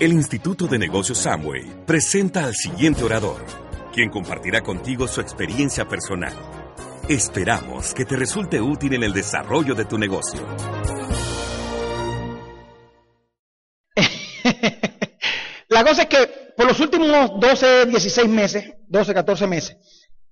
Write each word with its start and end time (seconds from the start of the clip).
El 0.00 0.12
Instituto 0.12 0.68
de 0.68 0.78
Negocios 0.78 1.18
Samway 1.18 1.84
presenta 1.84 2.44
al 2.44 2.54
siguiente 2.54 3.02
orador, 3.02 3.44
quien 3.92 4.10
compartirá 4.10 4.60
contigo 4.60 5.08
su 5.08 5.20
experiencia 5.20 5.88
personal. 5.88 6.32
Esperamos 7.08 7.94
que 7.94 8.04
te 8.04 8.14
resulte 8.14 8.60
útil 8.60 8.94
en 8.94 9.02
el 9.02 9.12
desarrollo 9.12 9.74
de 9.74 9.86
tu 9.86 9.98
negocio. 9.98 10.40
La 15.68 15.82
cosa 15.82 16.02
es 16.02 16.08
que 16.08 16.52
por 16.56 16.68
los 16.68 16.78
últimos 16.78 17.40
12, 17.40 17.86
16 17.86 18.28
meses, 18.28 18.72
12, 18.86 19.12
14 19.12 19.48
meses, 19.48 19.78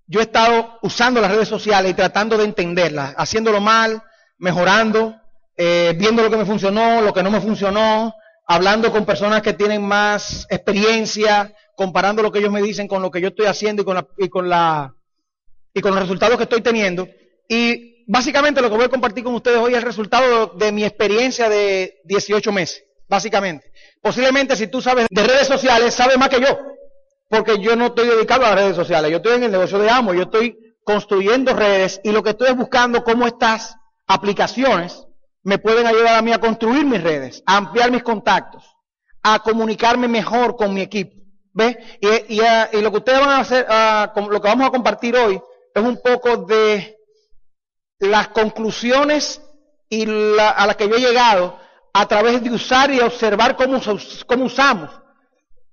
yo 0.07 0.21
he 0.21 0.23
estado 0.23 0.79
usando 0.83 1.21
las 1.21 1.33
redes 1.33 1.49
sociales 1.49 1.91
y 1.91 1.95
tratando 1.95 2.39
de 2.39 2.45
entenderlas, 2.45 3.15
haciéndolo 3.17 3.61
mal, 3.61 4.01
mejorando, 4.39 5.17
eh, 5.57 5.93
viendo 5.99 6.23
lo 6.23 6.31
que 6.31 6.37
me 6.37 6.47
funcionó, 6.47 7.01
lo 7.01 7.13
que 7.13 7.25
no 7.25 7.33
me 7.33 7.41
funcionó, 7.41 8.15
hablando 8.47 8.93
con 8.93 9.05
personas 9.05 9.43
que 9.43 9.53
tienen 9.53 9.83
más 9.83 10.47
experiencia, 10.49 11.55
comparando 11.77 12.23
lo 12.23 12.33
que 12.33 12.39
ellos 12.39 12.53
me 12.53 12.63
dicen 12.63 12.89
con 12.89 13.03
lo 13.03 13.11
que 13.11 13.21
yo 13.21 13.29
estoy 13.29 13.47
haciendo 13.47 13.83
y 13.83 13.85
con 13.85 13.97
la, 13.97 14.07
y 14.17 14.29
con 14.29 14.49
la 14.49 14.95
y 15.75 15.81
con 15.83 15.91
los 15.91 16.01
resultados 16.01 16.39
que 16.39 16.45
estoy 16.45 16.63
teniendo. 16.63 17.07
Y 17.49 18.05
básicamente 18.07 18.63
lo 18.63 18.71
que 18.71 18.77
voy 18.77 18.87
a 18.87 18.89
compartir 18.89 19.23
con 19.23 19.35
ustedes 19.35 19.59
hoy 19.59 19.73
es 19.73 19.79
el 19.79 19.85
resultado 19.85 20.47
de 20.57 20.73
mi 20.73 20.85
experiencia 20.85 21.51
de 21.51 22.01
18 22.05 22.51
meses, 22.51 22.83
básicamente. 23.07 23.71
Posiblemente 24.01 24.57
si 24.57 24.69
tú 24.69 24.81
sabes 24.81 25.07
de 25.11 25.23
redes 25.23 25.47
sociales, 25.47 25.93
sabes 25.93 26.17
más 26.17 26.31
que 26.31 26.41
yo, 26.41 26.59
porque 27.29 27.61
yo 27.61 27.77
no 27.77 27.87
estoy 27.87 28.09
dedicado 28.09 28.47
a 28.47 28.51
las 28.51 28.61
redes 28.61 28.77
sociales, 28.77 29.11
yo 29.11 29.19
estoy 29.19 29.35
en 29.35 29.45
el 29.45 29.53
negocio 29.53 29.79
de 29.79 29.91
amo, 29.91 30.15
yo 30.15 30.23
estoy 30.23 30.57
construyendo 30.83 31.53
redes 31.53 32.01
y 32.03 32.11
lo 32.11 32.23
que 32.23 32.31
estoy 32.31 32.49
es 32.49 32.57
buscando 32.57 33.05
cómo 33.05 33.27
estas 33.27 33.77
aplicaciones 34.07 35.06
me 35.47 35.59
pueden 35.59 35.87
ayudar 35.87 36.17
a 36.17 36.23
mí 36.23 36.33
a 36.33 36.41
construir 36.41 36.85
mis 36.85 37.01
redes, 37.01 37.41
a 37.47 37.59
ampliar 37.59 37.93
mis 37.93 38.03
contactos, 38.03 38.65
a 39.23 39.39
comunicarme 39.39 40.09
mejor 40.09 40.57
con 40.57 40.75
mi 40.75 40.81
equipo. 40.81 41.23
¿Ves? 41.53 41.77
Y, 42.01 42.81
lo 42.83 42.91
que 42.91 42.99
ustedes 42.99 43.21
van 43.21 43.31
a 43.31 43.39
hacer, 43.39 43.65
lo 44.29 44.43
que 44.43 44.49
vamos 44.49 44.67
a 44.67 44.73
compartir 44.73 45.15
hoy, 45.15 45.41
es 45.73 45.83
un 45.83 46.03
poco 46.03 46.39
de 46.39 46.99
las 48.01 48.27
conclusiones 48.29 49.41
y 49.89 50.03
a 50.37 50.67
las 50.67 50.75
que 50.75 50.89
yo 50.89 50.97
he 50.97 51.01
llegado 51.01 51.61
a 51.93 52.09
través 52.09 52.43
de 52.43 52.51
usar 52.51 52.91
y 52.91 52.99
observar 52.99 53.55
cómo, 53.55 53.81
cómo 54.27 54.47
usamos 54.47 54.91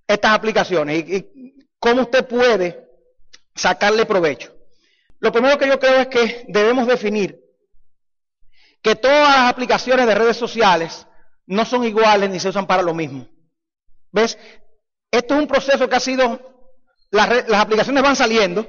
estas 0.08 0.34
aplicaciones 0.34 1.04
y, 1.04 1.16
y 1.16 1.68
cómo 1.80 2.04
usted 2.04 2.28
puede 2.28 2.88
sacarle 3.56 4.06
provecho. 4.06 4.54
Lo 5.20 5.32
primero 5.32 5.58
que 5.58 5.68
yo 5.68 5.80
creo 5.80 6.02
es 6.02 6.08
que 6.10 6.46
debemos 6.48 6.86
definir 6.86 7.43
que 8.84 8.96
todas 8.96 9.38
las 9.38 9.50
aplicaciones 9.50 10.06
de 10.06 10.14
redes 10.14 10.38
sociales 10.38 11.08
no 11.48 11.66
son 11.66 11.86
iguales 11.86 12.30
ni 12.30 12.40
se 12.40 12.50
usan 12.50 12.68
para 12.68 12.84
lo 12.84 12.94
mismo. 12.94 13.28
¿Ves? 14.12 14.38
Esto 15.10 15.36
es 15.36 15.40
un 15.40 15.48
proceso 15.48 15.88
que 15.88 15.96
ha 15.96 16.00
sido, 16.00 16.68
las, 17.10 17.30
aplicaciones 17.54 18.04
van 18.04 18.16
saliendo, 18.16 18.68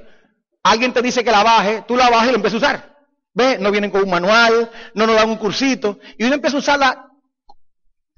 alguien 0.63 0.93
te 0.93 1.03
dice 1.03 1.25
que 1.25 1.33
la 1.33 1.43
baje, 1.43 1.85
tú 1.87 1.97
la 1.97 2.09
bajas 2.09 2.29
y 2.29 2.31
la 2.31 2.37
empiezas 2.37 2.63
a 2.63 2.67
usar. 2.67 2.97
¿Ves? 3.35 3.59
No 3.59 3.73
vienen 3.73 3.91
con 3.91 4.05
un 4.05 4.11
manual, 4.11 4.71
no 4.95 5.07
nos 5.07 5.17
dan 5.17 5.29
un 5.29 5.37
cursito, 5.37 5.99
y 6.17 6.25
uno 6.25 6.37
empieza 6.37 6.57
a 6.57 6.61
usarla 6.61 7.11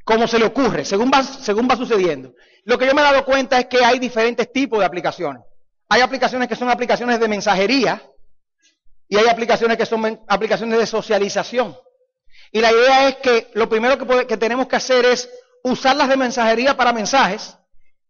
como 0.04 0.28
se 0.28 0.38
le 0.38 0.44
ocurre, 0.44 0.84
según 0.84 1.10
va, 1.10 1.22
según 1.22 1.66
va 1.68 1.76
sucediendo. 1.76 2.34
Lo 2.64 2.78
que 2.78 2.86
yo 2.86 2.94
me 2.94 3.00
he 3.00 3.04
dado 3.04 3.24
cuenta 3.24 3.58
es 3.58 3.66
que 3.66 3.82
hay 3.82 3.98
diferentes 3.98 4.52
tipos 4.52 4.78
de 4.78 4.84
aplicaciones. 4.84 5.42
Hay 5.88 6.02
aplicaciones 6.02 6.48
que 6.48 6.56
son 6.56 6.68
aplicaciones 6.68 7.18
de 7.18 7.28
mensajería 7.28 8.02
y 9.08 9.16
hay 9.16 9.28
aplicaciones 9.28 9.76
que 9.78 9.86
son 9.86 10.20
aplicaciones 10.28 10.78
de 10.78 10.86
socialización. 10.86 11.76
Y 12.52 12.60
la 12.60 12.72
idea 12.72 13.08
es 13.08 13.16
que 13.16 13.50
lo 13.54 13.68
primero 13.68 13.98
que, 14.26 14.36
tenemos 14.36 14.66
que 14.66 14.76
hacer 14.76 15.04
es 15.04 15.28
usarlas 15.62 16.08
de 16.08 16.16
mensajería 16.16 16.76
para 16.76 16.92
mensajes 16.92 17.56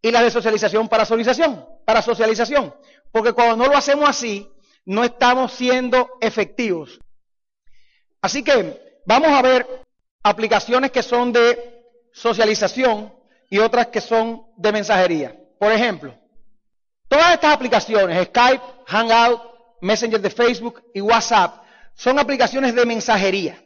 y 0.03 0.11
las 0.11 0.23
de 0.23 0.31
socialización 0.31 0.89
para 0.89 1.05
socialización, 1.05 1.67
para 1.85 2.03
socialización. 2.03 2.75
Porque 3.11 3.33
cuando 3.33 3.57
no 3.57 3.71
lo 3.71 3.77
hacemos 3.77 4.09
así, 4.09 4.49
no 4.85 5.05
estamos 5.05 5.53
siendo 5.53 6.11
efectivos. 6.21 6.99
Así 8.21 8.43
que 8.43 9.01
vamos 9.07 9.31
a 9.31 9.43
ver 9.43 9.67
aplicaciones 10.23 10.91
que 10.91 11.03
son 11.03 11.33
de 11.33 11.83
socialización 12.13 13.13
y 13.51 13.59
otras 13.59 13.89
que 13.89 14.01
son 14.01 14.47
de 14.57 14.73
mensajería. 14.73 15.37
Por 15.59 15.73
ejemplo, 15.73 16.15
todas 17.09 17.35
estas 17.35 17.55
aplicaciones, 17.55 18.27
Skype, 18.29 18.63
Hangout, 18.87 19.41
Messenger 19.81 20.21
de 20.21 20.31
Facebook 20.31 20.83
y 20.95 21.01
WhatsApp, 21.01 21.63
son 21.95 22.19
aplicaciones 22.19 22.75
de 22.75 22.85
mensajería. 22.85 23.63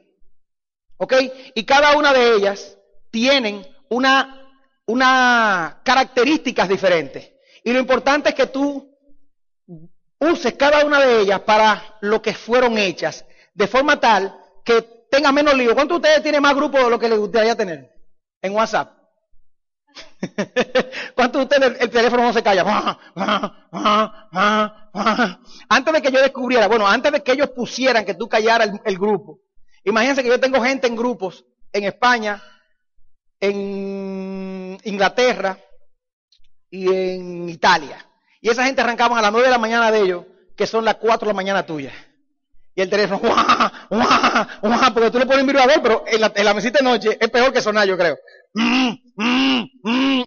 ¿Ok? 1.03 1.15
Y 1.55 1.65
cada 1.65 1.97
una 1.97 2.13
de 2.13 2.35
ellas 2.35 2.77
tienen 3.11 3.67
una, 3.89 4.53
una 4.87 5.81
características 5.83 6.69
diferentes. 6.69 7.33
Y 7.65 7.73
lo 7.73 7.79
importante 7.79 8.29
es 8.29 8.35
que 8.35 8.49
tú 8.49 8.95
uses 10.19 10.53
cada 10.55 10.85
una 10.85 11.01
de 11.01 11.23
ellas 11.23 11.41
para 11.41 11.97
lo 12.03 12.21
que 12.21 12.35
fueron 12.35 12.77
hechas, 12.77 13.25
de 13.55 13.67
forma 13.67 13.99
tal 13.99 14.39
que 14.63 14.83
tenga 15.11 15.33
menos 15.33 15.55
lío. 15.55 15.75
¿Cuántos 15.75 16.03
de 16.03 16.09
ustedes 16.09 16.23
tienen 16.23 16.43
más 16.43 16.55
grupos 16.55 16.85
de 16.85 16.91
lo 16.91 16.99
que 16.99 17.09
les 17.09 17.19
gustaría 17.19 17.57
tener 17.57 17.91
en 18.43 18.55
WhatsApp? 18.55 18.93
¿Cuántos 21.15 21.41
de 21.41 21.45
ustedes 21.45 21.81
el, 21.81 21.89
teléfono 21.89 22.25
no 22.25 22.35
se 22.35 22.43
calla? 22.43 22.63
antes 25.71 25.95
de 25.95 26.03
que 26.03 26.13
yo 26.13 26.21
descubriera, 26.21 26.69
bueno, 26.69 26.87
antes 26.87 27.11
de 27.11 27.23
que 27.23 27.33
ellos 27.33 27.49
pusieran 27.57 28.05
que 28.05 28.13
tú 28.13 28.29
callaras 28.29 28.71
el 28.85 28.99
grupo, 28.99 29.41
Imagínense 29.85 30.23
que 30.23 30.29
yo 30.29 30.41
tengo 30.41 30.63
gente 30.63 30.87
en 30.87 30.97
grupos 30.97 31.45
en 31.73 31.85
España, 31.85 32.43
en 33.39 34.79
Inglaterra 34.85 35.59
y 36.71 36.89
en 36.89 37.49
Italia. 37.49 38.07
Y 38.41 38.49
esa 38.51 38.65
gente 38.65 38.81
arrancaban 38.81 39.19
a 39.19 39.23
las 39.23 39.33
9 39.33 39.47
de 39.47 39.53
la 39.53 39.59
mañana 39.59 39.91
de 39.91 40.01
ellos, 40.01 40.25
que 40.57 40.67
son 40.67 40.85
las 40.85 40.97
4 40.97 41.27
de 41.27 41.33
la 41.33 41.37
mañana 41.37 41.65
tuya. 41.65 41.93
Y 42.75 42.83
el 42.83 42.91
teléfono, 42.91 43.21
¡guau! 43.23 43.37
¡guau! 43.91 44.47
¡guau! 44.63 44.95
porque 44.95 45.11
tú 45.11 45.19
le 45.19 45.27
pones 45.27 45.43
un 45.43 45.47
vibrador, 45.47 45.83
pero 45.83 46.05
en 46.07 46.21
la, 46.21 46.33
en 46.35 46.45
la 46.45 46.55
mesita 46.55 46.79
de 46.79 46.85
noche 46.85 47.19
es 47.21 47.31
peor 47.31 47.53
que 47.53 47.61
sonar, 47.63 47.87
yo 47.87 47.97
creo. 47.97 48.19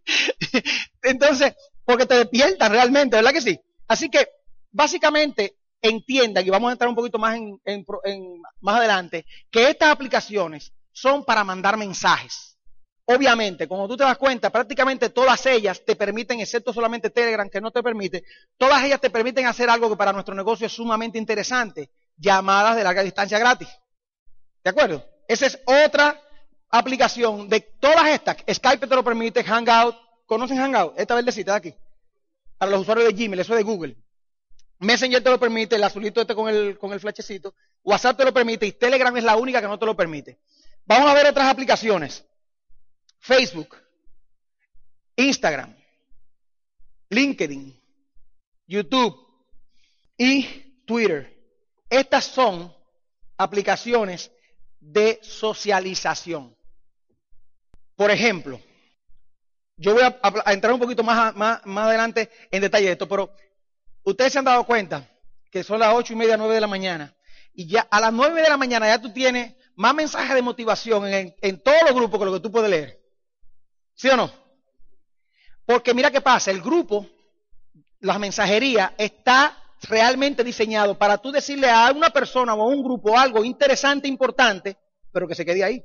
Entonces, 1.03 1.53
porque 1.85 2.05
te 2.05 2.15
despiertan 2.15 2.71
realmente, 2.71 3.15
¿verdad 3.15 3.31
que 3.31 3.41
sí? 3.41 3.59
Así 3.87 4.09
que, 4.09 4.27
básicamente, 4.71 5.55
entiendan, 5.83 6.47
y 6.47 6.49
vamos 6.49 6.69
a 6.69 6.71
entrar 6.71 6.89
un 6.89 6.95
poquito 6.95 7.19
más, 7.19 7.35
en, 7.35 7.85
más 8.61 8.77
adelante, 8.77 9.25
que 9.51 9.69
estas 9.69 9.89
aplicaciones 9.89 10.73
son 10.93 11.25
para 11.25 11.43
mandar 11.43 11.77
mensajes. 11.77 12.57
Obviamente, 13.05 13.67
como 13.67 13.85
tú 13.87 13.97
te 13.97 14.05
das 14.05 14.17
cuenta, 14.17 14.49
prácticamente 14.49 15.09
todas 15.09 15.45
ellas 15.45 15.83
te 15.85 15.97
permiten, 15.97 16.39
excepto 16.39 16.71
solamente 16.71 17.09
Telegram 17.09 17.49
que 17.49 17.59
no 17.59 17.69
te 17.69 17.83
permite, 17.83 18.23
todas 18.57 18.81
ellas 18.81 19.01
te 19.01 19.09
permiten 19.09 19.45
hacer 19.45 19.69
algo 19.69 19.89
que 19.89 19.97
para 19.97 20.13
nuestro 20.13 20.33
negocio 20.33 20.67
es 20.67 20.71
sumamente 20.71 21.17
interesante, 21.17 21.91
llamadas 22.15 22.77
de 22.77 22.83
larga 22.85 23.03
distancia 23.03 23.37
gratis. 23.37 23.67
¿De 24.63 24.69
acuerdo? 24.69 25.05
Esa 25.27 25.47
es 25.47 25.59
otra 25.65 26.17
aplicación 26.69 27.49
de 27.49 27.59
todas 27.59 28.07
estas. 28.07 28.37
Skype 28.49 28.87
te 28.87 28.95
lo 28.95 29.03
permite, 29.03 29.43
Hangout, 29.43 29.97
¿conocen 30.25 30.57
Hangout? 30.57 30.97
Esta 30.97 31.15
verdecita 31.15 31.51
de 31.51 31.57
aquí. 31.57 31.75
Para 32.57 32.71
los 32.71 32.81
usuarios 32.81 33.07
de 33.07 33.13
Gmail, 33.13 33.41
eso 33.41 33.51
es 33.53 33.57
de 33.57 33.63
Google. 33.63 33.97
Messenger 34.83 35.23
te 35.23 35.29
lo 35.29 35.39
permite, 35.39 35.75
el 35.75 35.83
azulito 35.83 36.21
este 36.21 36.35
con 36.35 36.49
el, 36.49 36.77
con 36.77 36.93
el 36.93 36.99
flechecito. 36.99 37.55
WhatsApp 37.83 38.17
te 38.17 38.25
lo 38.25 38.33
permite 38.33 38.65
y 38.65 38.73
Telegram 38.73 39.15
es 39.15 39.23
la 39.23 39.35
única 39.35 39.61
que 39.61 39.67
no 39.67 39.79
te 39.79 39.85
lo 39.85 39.95
permite. 39.95 40.39
Vamos 40.85 41.09
a 41.09 41.13
ver 41.13 41.27
otras 41.27 41.47
aplicaciones. 41.47 42.25
Facebook, 43.19 43.77
Instagram, 45.15 45.73
LinkedIn, 47.09 47.79
YouTube 48.67 49.15
y 50.17 50.83
Twitter. 50.85 51.33
Estas 51.89 52.25
son 52.25 52.75
aplicaciones 53.37 54.31
de 54.79 55.19
socialización. 55.21 56.55
Por 57.95 58.11
ejemplo, 58.11 58.59
yo 59.77 59.93
voy 59.93 60.03
a, 60.03 60.51
entrar 60.51 60.73
un 60.73 60.79
poquito 60.79 61.03
más, 61.03 61.33
más, 61.35 61.65
más 61.65 61.87
adelante 61.87 62.29
en 62.51 62.61
detalle 62.61 62.87
de 62.87 62.91
esto, 62.91 63.07
pero 63.07 63.33
Ustedes 64.03 64.33
se 64.33 64.39
han 64.39 64.45
dado 64.45 64.65
cuenta 64.65 65.09
que 65.49 65.63
son 65.63 65.79
las 65.79 65.93
ocho 65.93 66.13
y 66.13 66.15
media, 66.15 66.35
nueve 66.35 66.55
de 66.55 66.61
la 66.61 66.67
mañana. 66.67 67.15
Y 67.53 67.67
ya 67.67 67.81
a 67.81 67.99
las 67.99 68.11
nueve 68.11 68.41
de 68.41 68.49
la 68.49 68.57
mañana 68.57 68.87
ya 68.87 68.99
tú 68.99 69.13
tienes 69.13 69.55
más 69.75 69.93
mensajes 69.93 70.35
de 70.35 70.41
motivación 70.41 71.05
en, 71.07 71.61
todos 71.61 71.83
los 71.83 71.93
grupos 71.93 72.19
que 72.19 72.25
lo 72.25 72.33
que 72.33 72.39
tú 72.39 72.51
puedes 72.51 72.69
leer. 72.69 72.99
¿Sí 73.95 74.09
o 74.09 74.17
no? 74.17 74.31
Porque 75.65 75.93
mira 75.93 76.11
qué 76.11 76.21
pasa, 76.21 76.51
el 76.51 76.61
grupo, 76.61 77.07
la 77.99 78.19
mensajería, 78.19 78.93
está 78.97 79.57
realmente 79.83 80.43
diseñado 80.43 80.97
para 80.97 81.17
tú 81.17 81.31
decirle 81.31 81.69
a 81.69 81.91
una 81.91 82.09
persona 82.09 82.53
o 82.53 82.63
a 82.63 82.67
un 82.67 82.83
grupo 82.83 83.17
algo 83.17 83.43
interesante, 83.43 84.07
importante, 84.07 84.77
pero 85.11 85.27
que 85.27 85.35
se 85.35 85.45
quede 85.45 85.63
ahí. 85.63 85.83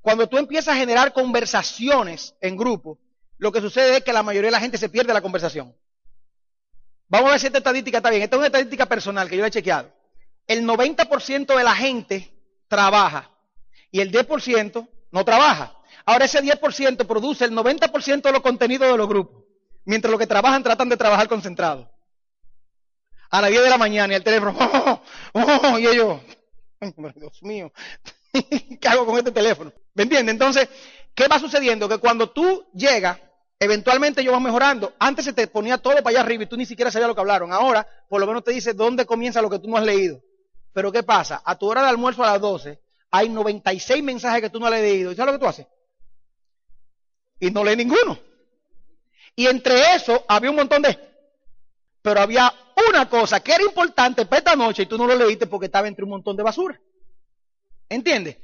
Cuando 0.00 0.28
tú 0.28 0.38
empiezas 0.38 0.74
a 0.74 0.78
generar 0.78 1.12
conversaciones 1.12 2.34
en 2.40 2.56
grupo, 2.56 2.98
lo 3.38 3.52
que 3.52 3.60
sucede 3.60 3.98
es 3.98 4.04
que 4.04 4.12
la 4.12 4.22
mayoría 4.22 4.48
de 4.48 4.52
la 4.52 4.60
gente 4.60 4.78
se 4.78 4.88
pierde 4.88 5.12
la 5.12 5.22
conversación. 5.22 5.74
Vamos 7.08 7.28
a 7.28 7.30
ver 7.32 7.40
si 7.40 7.46
esta 7.46 7.58
estadística 7.58 7.98
está 7.98 8.10
bien. 8.10 8.22
Esta 8.22 8.36
es 8.36 8.38
una 8.38 8.46
estadística 8.46 8.86
personal 8.86 9.28
que 9.28 9.36
yo 9.36 9.44
he 9.44 9.50
chequeado. 9.50 9.92
El 10.46 10.66
90% 10.66 11.56
de 11.56 11.64
la 11.64 11.74
gente 11.74 12.32
trabaja 12.68 13.30
y 13.90 14.00
el 14.00 14.10
10% 14.10 14.88
no 15.10 15.24
trabaja. 15.24 15.76
Ahora 16.04 16.24
ese 16.24 16.42
10% 16.42 17.06
produce 17.06 17.44
el 17.44 17.52
90% 17.52 18.22
de 18.22 18.32
los 18.32 18.42
contenidos 18.42 18.90
de 18.90 18.96
los 18.96 19.08
grupos, 19.08 19.44
mientras 19.84 20.10
los 20.10 20.18
que 20.18 20.26
trabajan 20.26 20.62
tratan 20.62 20.88
de 20.88 20.96
trabajar 20.96 21.28
concentrados. 21.28 21.88
A 23.30 23.40
las 23.40 23.50
10 23.50 23.62
de 23.62 23.70
la 23.70 23.78
mañana 23.78 24.12
y 24.12 24.16
el 24.16 24.24
teléfono, 24.24 24.54
oh, 25.32 25.40
oh, 25.72 25.78
y 25.78 25.86
ellos, 25.86 26.20
Dios 27.14 27.42
mío, 27.42 27.72
¿qué 28.80 28.88
hago 28.88 29.06
con 29.06 29.16
este 29.16 29.32
teléfono? 29.32 29.72
¿Me 29.94 30.02
entiendes? 30.02 30.32
Entonces, 30.32 30.68
¿qué 31.14 31.26
va 31.26 31.38
sucediendo? 31.38 31.88
Que 31.88 31.98
cuando 31.98 32.30
tú 32.30 32.66
llegas, 32.74 33.18
eventualmente 33.58 34.20
ellos 34.20 34.32
van 34.32 34.42
mejorando. 34.42 34.94
Antes 34.98 35.24
se 35.24 35.32
te 35.32 35.46
ponía 35.46 35.78
todo 35.78 35.94
para 35.96 36.10
allá 36.10 36.20
arriba 36.20 36.44
y 36.44 36.46
tú 36.46 36.56
ni 36.56 36.66
siquiera 36.66 36.90
sabías 36.90 37.08
lo 37.08 37.14
que 37.14 37.20
hablaron. 37.20 37.52
Ahora, 37.52 37.86
por 38.08 38.20
lo 38.20 38.26
menos 38.26 38.44
te 38.44 38.52
dice 38.52 38.74
dónde 38.74 39.06
comienza 39.06 39.42
lo 39.42 39.50
que 39.50 39.58
tú 39.58 39.68
no 39.68 39.76
has 39.76 39.84
leído. 39.84 40.20
Pero 40.72 40.90
¿qué 40.90 41.02
pasa? 41.02 41.42
A 41.44 41.56
tu 41.56 41.66
hora 41.66 41.82
de 41.82 41.88
almuerzo 41.88 42.24
a 42.24 42.32
las 42.32 42.40
12, 42.40 42.80
hay 43.10 43.28
96 43.28 44.02
mensajes 44.02 44.40
que 44.40 44.50
tú 44.50 44.58
no 44.58 44.66
has 44.66 44.72
leído. 44.72 45.12
¿Y 45.12 45.14
sabes 45.14 45.32
lo 45.32 45.38
que 45.38 45.44
tú 45.44 45.48
haces? 45.48 45.66
Y 47.38 47.50
no 47.50 47.64
lees 47.64 47.78
ninguno. 47.78 48.18
Y 49.36 49.46
entre 49.46 49.94
eso 49.94 50.24
había 50.28 50.50
un 50.50 50.56
montón 50.56 50.82
de... 50.82 50.98
Pero 52.02 52.20
había 52.20 52.52
una 52.88 53.08
cosa 53.08 53.40
que 53.40 53.52
era 53.52 53.64
importante 53.64 54.26
para 54.26 54.38
esta 54.38 54.56
noche 54.56 54.82
y 54.82 54.86
tú 54.86 54.98
no 54.98 55.06
lo 55.06 55.14
leíste 55.14 55.46
porque 55.46 55.66
estaba 55.66 55.88
entre 55.88 56.04
un 56.04 56.10
montón 56.10 56.36
de 56.36 56.42
basura. 56.42 56.78
¿Entiendes? 57.88 58.36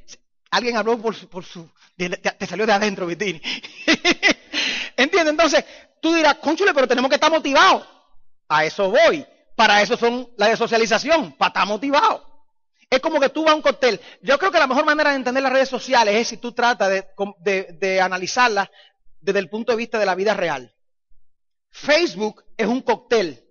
Alguien 0.51 0.77
habló 0.77 0.99
por 0.99 1.15
su... 1.15 1.29
Por 1.29 1.45
su 1.45 1.69
te, 1.97 2.47
salió 2.47 2.67
de 2.67 2.73
adentro, 2.73 3.07
Vitini. 3.07 3.41
¿Entiendes? 5.01 5.31
Entonces, 5.31 5.65
tú 6.01 6.13
dirás, 6.13 6.35
conchule, 6.37 6.75
pero 6.75 6.87
tenemos 6.87 7.09
que 7.09 7.15
estar 7.15 7.31
motivados. 7.31 7.87
A 8.49 8.65
eso 8.65 8.91
voy. 8.91 9.27
Para 9.57 9.81
eso 9.81 9.97
son 9.97 10.29
la 10.37 10.49
de 10.49 10.57
socialización, 10.57 11.33
para 11.33 11.49
estar 11.49 11.67
motivados. 11.67 12.23
Es 12.89 13.01
como 13.01 13.21
que 13.21 13.29
tú 13.29 13.45
vas 13.45 13.53
a 13.53 13.57
un 13.57 13.63
cóctel. 13.63 14.01
Yo 14.21 14.39
creo 14.39 14.51
que 14.51 14.59
la 14.59 14.67
mejor 14.67 14.85
manera 14.85 15.11
de 15.11 15.17
entender 15.17 15.43
las 15.43 15.53
redes 15.53 15.69
sociales 15.69 16.15
es 16.17 16.29
si 16.29 16.37
tú 16.37 16.53
tratas 16.53 16.91
de, 17.39 18.01
analizarlas 18.01 18.69
desde 19.21 19.39
el 19.39 19.49
punto 19.49 19.73
de 19.73 19.79
vista 19.79 19.99
de 19.99 20.07
la 20.07 20.15
vida 20.15 20.35
real. 20.35 20.75
Facebook 21.71 22.45
es 22.57 22.67
un 22.67 22.83
cóctel 22.83 23.45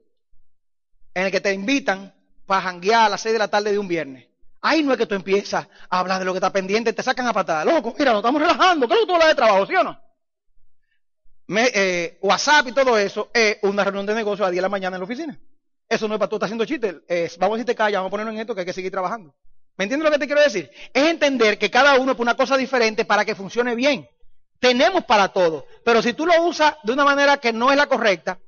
en 1.13 1.25
el 1.25 1.31
que 1.31 1.41
te 1.41 1.53
invitan 1.53 2.13
para 2.45 2.61
janguear 2.61 3.05
a 3.05 3.09
las 3.09 3.21
6 3.21 3.33
de 3.33 3.39
la 3.39 3.47
tarde 3.47 3.71
de 3.71 3.79
un 3.79 3.87
viernes. 3.87 4.27
Ahí 4.61 4.83
no 4.83 4.91
es 4.91 4.97
que 4.97 5.05
tú 5.05 5.15
empiezas 5.15 5.67
a 5.89 5.99
hablar 5.99 6.19
de 6.19 6.25
lo 6.25 6.33
que 6.33 6.37
está 6.37 6.51
pendiente, 6.51 6.91
te 6.91 7.01
sacan 7.01 7.27
a 7.27 7.33
patada. 7.33 7.63
Loco, 7.63 7.95
mira, 7.97 8.11
nos 8.11 8.19
estamos 8.19 8.41
relajando. 8.41 8.87
¿Qué 8.87 8.93
es 8.93 8.99
lo 8.99 9.05
que 9.05 9.07
tú 9.07 9.13
hablas 9.13 9.29
de 9.29 9.35
trabajo, 9.35 9.65
sí 9.65 9.75
o 9.75 9.83
no? 9.83 10.08
Eh, 11.57 12.19
WhatsApp 12.21 12.67
y 12.67 12.71
todo 12.73 12.97
eso 12.97 13.29
es 13.33 13.57
una 13.63 13.83
reunión 13.83 14.05
de 14.05 14.13
negocio 14.13 14.45
a 14.45 14.51
10 14.51 14.57
de 14.57 14.61
la 14.61 14.69
mañana 14.69 14.97
en 14.97 15.01
la 15.01 15.05
oficina. 15.05 15.39
Eso 15.87 16.07
no 16.07 16.15
es 16.15 16.19
para 16.19 16.29
tú 16.29 16.35
estar 16.35 16.45
haciendo 16.45 16.65
chistes. 16.65 16.95
vamos 17.39 17.55
a 17.55 17.57
decirte 17.57 17.75
calla, 17.75 17.99
vamos 17.99 18.09
a 18.09 18.11
ponerlo 18.11 18.31
en 18.31 18.39
esto 18.39 18.53
que 18.53 18.61
hay 18.61 18.65
que 18.67 18.73
seguir 18.73 18.91
trabajando. 18.91 19.33
¿Me 19.77 19.85
entiendes 19.85 20.05
lo 20.05 20.11
que 20.11 20.19
te 20.19 20.25
quiero 20.27 20.41
decir? 20.41 20.69
Es 20.93 21.03
entender 21.07 21.57
que 21.57 21.71
cada 21.71 21.97
uno 21.99 22.11
es 22.11 22.19
una 22.19 22.35
cosa 22.35 22.57
diferente 22.57 23.05
para 23.05 23.23
que 23.23 23.33
funcione 23.33 23.75
bien. 23.75 24.07
Tenemos 24.59 25.05
para 25.05 25.29
todo. 25.29 25.65
Pero 25.85 26.01
si 26.01 26.13
tú 26.13 26.25
lo 26.25 26.43
usas 26.43 26.75
de 26.83 26.91
una 26.91 27.05
manera 27.05 27.37
que 27.37 27.53
no 27.53 27.71
es 27.71 27.77
la 27.77 27.87
correcta, 27.87 28.39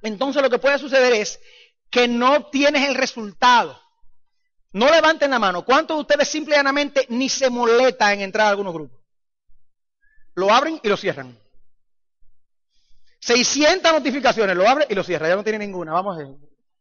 entonces 0.00 0.42
lo 0.42 0.48
que 0.48 0.58
puede 0.58 0.78
suceder 0.78 1.12
es 1.12 1.38
que 1.90 2.08
no 2.08 2.46
tienes 2.46 2.88
el 2.88 2.94
resultado. 2.94 3.78
No 4.72 4.90
levanten 4.90 5.30
la 5.30 5.38
mano. 5.38 5.62
¿Cuántos 5.64 5.98
de 5.98 6.00
ustedes 6.00 6.28
simplemente 6.28 7.04
ni 7.10 7.28
se 7.28 7.50
molestan 7.50 8.14
en 8.14 8.20
entrar 8.22 8.46
a 8.46 8.50
algunos 8.50 8.72
grupos? 8.72 8.98
Lo 10.34 10.50
abren 10.50 10.80
y 10.82 10.88
lo 10.88 10.96
cierran. 10.96 11.38
600 13.22 13.92
notificaciones, 13.92 14.56
lo 14.56 14.68
abre 14.68 14.86
y 14.88 14.94
lo 14.94 15.04
cierra. 15.04 15.28
Ya 15.28 15.36
no 15.36 15.44
tiene 15.44 15.60
ninguna. 15.60 15.92
Vamos 15.92 16.18
a. 16.18 16.26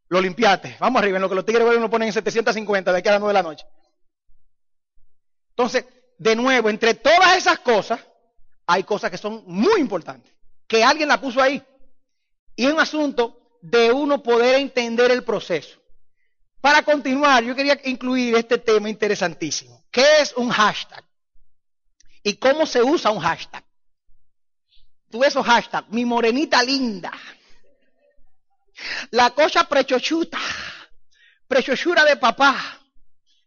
Lo 0.10 0.20
limpiaste. 0.20 0.78
Vamos 0.80 1.02
arriba. 1.02 1.18
En 1.18 1.22
lo 1.22 1.30
que 1.30 1.36
los 1.36 1.46
tigres 1.46 1.64
lo 1.64 1.90
ponen 1.90 2.08
en 2.08 2.14
750 2.14 2.92
de 2.92 2.98
aquí 2.98 3.08
a 3.08 3.12
las 3.12 3.22
9 3.22 3.30
de 3.30 3.44
la 3.44 3.48
noche. 3.48 3.66
Entonces, 5.50 5.86
de 6.18 6.36
nuevo, 6.36 6.70
entre 6.70 6.96
todas 6.96 7.38
esas 7.38 7.60
cosas, 7.60 8.00
hay 8.66 8.84
cosas 8.84 9.12
que 9.12 9.20
son 9.20 9.44
muy 9.46 9.80
importantes. 9.80 10.34
Que 10.68 10.84
alguien 10.84 11.10
la 11.10 11.22
puso 11.22 11.42
ahí. 11.42 11.64
Y 12.56 12.66
es 12.66 12.74
un 12.74 12.80
asunto 12.80 13.60
de 13.62 13.92
uno 13.92 14.24
poder 14.24 14.56
entender 14.56 15.12
el 15.12 15.24
proceso. 15.24 15.80
Para 16.60 16.82
continuar, 16.82 17.44
yo 17.44 17.56
quería 17.56 17.80
incluir 17.84 18.36
este 18.36 18.58
tema 18.58 18.90
interesantísimo. 18.90 19.86
¿Qué 19.92 20.06
es 20.22 20.34
un 20.36 20.50
hashtag? 20.50 21.04
¿Y 22.24 22.36
cómo 22.38 22.66
se 22.66 22.82
usa 22.82 23.12
un 23.12 23.20
hashtag? 23.20 23.64
Tú 25.12 25.24
esos 25.24 25.46
hashtags, 25.46 25.90
mi 25.90 26.06
morenita 26.06 26.64
linda, 26.64 27.12
la 29.12 29.30
cosa 29.32 29.66
prechochuta, 29.66 30.40
prechochura 31.48 32.06
de 32.06 32.18
papá. 32.18 32.80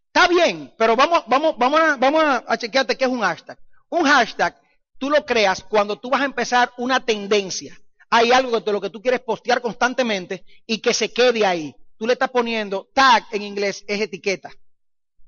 Está 0.06 0.28
bien, 0.28 0.72
pero 0.78 0.94
vamos, 0.94 1.24
vamos, 1.26 1.56
vamos, 1.58 1.80
a, 1.80 1.96
vamos 1.96 2.22
a 2.46 2.56
chequearte 2.56 2.96
qué 2.96 3.04
es 3.04 3.10
un 3.10 3.20
hashtag. 3.20 3.58
Un 3.88 4.04
hashtag, 4.04 4.60
tú 4.98 5.10
lo 5.10 5.24
creas 5.24 5.64
cuando 5.64 5.98
tú 5.98 6.10
vas 6.10 6.20
a 6.20 6.26
empezar 6.26 6.72
una 6.76 7.00
tendencia 7.00 7.76
hay 8.16 8.30
algo 8.30 8.60
de 8.60 8.72
lo 8.72 8.80
que 8.80 8.90
tú 8.90 9.02
quieres 9.02 9.22
postear 9.22 9.60
constantemente 9.60 10.44
y 10.68 10.78
que 10.78 10.94
se 10.94 11.12
quede 11.12 11.44
ahí. 11.44 11.74
Tú 11.98 12.06
le 12.06 12.12
estás 12.12 12.30
poniendo 12.30 12.88
tag 12.94 13.26
en 13.32 13.42
inglés 13.42 13.84
es 13.88 14.00
etiqueta. 14.00 14.52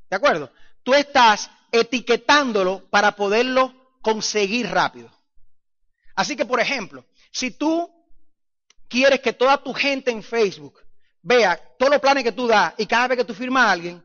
¿De 0.09 0.15
acuerdo? 0.15 0.53
Tú 0.85 0.95
estás 0.95 1.51
etiquetándolo 1.73 2.89
para 2.89 3.17
poderlo 3.17 3.75
conseguir 4.03 4.71
rápido. 4.71 5.11
Así 6.17 6.35
que, 6.35 6.45
por 6.45 6.59
ejemplo, 6.59 7.05
si 7.31 7.53
tú 7.53 7.89
quieres 8.89 9.21
que 9.21 9.33
toda 9.33 9.63
tu 9.63 9.73
gente 9.73 10.11
en 10.11 10.23
Facebook 10.23 10.81
vea 11.23 11.57
todos 11.79 11.93
los 11.93 12.01
planes 12.01 12.25
que 12.25 12.33
tú 12.33 12.49
das 12.49 12.75
y 12.79 12.87
cada 12.87 13.09
vez 13.09 13.19
que 13.19 13.25
tú 13.25 13.35
firmas 13.35 13.67
a 13.67 13.71
alguien, 13.71 14.05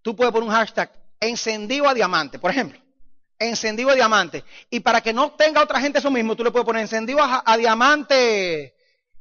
tú 0.00 0.16
puedes 0.16 0.32
poner 0.32 0.48
un 0.48 0.54
hashtag 0.54 0.90
encendido 1.20 1.86
a 1.88 1.92
diamante, 1.92 2.38
por 2.38 2.50
ejemplo 2.50 2.80
encendido 3.40 3.90
a 3.90 3.94
diamante. 3.94 4.44
Y 4.68 4.80
para 4.80 5.00
que 5.00 5.12
no 5.12 5.32
tenga 5.32 5.62
otra 5.62 5.80
gente 5.80 5.98
eso 5.98 6.10
mismo, 6.10 6.36
tú 6.36 6.44
le 6.44 6.52
puedes 6.52 6.66
poner 6.66 6.82
encendido 6.82 7.18
a, 7.20 7.56
diamante 7.56 8.74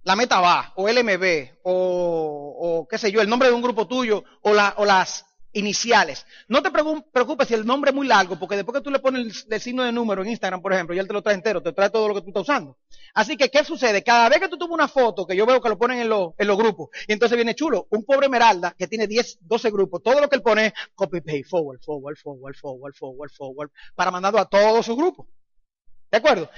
la 0.04 0.16
meta 0.16 0.40
va, 0.40 0.74
o 0.76 0.88
LMB, 0.88 1.60
o, 1.64 2.56
o, 2.62 2.88
qué 2.88 2.98
sé 2.98 3.12
yo, 3.12 3.22
el 3.22 3.30
nombre 3.30 3.50
de 3.50 3.54
un 3.54 3.62
grupo 3.62 3.88
tuyo, 3.88 4.24
o, 4.42 4.52
o 4.52 4.86
las 4.86 5.26
iniciales. 5.54 6.26
No 6.48 6.62
te 6.62 6.72
preocupes 6.72 7.48
si 7.48 7.54
el 7.54 7.66
nombre 7.66 7.90
es 7.90 7.96
muy 7.96 8.08
largo, 8.08 8.38
porque 8.38 8.56
después 8.56 8.78
que 8.78 8.84
tú 8.84 8.92
le 8.92 9.00
pones 9.00 9.46
el, 9.50 9.62
signo 9.62 9.84
de 9.84 9.92
número 9.92 10.22
en 10.22 10.30
Instagram, 10.30 10.62
por 10.62 10.74
ejemplo, 10.74 10.96
ya 10.96 11.02
él 11.02 11.08
te 11.08 11.14
lo 11.14 11.22
trae 11.22 11.36
entero, 11.36 11.62
te 11.62 11.74
trae 11.74 11.90
todo 11.90 12.08
lo 12.08 12.16
que 12.16 12.22
tú 12.22 12.28
estás 12.28 12.44
usando. 12.44 12.78
Así 13.14 13.36
que, 13.36 13.50
¿qué 13.50 13.64
sucede? 13.64 14.04
Cada 14.04 14.30
vez 14.30 14.40
que 14.40 14.48
tú 14.48 14.58
tuvo 14.58 14.74
una 14.74 14.88
foto, 14.88 15.26
que 15.26 15.36
yo 15.36 15.46
veo 15.46 15.62
que 15.62 15.70
lo 15.70 15.78
ponen 15.78 16.00
en, 16.00 16.12
en 16.38 16.48
los 16.48 16.58
grupos, 16.58 16.90
y 17.08 17.14
entonces 17.14 17.36
viene 17.36 17.56
chulo, 17.56 17.88
un 17.90 18.04
pobre 18.04 18.28
Esmeralda 18.28 18.76
que 18.78 18.88
tiene 18.88 19.08
10, 19.08 19.40
12 19.42 19.72
grupos, 19.72 20.04
todo 20.04 20.22
lo 20.22 20.30
que 20.30 20.36
él 20.36 20.42
pone 20.42 20.68
es 20.68 20.74
copy 20.96 21.22
paste, 21.22 21.44
forward, 21.44 21.80
forward, 21.82 22.18
forward, 22.18 22.56
forward, 22.56 22.94
forward, 22.94 23.32
forward, 23.32 23.72
para 23.96 24.12
mandarlo 24.12 24.40
a 24.40 24.46
todos 24.46 24.86
sus 24.86 24.96
grupos. 24.96 25.28
¿De 26.12 26.18
acuerdo? 26.18 26.50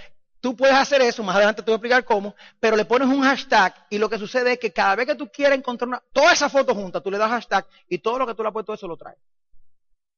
Tú 0.41 0.55
puedes 0.55 0.75
hacer 0.75 1.01
eso, 1.03 1.23
más 1.23 1.35
adelante 1.35 1.61
te 1.61 1.67
voy 1.67 1.73
a 1.73 1.77
explicar 1.77 2.03
cómo, 2.03 2.35
pero 2.59 2.75
le 2.75 2.85
pones 2.85 3.07
un 3.07 3.21
hashtag 3.21 3.85
y 3.91 3.99
lo 3.99 4.09
que 4.09 4.17
sucede 4.17 4.53
es 4.53 4.59
que 4.59 4.73
cada 4.73 4.95
vez 4.95 5.05
que 5.05 5.15
tú 5.15 5.29
quieras 5.31 5.55
encontrar 5.57 5.87
una, 5.87 6.03
toda 6.11 6.33
esa 6.33 6.49
foto 6.49 6.73
junta, 6.73 6.99
tú 6.99 7.11
le 7.11 7.19
das 7.19 7.29
hashtag 7.29 7.67
y 7.87 7.99
todo 7.99 8.17
lo 8.17 8.25
que 8.25 8.33
tú 8.33 8.41
le 8.41 8.49
has 8.49 8.53
puesto 8.53 8.73
eso 8.73 8.87
lo 8.87 8.97
trae. 8.97 9.15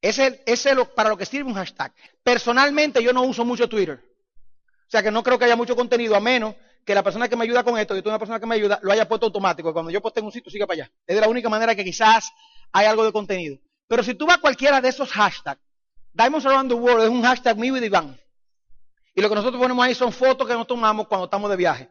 Ese 0.02 0.42
es 0.46 0.68
para 0.96 1.10
lo 1.10 1.18
que 1.18 1.26
sirve 1.26 1.50
un 1.50 1.56
hashtag. 1.56 1.94
Personalmente 2.24 3.04
yo 3.04 3.12
no 3.12 3.24
uso 3.24 3.44
mucho 3.44 3.68
Twitter. 3.68 4.02
O 4.02 4.90
sea 4.90 5.04
que 5.04 5.12
no 5.12 5.24
creo 5.24 5.38
que 5.38 5.46
haya 5.46 5.56
mucho 5.56 5.76
contenido 5.76 6.16
a 6.16 6.20
menos 6.22 6.56
que 6.86 6.96
la 6.96 7.04
persona 7.04 7.28
que 7.28 7.36
me 7.36 7.44
ayuda 7.44 7.64
con 7.64 7.78
esto, 7.78 7.96
yo 7.96 8.02
tengo 8.02 8.12
una 8.12 8.20
persona 8.20 8.40
que 8.40 8.46
me 8.46 8.56
ayuda, 8.56 8.80
lo 8.82 8.92
haya 8.92 9.08
puesto 9.08 9.26
automático. 9.26 9.74
Cuando 9.74 9.92
yo 9.92 10.02
poste 10.02 10.20
en 10.20 10.26
un 10.26 10.32
sitio, 10.32 10.52
siga 10.52 10.68
para 10.68 10.84
allá. 10.84 10.92
Es 11.08 11.16
de 11.16 11.22
la 11.22 11.28
única 11.28 11.50
manera 11.50 11.76
que 11.76 11.84
quizás 11.84 12.32
hay 12.72 12.86
algo 12.86 13.06
de 13.06 13.12
contenido. 13.12 13.58
Pero 13.88 14.04
si 14.04 14.14
tú 14.14 14.26
vas 14.26 14.38
a 14.38 14.42
cualquiera 14.42 14.82
de 14.82 14.90
esos 14.90 15.12
hashtags, 15.12 15.62
Diamonds 16.14 16.46
Around 16.46 16.70
the 16.70 16.76
World 16.76 17.04
es 17.04 17.10
un 17.10 17.24
hashtag 17.24 17.58
mío 17.58 17.76
y 17.78 17.80
de 17.80 17.88
Iván. 17.88 18.20
Y 19.16 19.22
lo 19.22 19.30
que 19.30 19.36
nosotros 19.36 19.62
ponemos 19.62 19.86
ahí 19.86 19.94
son 19.94 20.12
fotos 20.12 20.48
que 20.48 20.54
nos 20.54 20.68
tomamos 20.68 21.08
cuando 21.08 21.26
estamos 21.26 21.50
de 21.50 21.56
viaje. 21.56 21.90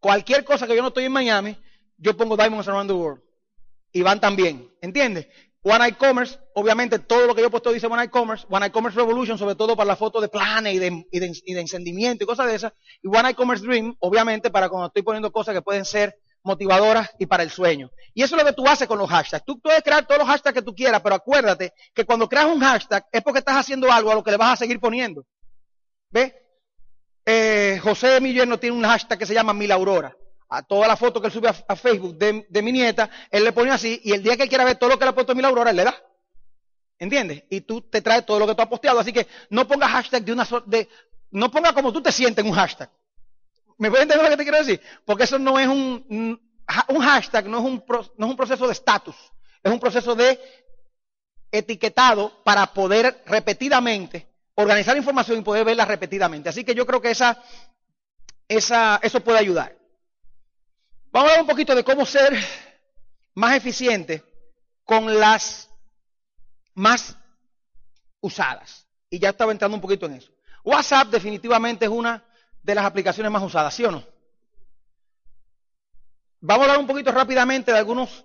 Cualquier 0.00 0.44
cosa 0.44 0.66
que 0.66 0.74
yo 0.74 0.82
no 0.82 0.88
estoy 0.88 1.04
en 1.04 1.12
Miami, 1.12 1.56
yo 1.96 2.16
pongo 2.16 2.36
Diamonds 2.36 2.66
Around 2.68 2.90
the 2.90 2.94
World. 2.94 3.22
Y 3.92 4.02
van 4.02 4.20
también. 4.20 4.72
¿Entiendes? 4.80 5.28
One 5.62 5.84
Eye 5.84 5.96
Commerce, 5.96 6.38
obviamente 6.54 6.98
todo 6.98 7.26
lo 7.26 7.34
que 7.34 7.42
yo 7.42 7.48
he 7.48 7.50
puesto 7.50 7.70
dice 7.70 7.86
One 7.86 8.02
Eye 8.02 8.10
Commerce, 8.10 8.46
One 8.48 8.64
Eye 8.64 8.72
Commerce 8.72 8.98
Revolution, 8.98 9.36
sobre 9.36 9.56
todo 9.56 9.76
para 9.76 9.88
la 9.88 9.96
foto 9.96 10.20
de 10.20 10.28
planes 10.28 10.74
y 10.74 10.78
de, 10.78 11.06
y, 11.12 11.18
de, 11.20 11.60
encendimiento 11.60 12.24
y 12.24 12.26
cosas 12.26 12.46
de 12.46 12.54
esas, 12.54 12.72
y 13.02 13.08
One 13.08 13.28
Eye 13.28 13.34
Commerce 13.34 13.64
Dream, 13.64 13.94
obviamente 14.00 14.50
para 14.50 14.70
cuando 14.70 14.86
estoy 14.86 15.02
poniendo 15.02 15.30
cosas 15.30 15.54
que 15.54 15.60
pueden 15.60 15.84
ser 15.84 16.18
motivadoras 16.42 17.10
y 17.18 17.26
para 17.26 17.42
el 17.42 17.50
sueño. 17.50 17.90
Y 18.14 18.22
eso 18.22 18.36
es 18.36 18.42
lo 18.42 18.48
que 18.48 18.54
tú 18.54 18.66
haces 18.66 18.88
con 18.88 18.98
los 18.98 19.10
hashtags. 19.10 19.44
Tú 19.44 19.60
puedes 19.60 19.82
crear 19.82 20.06
todos 20.06 20.20
los 20.20 20.28
hashtags 20.28 20.54
que 20.54 20.62
tú 20.62 20.74
quieras, 20.74 21.02
pero 21.02 21.14
acuérdate 21.14 21.74
que 21.92 22.06
cuando 22.06 22.26
creas 22.26 22.46
un 22.46 22.60
hashtag 22.60 23.06
es 23.12 23.22
porque 23.22 23.40
estás 23.40 23.56
haciendo 23.56 23.92
algo 23.92 24.10
a 24.10 24.14
lo 24.14 24.24
que 24.24 24.30
le 24.30 24.38
vas 24.38 24.54
a 24.54 24.56
seguir 24.56 24.80
poniendo. 24.80 25.26
¿Ves? 26.10 26.34
Eh, 27.24 27.78
José 27.82 28.20
mi 28.20 28.32
yerno 28.32 28.58
tiene 28.58 28.76
un 28.76 28.82
hashtag 28.84 29.18
que 29.18 29.26
se 29.26 29.34
llama 29.34 29.52
Mil 29.52 29.70
Aurora. 29.70 30.16
A 30.48 30.62
toda 30.62 30.88
la 30.88 30.96
foto 30.96 31.20
que 31.20 31.28
él 31.28 31.32
sube 31.32 31.48
a, 31.48 31.76
Facebook 31.76 32.16
de, 32.16 32.62
mi 32.62 32.72
nieta, 32.72 33.08
él 33.30 33.44
le 33.44 33.52
pone 33.52 33.70
así 33.70 34.00
y 34.02 34.12
el 34.12 34.22
día 34.22 34.36
que 34.36 34.42
él 34.42 34.48
quiera 34.48 34.64
ver 34.64 34.76
todo 34.76 34.90
lo 34.90 34.98
que 34.98 35.04
le 35.04 35.10
ha 35.10 35.14
puesto 35.14 35.34
Mil 35.34 35.44
Aurora, 35.44 35.70
él 35.70 35.76
le 35.76 35.84
da. 35.84 35.94
¿Entiendes? 36.98 37.44
Y 37.48 37.60
tú 37.60 37.82
te 37.82 38.02
traes 38.02 38.26
todo 38.26 38.40
lo 38.40 38.46
que 38.48 38.54
tú 38.56 38.62
has 38.62 38.68
posteado. 38.68 38.98
Así 38.98 39.12
que 39.12 39.28
no 39.48 39.68
pongas 39.68 39.90
hashtag 39.90 40.24
de 40.24 40.32
una 40.32 40.46
de, 40.66 40.88
no 41.30 41.50
ponga 41.50 41.72
como 41.72 41.92
tú 41.92 42.02
te 42.02 42.10
sientes 42.10 42.44
en 42.44 42.50
un 42.50 42.56
hashtag. 42.56 42.90
¿Me 43.78 43.88
puedes 43.88 44.02
entender 44.02 44.24
lo 44.24 44.30
que 44.30 44.36
te 44.36 44.42
quiero 44.42 44.58
decir? 44.58 44.80
Porque 45.04 45.24
eso 45.24 45.38
no 45.38 45.58
es 45.58 45.68
un, 45.68 46.40
un 46.88 47.00
hashtag, 47.00 47.46
no 47.46 47.58
es 47.58 47.64
un, 47.64 47.84
no 48.18 48.26
es 48.26 48.30
un 48.30 48.36
proceso 48.36 48.66
de 48.66 48.72
estatus. 48.72 49.16
Es 49.62 49.72
un 49.72 49.78
proceso 49.78 50.16
de 50.16 50.38
etiquetado 51.52 52.42
para 52.44 52.66
poder 52.66 53.22
repetidamente 53.26 54.29
organizar 54.60 54.96
información 54.96 55.38
y 55.38 55.42
poder 55.42 55.64
verla 55.64 55.84
repetidamente. 55.84 56.48
Así 56.48 56.64
que 56.64 56.74
yo 56.74 56.86
creo 56.86 57.00
que 57.00 57.10
esa, 57.10 57.42
esa, 58.48 59.00
eso 59.02 59.20
puede 59.20 59.38
ayudar. 59.38 59.76
Vamos 61.12 61.28
a 61.28 61.32
hablar 61.32 61.42
un 61.42 61.50
poquito 61.50 61.74
de 61.74 61.84
cómo 61.84 62.06
ser 62.06 62.36
más 63.34 63.56
eficiente 63.56 64.22
con 64.84 65.18
las 65.18 65.68
más 66.74 67.16
usadas. 68.20 68.86
Y 69.08 69.18
ya 69.18 69.30
estaba 69.30 69.52
entrando 69.52 69.76
un 69.76 69.80
poquito 69.80 70.06
en 70.06 70.14
eso. 70.14 70.30
WhatsApp 70.64 71.08
definitivamente 71.08 71.86
es 71.86 71.90
una 71.90 72.24
de 72.62 72.74
las 72.74 72.84
aplicaciones 72.84 73.32
más 73.32 73.42
usadas, 73.42 73.74
¿sí 73.74 73.84
o 73.84 73.90
no? 73.90 74.04
Vamos 76.40 76.62
a 76.62 76.70
hablar 76.70 76.80
un 76.80 76.86
poquito 76.86 77.12
rápidamente 77.12 77.72
de 77.72 77.78
algunos 77.78 78.24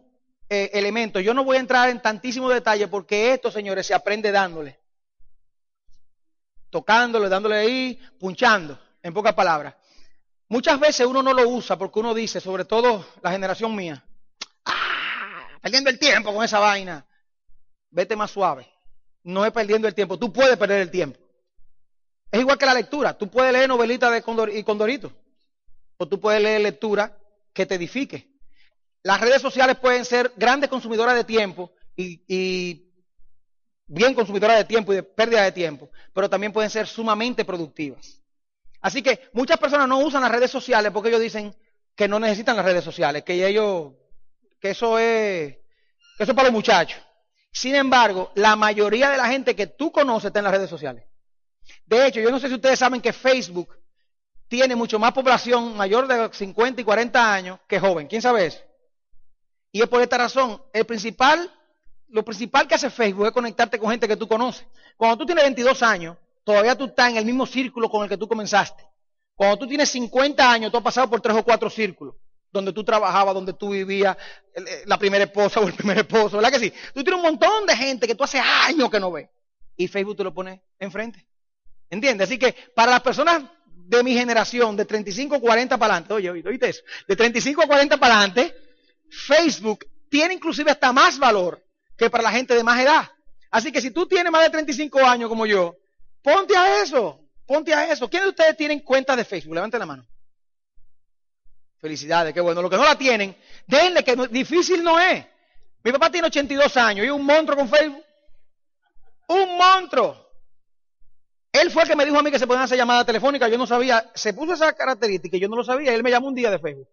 eh, 0.49 0.69
elementos. 0.73 1.23
Yo 1.23 1.33
no 1.33 1.43
voy 1.43 1.57
a 1.57 1.59
entrar 1.59 1.89
en 1.89 2.01
tantísimo 2.01 2.49
detalle 2.49 2.87
porque 2.87 3.33
esto, 3.33 3.51
señores, 3.51 3.87
se 3.87 3.93
aprende 3.93 4.31
dándole. 4.31 4.79
Tocándole, 6.75 7.29
dándole 7.29 7.55
ahí, 7.55 7.99
punchando, 8.19 8.77
en 9.01 9.13
pocas 9.13 9.33
palabras. 9.33 9.75
Muchas 10.49 10.77
veces 10.77 11.07
uno 11.07 11.23
no 11.23 11.31
lo 11.31 11.47
usa 11.47 11.77
porque 11.77 11.99
uno 11.99 12.13
dice, 12.13 12.41
sobre 12.41 12.65
todo 12.65 13.05
la 13.21 13.31
generación 13.31 13.73
mía, 13.73 14.03
¡ah! 14.65 15.57
Perdiendo 15.61 15.89
el 15.89 15.97
tiempo 15.97 16.33
con 16.33 16.43
esa 16.43 16.59
vaina. 16.59 17.05
Vete 17.91 18.17
más 18.17 18.29
suave. 18.29 18.69
No 19.23 19.45
es 19.45 19.53
perdiendo 19.53 19.87
el 19.87 19.95
tiempo. 19.95 20.19
Tú 20.19 20.33
puedes 20.33 20.57
perder 20.57 20.81
el 20.81 20.91
tiempo. 20.91 21.17
Es 22.29 22.41
igual 22.41 22.57
que 22.57 22.65
la 22.65 22.73
lectura. 22.73 23.17
Tú 23.17 23.29
puedes 23.29 23.53
leer 23.53 23.69
novelitas 23.69 24.11
de 24.11 24.21
Condor 24.21 24.53
y 24.53 24.61
Condorito. 24.65 25.13
O 25.95 26.09
tú 26.09 26.19
puedes 26.19 26.41
leer 26.41 26.59
lectura 26.59 27.17
que 27.53 27.65
te 27.65 27.75
edifique. 27.75 28.33
Las 29.01 29.21
redes 29.21 29.41
sociales 29.41 29.77
pueden 29.77 30.03
ser 30.03 30.33
grandes 30.35 30.69
consumidoras 30.69 31.15
de 31.15 31.23
tiempo 31.23 31.71
y, 31.95 32.21
y, 32.27 32.84
bien 33.87 34.13
consumidoras 34.13 34.57
de 34.57 34.65
tiempo 34.65 34.93
y 34.93 34.97
de 34.97 35.03
pérdida 35.03 35.43
de 35.43 35.51
tiempo, 35.51 35.89
pero 36.13 36.29
también 36.29 36.51
pueden 36.51 36.69
ser 36.69 36.87
sumamente 36.87 37.45
productivas. 37.45 38.21
Así 38.81 39.01
que 39.01 39.29
muchas 39.33 39.57
personas 39.57 39.87
no 39.87 39.99
usan 39.99 40.21
las 40.21 40.31
redes 40.31 40.51
sociales 40.51 40.91
porque 40.91 41.09
ellos 41.09 41.21
dicen 41.21 41.55
que 41.95 42.07
no 42.07 42.19
necesitan 42.19 42.55
las 42.55 42.65
redes 42.65 42.83
sociales, 42.83 43.23
que 43.23 43.47
ellos, 43.47 43.93
que 44.59 44.71
eso 44.71 44.99
es, 44.99 45.55
eso 46.19 46.31
es 46.31 46.35
para 46.35 46.49
los 46.49 46.53
muchachos. 46.53 47.01
Sin 47.51 47.73
embargo, 47.73 48.31
la 48.35 48.55
mayoría 48.55 49.09
de 49.09 49.17
la 49.17 49.27
gente 49.27 49.55
que 49.55 49.67
tú 49.67 49.91
conoces 49.91 50.27
está 50.27 50.39
en 50.39 50.45
las 50.45 50.53
redes 50.53 50.69
sociales. 50.69 51.05
De 51.85 52.05
hecho, 52.05 52.19
yo 52.19 52.29
no 52.29 52.39
sé 52.39 52.47
si 52.47 52.55
ustedes 52.55 52.77
saben 52.77 53.01
que 53.01 53.13
Facebook 53.13 53.69
tiene 54.47 54.75
mucho 54.75 54.99
más 54.99 55.13
población 55.13 55.75
mayor 55.75 56.07
de 56.07 56.29
50 56.31 56.81
y 56.81 56.83
40 56.83 57.33
años 57.33 57.59
que 57.67 57.79
joven. 57.79 58.07
¿Quién 58.07 58.21
sabe 58.21 58.47
eso? 58.47 58.59
Y 59.71 59.81
es 59.81 59.87
por 59.87 60.01
esta 60.01 60.17
razón, 60.17 60.61
el 60.73 60.85
principal, 60.85 61.51
lo 62.09 62.23
principal 62.23 62.67
que 62.67 62.75
hace 62.75 62.89
Facebook 62.89 63.27
es 63.27 63.31
conectarte 63.31 63.79
con 63.79 63.91
gente 63.91 64.07
que 64.07 64.15
tú 64.15 64.27
conoces. 64.27 64.65
Cuando 64.97 65.17
tú 65.17 65.25
tienes 65.25 65.43
22 65.43 65.83
años, 65.83 66.17
todavía 66.43 66.75
tú 66.75 66.85
estás 66.85 67.09
en 67.09 67.17
el 67.17 67.25
mismo 67.25 67.45
círculo 67.45 67.89
con 67.89 68.03
el 68.03 68.09
que 68.09 68.17
tú 68.17 68.27
comenzaste. 68.27 68.85
Cuando 69.35 69.57
tú 69.57 69.67
tienes 69.67 69.89
50 69.89 70.49
años, 70.49 70.71
tú 70.71 70.77
has 70.77 70.83
pasado 70.83 71.09
por 71.09 71.19
tres 71.19 71.35
o 71.35 71.43
cuatro 71.43 71.69
círculos, 71.69 72.15
donde 72.51 72.71
tú 72.71 72.83
trabajabas, 72.83 73.33
donde 73.33 73.53
tú 73.53 73.69
vivías, 73.69 74.15
la 74.85 74.97
primera 74.97 75.25
esposa 75.25 75.59
o 75.61 75.67
el 75.67 75.73
primer 75.73 75.99
esposo, 75.99 76.37
¿verdad 76.37 76.51
que 76.51 76.59
sí? 76.59 76.73
Tú 76.93 77.03
tienes 77.03 77.17
un 77.17 77.29
montón 77.29 77.65
de 77.65 77.75
gente 77.75 78.07
que 78.07 78.15
tú 78.15 78.23
hace 78.23 78.39
años 78.39 78.89
que 78.89 78.99
no 78.99 79.11
ves. 79.11 79.29
Y 79.75 79.87
Facebook 79.87 80.15
te 80.15 80.23
lo 80.23 80.33
pone 80.33 80.61
enfrente. 80.79 81.27
¿Entiendes? 81.89 82.29
Así 82.29 82.39
que 82.39 82.55
para 82.73 82.91
las 82.91 83.01
personas 83.01 83.43
de 83.65 84.03
mi 84.03 84.13
generación, 84.13 84.75
de 84.77 84.85
35 84.85 85.35
a 85.35 85.39
40 85.39 85.77
para 85.77 85.93
adelante, 85.95 86.13
oye, 86.13 86.29
oíste 86.29 86.69
eso, 86.69 86.81
de 87.07 87.15
35 87.15 87.63
a 87.63 87.67
40 87.67 87.97
para 87.97 88.17
adelante, 88.17 88.55
Facebook 89.09 89.85
tiene 90.09 90.33
inclusive 90.33 90.71
hasta 90.71 90.93
más 90.93 91.19
valor 91.19 91.64
que 91.97 92.09
para 92.09 92.23
la 92.23 92.31
gente 92.31 92.53
de 92.53 92.63
más 92.63 92.79
edad. 92.79 93.09
Así 93.51 93.71
que 93.71 93.81
si 93.81 93.91
tú 93.91 94.05
tienes 94.05 94.31
más 94.31 94.43
de 94.43 94.49
35 94.49 94.99
años 95.05 95.29
como 95.29 95.45
yo, 95.45 95.75
ponte 96.21 96.55
a 96.57 96.81
eso, 96.81 97.21
ponte 97.45 97.73
a 97.73 97.91
eso. 97.91 98.09
¿Quiénes 98.09 98.25
de 98.25 98.29
ustedes 98.31 98.57
tienen 98.57 98.81
cuenta 98.81 99.15
de 99.15 99.23
Facebook? 99.23 99.55
Levanten 99.55 99.79
la 99.79 99.85
mano. 99.85 100.05
Felicidades, 101.79 102.33
qué 102.33 102.41
bueno. 102.41 102.61
Los 102.61 102.71
que 102.71 102.77
no 102.77 102.83
la 102.83 102.97
tienen, 102.97 103.35
denle 103.67 104.03
que 104.03 104.15
difícil 104.29 104.83
no 104.83 104.99
es. 104.99 105.25
Mi 105.83 105.91
papá 105.91 106.09
tiene 106.09 106.27
82 106.27 106.77
años 106.77 107.05
y 107.05 107.09
un 107.09 107.23
monstruo 107.23 107.55
con 107.55 107.69
Facebook. 107.69 108.03
Un 109.27 109.57
monstruo. 109.57 110.25
Él 111.51 111.71
fue 111.71 111.83
el 111.83 111.89
que 111.89 111.95
me 111.95 112.05
dijo 112.05 112.17
a 112.17 112.23
mí 112.23 112.31
que 112.31 112.39
se 112.39 112.47
podían 112.47 112.63
hacer 112.63 112.77
llamadas 112.77 113.05
telefónicas. 113.05 113.49
Yo 113.49 113.57
no 113.57 113.67
sabía. 113.67 114.11
Se 114.15 114.33
puso 114.33 114.53
esa 114.53 114.73
característica 114.73 115.37
y 115.37 115.39
yo 115.39 115.47
no 115.47 115.55
lo 115.55 115.63
sabía. 115.63 115.93
Él 115.93 116.03
me 116.03 116.09
llamó 116.09 116.27
un 116.27 116.35
día 116.35 116.51
de 116.51 116.59
Facebook. 116.59 116.89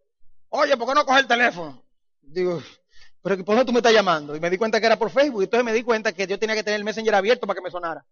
Oye, 0.50 0.76
¿por 0.76 0.86
qué 0.86 0.94
no 0.94 1.04
coge 1.04 1.20
el 1.20 1.26
teléfono? 1.26 1.82
Digo, 2.20 2.62
pero 3.22 3.44
¿por 3.44 3.56
qué 3.56 3.64
tú 3.64 3.72
me 3.72 3.78
estás 3.78 3.92
llamando? 3.92 4.34
Y 4.34 4.40
me 4.40 4.50
di 4.50 4.58
cuenta 4.58 4.80
que 4.80 4.86
era 4.86 4.98
por 4.98 5.10
Facebook. 5.10 5.42
Y 5.42 5.44
entonces 5.44 5.64
me 5.64 5.72
di 5.72 5.82
cuenta 5.82 6.12
que 6.12 6.26
yo 6.26 6.38
tenía 6.38 6.56
que 6.56 6.64
tener 6.64 6.78
el 6.78 6.84
Messenger 6.84 7.14
abierto 7.14 7.46
para 7.46 7.58
que 7.58 7.62
me 7.62 7.70
sonara. 7.70 8.04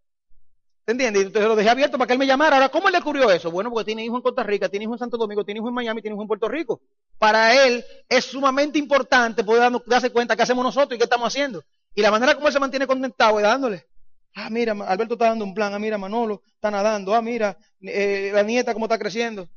¿Te 0.85 0.93
entiendes? 0.93 1.23
Y 1.23 1.25
entonces 1.27 1.47
lo 1.47 1.55
dejé 1.55 1.69
abierto 1.69 1.97
para 1.97 2.07
que 2.07 2.13
él 2.13 2.19
me 2.19 2.25
llamara. 2.25 2.55
Ahora, 2.55 2.69
¿cómo 2.69 2.89
le 2.89 2.97
ocurrió 2.97 3.29
eso? 3.29 3.51
Bueno, 3.51 3.69
porque 3.69 3.85
tiene 3.85 4.05
hijo 4.05 4.15
en 4.15 4.21
Costa 4.21 4.41
Rica, 4.43 4.69
tiene 4.69 4.85
hijo 4.85 4.93
en 4.93 4.99
Santo 4.99 5.17
Domingo, 5.17 5.43
tiene 5.43 5.59
hijo 5.59 5.67
en 5.67 5.75
Miami, 5.75 6.01
tiene 6.01 6.15
hijo 6.15 6.23
en 6.23 6.27
Puerto 6.27 6.47
Rico. 6.47 6.81
Para 7.19 7.65
él 7.65 7.83
es 8.09 8.25
sumamente 8.25 8.79
importante 8.79 9.43
poder 9.43 9.71
darse 9.85 10.09
cuenta 10.09 10.35
qué 10.35 10.43
hacemos 10.43 10.63
nosotros 10.63 10.95
y 10.95 10.97
qué 10.97 11.03
estamos 11.03 11.27
haciendo. 11.27 11.63
Y 11.93 12.01
la 12.01 12.09
manera 12.09 12.33
como 12.35 12.47
él 12.47 12.53
se 12.53 12.59
mantiene 12.59 12.87
conectado 12.87 13.37
es 13.37 13.43
dándole. 13.43 13.85
Ah, 14.33 14.49
mira, 14.49 14.71
Alberto 14.71 15.15
está 15.15 15.25
dando 15.25 15.43
un 15.43 15.53
plan. 15.53 15.73
Ah, 15.73 15.79
mira, 15.79 15.97
Manolo 15.97 16.41
está 16.55 16.71
nadando. 16.71 17.13
Ah, 17.13 17.21
mira, 17.21 17.57
eh, 17.81 18.31
la 18.33 18.43
nieta 18.43 18.73
cómo 18.73 18.85
está 18.85 18.97
creciendo. 18.97 19.49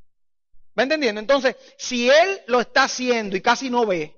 ¿Va 0.76 0.82
entendiendo? 0.82 1.20
Entonces, 1.20 1.56
si 1.78 2.10
él 2.10 2.40
lo 2.48 2.60
está 2.60 2.84
haciendo 2.84 3.36
y 3.36 3.40
casi 3.40 3.70
no 3.70 3.86
ve, 3.86 4.16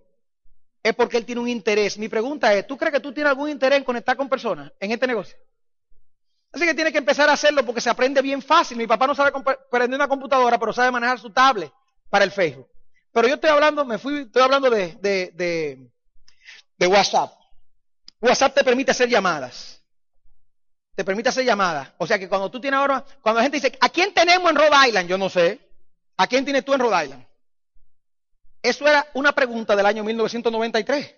es 0.89 0.95
porque 0.95 1.17
él 1.17 1.25
tiene 1.25 1.41
un 1.41 1.49
interés. 1.49 1.99
Mi 1.99 2.09
pregunta 2.09 2.53
es, 2.55 2.67
¿tú 2.67 2.77
crees 2.77 2.93
que 2.93 3.01
tú 3.01 3.13
tienes 3.13 3.31
algún 3.31 3.51
interés 3.51 3.79
en 3.79 3.85
conectar 3.85 4.17
con 4.17 4.29
personas 4.29 4.73
en 4.81 4.91
este 4.91 5.07
negocio? 5.07 5.37
Así 6.53 6.65
que 6.65 6.75
tiene 6.75 6.93
que 6.93 6.99
empezar 6.99 7.29
a 7.29 7.33
hacerlo 7.33 7.65
porque 7.65 7.81
se 7.81 7.91
aprende 7.91 8.23
bien 8.23 8.41
fácil. 8.41 8.79
Mi 8.79 8.87
papá 8.87 9.07
no 9.07 9.15
sabe 9.15 9.33
prender 9.71 9.99
una 9.99 10.09
computadora, 10.09 10.59
pero 10.59 10.73
sabe 10.73 10.91
manejar 10.91 11.19
su 11.19 11.31
tablet 11.31 11.73
para 12.09 12.25
el 12.25 12.31
Facebook. 12.31 12.69
Pero 13.13 13.29
yo 13.29 13.35
estoy 13.35 13.51
hablando, 13.51 13.85
me 13.85 13.99
fui, 13.99 14.21
estoy 14.21 14.43
hablando 14.43 14.71
de, 14.71 14.97
de 15.01 16.87
WhatsApp. 16.87 17.33
WhatsApp 18.21 18.55
te 18.55 18.65
permite 18.65 18.91
hacer 18.91 19.09
llamadas 19.09 19.77
te 20.97 21.05
permite 21.05 21.29
hacer 21.29 21.45
llamadas. 21.45 21.93
O 21.99 22.07
sea 22.07 22.19
que 22.19 22.29
cuando 22.29 22.51
tú 22.51 22.59
tienes 22.59 22.81
ahora, 22.81 23.05
cuando 23.21 23.39
la 23.39 23.43
gente 23.43 23.59
dice, 23.59 23.79
¿a 23.81 23.91
quién 23.91 24.15
tenemos 24.15 24.51
en 24.51 24.57
Rhode 24.57 24.89
Island? 24.89 25.09
Yo 25.09 25.19
no 25.19 25.29
sé. 25.29 25.61
¿A 26.17 26.27
quién 26.27 26.45
tienes 26.45 26.65
tú 26.65 26.73
en 26.73 26.81
Rhode 26.81 27.05
Island? 27.05 27.26
Eso 28.67 28.85
era 28.89 29.07
una 29.15 29.31
pregunta 29.31 29.77
del 29.77 29.87
año 29.87 30.03
1993. 30.03 31.15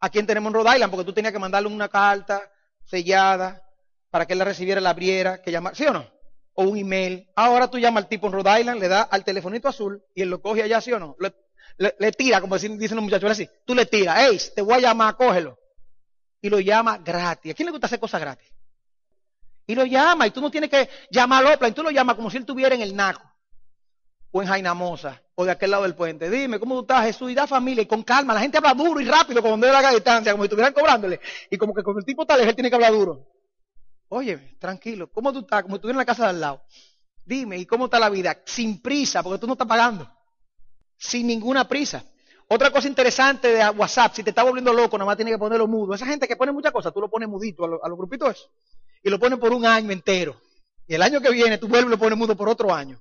¿A 0.00 0.08
quién 0.08 0.26
tenemos 0.26 0.48
en 0.48 0.54
Rhode 0.54 0.74
Island? 0.74 0.90
Porque 0.90 1.04
tú 1.04 1.12
tenías 1.12 1.34
que 1.34 1.38
mandarle 1.38 1.68
una 1.68 1.90
carta 1.90 2.50
sellada 2.86 3.62
para 4.08 4.24
que 4.24 4.32
él 4.32 4.38
la 4.38 4.46
recibiera, 4.46 4.80
la 4.80 4.90
abriera, 4.90 5.42
que 5.42 5.50
llamar, 5.50 5.76
¿sí 5.76 5.84
o 5.84 5.92
no? 5.92 6.10
O 6.54 6.62
un 6.62 6.78
email. 6.78 7.28
Ahora 7.36 7.68
tú 7.68 7.78
llamas 7.78 8.04
al 8.04 8.08
tipo 8.08 8.28
en 8.28 8.32
Rhode 8.32 8.60
Island, 8.60 8.80
le 8.80 8.88
das 8.88 9.06
al 9.10 9.22
telefonito 9.22 9.68
azul 9.68 10.02
y 10.14 10.22
él 10.22 10.30
lo 10.30 10.40
coge 10.40 10.62
allá, 10.62 10.80
¿sí 10.80 10.90
o 10.90 10.98
no? 10.98 11.14
Le, 11.76 12.12
tira, 12.12 12.40
como 12.40 12.56
dicen, 12.56 12.96
los 12.96 13.04
muchachos 13.04 13.32
así. 13.32 13.46
Tú 13.66 13.74
le 13.74 13.84
tiras, 13.84 14.16
hey, 14.20 14.40
te 14.56 14.62
voy 14.62 14.76
a 14.76 14.80
llamar, 14.80 15.14
cógelo. 15.14 15.58
Y 16.40 16.48
lo 16.48 16.58
llama 16.58 16.96
gratis. 17.04 17.52
¿A 17.52 17.54
quién 17.54 17.66
le 17.66 17.72
gusta 17.72 17.86
hacer 17.86 18.00
cosas 18.00 18.22
gratis? 18.22 18.48
Y 19.66 19.74
lo 19.74 19.84
llama, 19.84 20.26
y 20.26 20.30
tú 20.30 20.40
no 20.40 20.50
tienes 20.50 20.70
que 20.70 20.88
llamarlo, 21.10 21.50
y 21.68 21.72
tú 21.72 21.82
lo 21.82 21.90
llamas 21.90 22.16
como 22.16 22.30
si 22.30 22.38
él 22.38 22.44
estuviera 22.44 22.74
en 22.74 22.80
el 22.80 22.96
Naco, 22.96 23.27
o 24.30 24.42
en 24.42 24.48
Jainamosa, 24.48 25.22
o 25.34 25.44
de 25.44 25.50
aquel 25.50 25.70
lado 25.70 25.84
del 25.84 25.94
puente. 25.94 26.30
Dime, 26.30 26.58
¿cómo 26.58 26.74
tú 26.76 26.80
estás, 26.82 27.06
Jesús? 27.06 27.30
Y 27.30 27.34
da 27.34 27.46
familia, 27.46 27.82
y 27.82 27.86
con 27.86 28.02
calma. 28.02 28.34
La 28.34 28.40
gente 28.40 28.58
habla 28.58 28.74
duro 28.74 29.00
y 29.00 29.04
rápido, 29.04 29.42
como 29.42 29.56
de 29.56 29.72
la 29.72 29.90
distancia, 29.90 30.32
como 30.32 30.44
si 30.44 30.46
estuvieran 30.46 30.72
cobrándole. 30.72 31.20
Y 31.50 31.56
como 31.56 31.74
que 31.74 31.82
con 31.82 31.96
el 31.96 32.04
tipo 32.04 32.26
tal, 32.26 32.40
él 32.40 32.54
tiene 32.54 32.68
que 32.68 32.74
hablar 32.74 32.92
duro. 32.92 33.26
Oye, 34.08 34.56
tranquilo, 34.58 35.10
¿cómo 35.12 35.32
tú 35.32 35.40
estás? 35.40 35.62
Como 35.62 35.74
si 35.74 35.78
estuviera 35.78 35.96
en 35.96 35.98
la 35.98 36.06
casa 36.06 36.24
de 36.24 36.30
al 36.30 36.40
lado. 36.40 36.62
Dime, 37.24 37.58
¿y 37.58 37.66
cómo 37.66 37.86
está 37.86 37.98
la 37.98 38.08
vida? 38.08 38.40
Sin 38.46 38.80
prisa, 38.80 39.22
porque 39.22 39.38
tú 39.38 39.46
no 39.46 39.52
estás 39.52 39.68
pagando. 39.68 40.10
Sin 40.96 41.26
ninguna 41.26 41.68
prisa. 41.68 42.04
Otra 42.50 42.70
cosa 42.70 42.88
interesante 42.88 43.48
de 43.48 43.68
WhatsApp, 43.70 44.14
si 44.14 44.22
te 44.22 44.30
está 44.30 44.42
volviendo 44.42 44.72
loco, 44.72 44.96
nada 44.96 45.06
más 45.06 45.16
tienes 45.16 45.34
que 45.34 45.38
ponerlo 45.38 45.68
mudo. 45.68 45.94
Esa 45.94 46.06
gente 46.06 46.26
que 46.26 46.36
pone 46.36 46.50
muchas 46.50 46.72
cosas, 46.72 46.94
tú 46.94 47.00
lo 47.00 47.10
pones 47.10 47.28
mudito 47.28 47.64
a, 47.64 47.88
los 47.88 47.98
grupitos 47.98 48.48
y 49.02 49.10
lo 49.10 49.18
ponen 49.18 49.38
por 49.38 49.52
un 49.52 49.66
año 49.66 49.90
entero. 49.90 50.40
Y 50.86 50.94
el 50.94 51.02
año 51.02 51.20
que 51.20 51.30
viene 51.30 51.58
tú 51.58 51.68
vuelves 51.68 51.88
y 51.88 51.90
lo 51.90 51.98
pones 51.98 52.18
mudo 52.18 52.34
por 52.34 52.48
otro 52.48 52.74
año. 52.74 52.98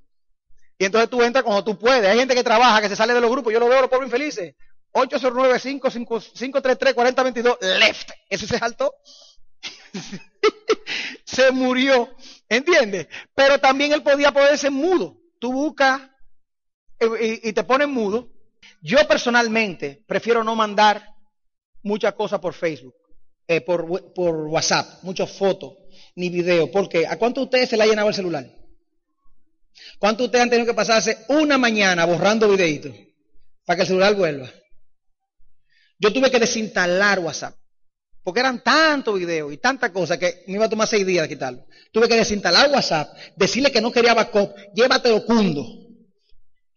Y 0.77 0.85
entonces 0.85 1.09
tú 1.09 1.21
entras 1.23 1.43
cuando 1.43 1.63
tú 1.63 1.77
puedes. 1.77 2.09
Hay 2.09 2.17
gente 2.17 2.35
que 2.35 2.43
trabaja, 2.43 2.81
que 2.81 2.89
se 2.89 2.95
sale 2.95 3.13
de 3.13 3.21
los 3.21 3.31
grupos. 3.31 3.51
Yo 3.51 3.59
lo 3.59 3.67
veo 3.67 3.81
los 3.81 3.89
pobres 3.89 4.07
infelices. 4.07 4.55
809-533-4022, 4.93 7.59
left. 7.79 8.11
Ese 8.29 8.47
se 8.47 8.57
saltó. 8.57 8.93
se 11.25 11.51
murió. 11.51 12.09
¿Entiendes? 12.49 13.07
Pero 13.35 13.59
también 13.59 13.91
él 13.93 14.03
podía 14.03 14.31
ponerse 14.31 14.69
mudo. 14.69 15.17
Tú 15.39 15.51
buscas 15.51 16.01
y, 17.21 17.53
te 17.53 17.63
pones 17.63 17.87
mudo. 17.87 18.29
Yo 18.81 19.07
personalmente 19.07 20.03
prefiero 20.07 20.43
no 20.43 20.55
mandar 20.55 21.15
muchas 21.83 22.13
cosas 22.13 22.39
por 22.39 22.53
Facebook, 22.53 22.95
eh, 23.47 23.61
por, 23.61 23.85
WhatsApp, 23.85 25.03
muchas 25.03 25.31
fotos 25.31 25.73
ni 26.15 26.29
video. 26.29 26.71
porque 26.71 27.07
¿A 27.07 27.17
cuántos 27.17 27.41
de 27.41 27.45
ustedes 27.45 27.69
se 27.69 27.77
le 27.77 27.83
ha 27.83 27.87
llenado 27.87 28.09
el 28.09 28.15
celular? 28.15 28.45
¿Cuántos 29.99 30.19
de 30.19 30.25
ustedes 30.25 30.43
han 30.43 30.49
tenido 30.49 30.67
que 30.67 30.73
pasarse 30.73 31.25
una 31.29 31.57
mañana 31.57 32.05
borrando 32.05 32.49
videitos 32.49 32.93
para 33.65 33.77
que 33.77 33.81
el 33.81 33.87
celular 33.87 34.15
vuelva? 34.15 34.51
Yo 35.99 36.13
tuve 36.13 36.29
que 36.29 36.39
desinstalar 36.39 37.19
WhatsApp 37.19 37.55
Porque 38.23 38.41
eran 38.41 38.61
tantos 38.61 39.17
videos 39.17 39.51
y 39.53 39.57
tantas 39.57 39.91
cosas 39.91 40.17
que 40.17 40.43
me 40.47 40.55
iba 40.55 40.65
a 40.65 40.69
tomar 40.69 40.87
seis 40.87 41.05
días 41.05 41.23
de 41.23 41.29
quitarlo. 41.29 41.65
Tuve 41.91 42.07
que 42.07 42.15
desinstalar 42.15 42.69
WhatsApp, 42.69 43.15
decirle 43.35 43.71
que 43.71 43.81
no 43.81 43.91
quería 43.91 44.13
backup, 44.13 44.53
llévatelo 44.75 45.25
cundo, 45.25 45.65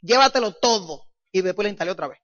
llévatelo 0.00 0.52
todo. 0.52 1.08
Y 1.32 1.42
después 1.42 1.64
le 1.64 1.70
instalé 1.70 1.90
otra 1.90 2.08
vez. 2.08 2.18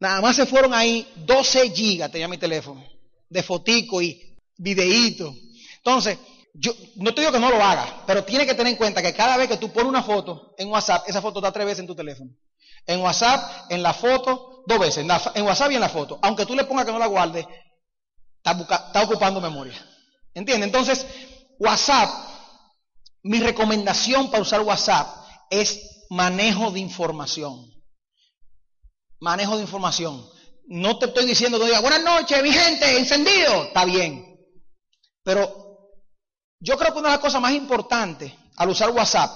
Nada 0.00 0.20
más 0.20 0.36
se 0.36 0.46
fueron 0.46 0.72
ahí 0.74 1.08
12 1.26 1.70
gigas, 1.70 2.10
tenía 2.10 2.28
mi 2.28 2.38
teléfono, 2.38 2.84
de 3.28 3.42
fotico 3.42 4.00
y 4.00 4.36
videíto. 4.56 5.34
Entonces, 5.78 6.18
yo 6.54 6.72
no 6.96 7.14
te 7.14 7.20
digo 7.20 7.32
que 7.32 7.38
no 7.38 7.50
lo 7.50 7.62
hagas, 7.62 7.88
pero 8.06 8.24
tiene 8.24 8.46
que 8.46 8.54
tener 8.54 8.72
en 8.72 8.76
cuenta 8.76 9.02
que 9.02 9.14
cada 9.14 9.36
vez 9.36 9.48
que 9.48 9.56
tú 9.56 9.72
pones 9.72 9.88
una 9.88 10.02
foto 10.02 10.54
en 10.58 10.68
WhatsApp, 10.70 11.08
esa 11.08 11.22
foto 11.22 11.38
está 11.38 11.52
tres 11.52 11.66
veces 11.66 11.80
en 11.80 11.86
tu 11.86 11.94
teléfono. 11.94 12.30
En 12.86 13.00
WhatsApp, 13.00 13.70
en 13.70 13.82
la 13.82 13.92
foto, 13.92 14.64
dos 14.66 14.78
veces, 14.78 14.98
en, 15.34 15.44
WhatsApp 15.44 15.70
y 15.70 15.74
en 15.74 15.80
la 15.80 15.88
foto. 15.88 16.18
Aunque 16.22 16.46
tú 16.46 16.54
le 16.54 16.64
pongas 16.64 16.86
que 16.86 16.92
no 16.92 16.98
la 16.98 17.06
guardes, 17.06 17.46
está, 18.42 19.02
ocupando 19.02 19.40
memoria. 19.40 19.74
¿Entiendes? 20.34 20.66
Entonces, 20.66 21.06
WhatsApp, 21.58 22.08
mi 23.22 23.40
recomendación 23.40 24.30
para 24.30 24.42
usar 24.42 24.60
WhatsApp 24.62 25.08
es 25.50 26.06
manejo 26.10 26.70
de 26.70 26.80
información. 26.80 27.70
Manejo 29.20 29.56
de 29.56 29.62
información. 29.62 30.26
No 30.66 30.98
te 30.98 31.06
estoy 31.06 31.26
diciendo 31.26 31.58
que 31.58 31.66
diga, 31.66 31.80
buenas 31.80 32.02
noches, 32.02 32.42
mi 32.42 32.52
gente, 32.52 32.98
encendido. 32.98 33.64
Está 33.64 33.84
bien. 33.84 34.24
Pero 35.24 35.67
yo 36.60 36.76
creo 36.76 36.92
que 36.92 36.98
una 36.98 37.08
de 37.08 37.14
las 37.14 37.22
cosas 37.22 37.40
más 37.40 37.52
importantes 37.52 38.32
al 38.56 38.68
usar 38.68 38.90
WhatsApp 38.90 39.30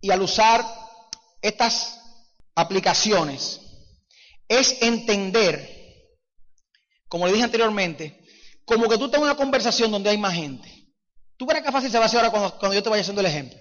y 0.00 0.10
al 0.10 0.22
usar 0.22 0.64
estas 1.40 2.00
aplicaciones 2.54 3.60
es 4.48 4.82
entender 4.82 5.78
como 7.08 7.26
le 7.26 7.32
dije 7.32 7.44
anteriormente, 7.44 8.22
como 8.64 8.88
que 8.88 8.98
tú 8.98 9.10
tengas 9.10 9.24
una 9.24 9.36
conversación 9.36 9.90
donde 9.90 10.10
hay 10.10 10.18
más 10.18 10.34
gente. 10.34 10.68
Tú 11.36 11.46
verás 11.46 11.62
qué 11.62 11.72
fácil 11.72 11.90
se 11.90 11.98
va 11.98 12.04
a 12.04 12.06
hacer 12.06 12.20
ahora 12.20 12.30
cuando, 12.58 12.74
yo 12.74 12.82
te 12.82 12.90
vaya 12.90 13.00
haciendo 13.00 13.20
el 13.20 13.26
ejemplo. 13.26 13.58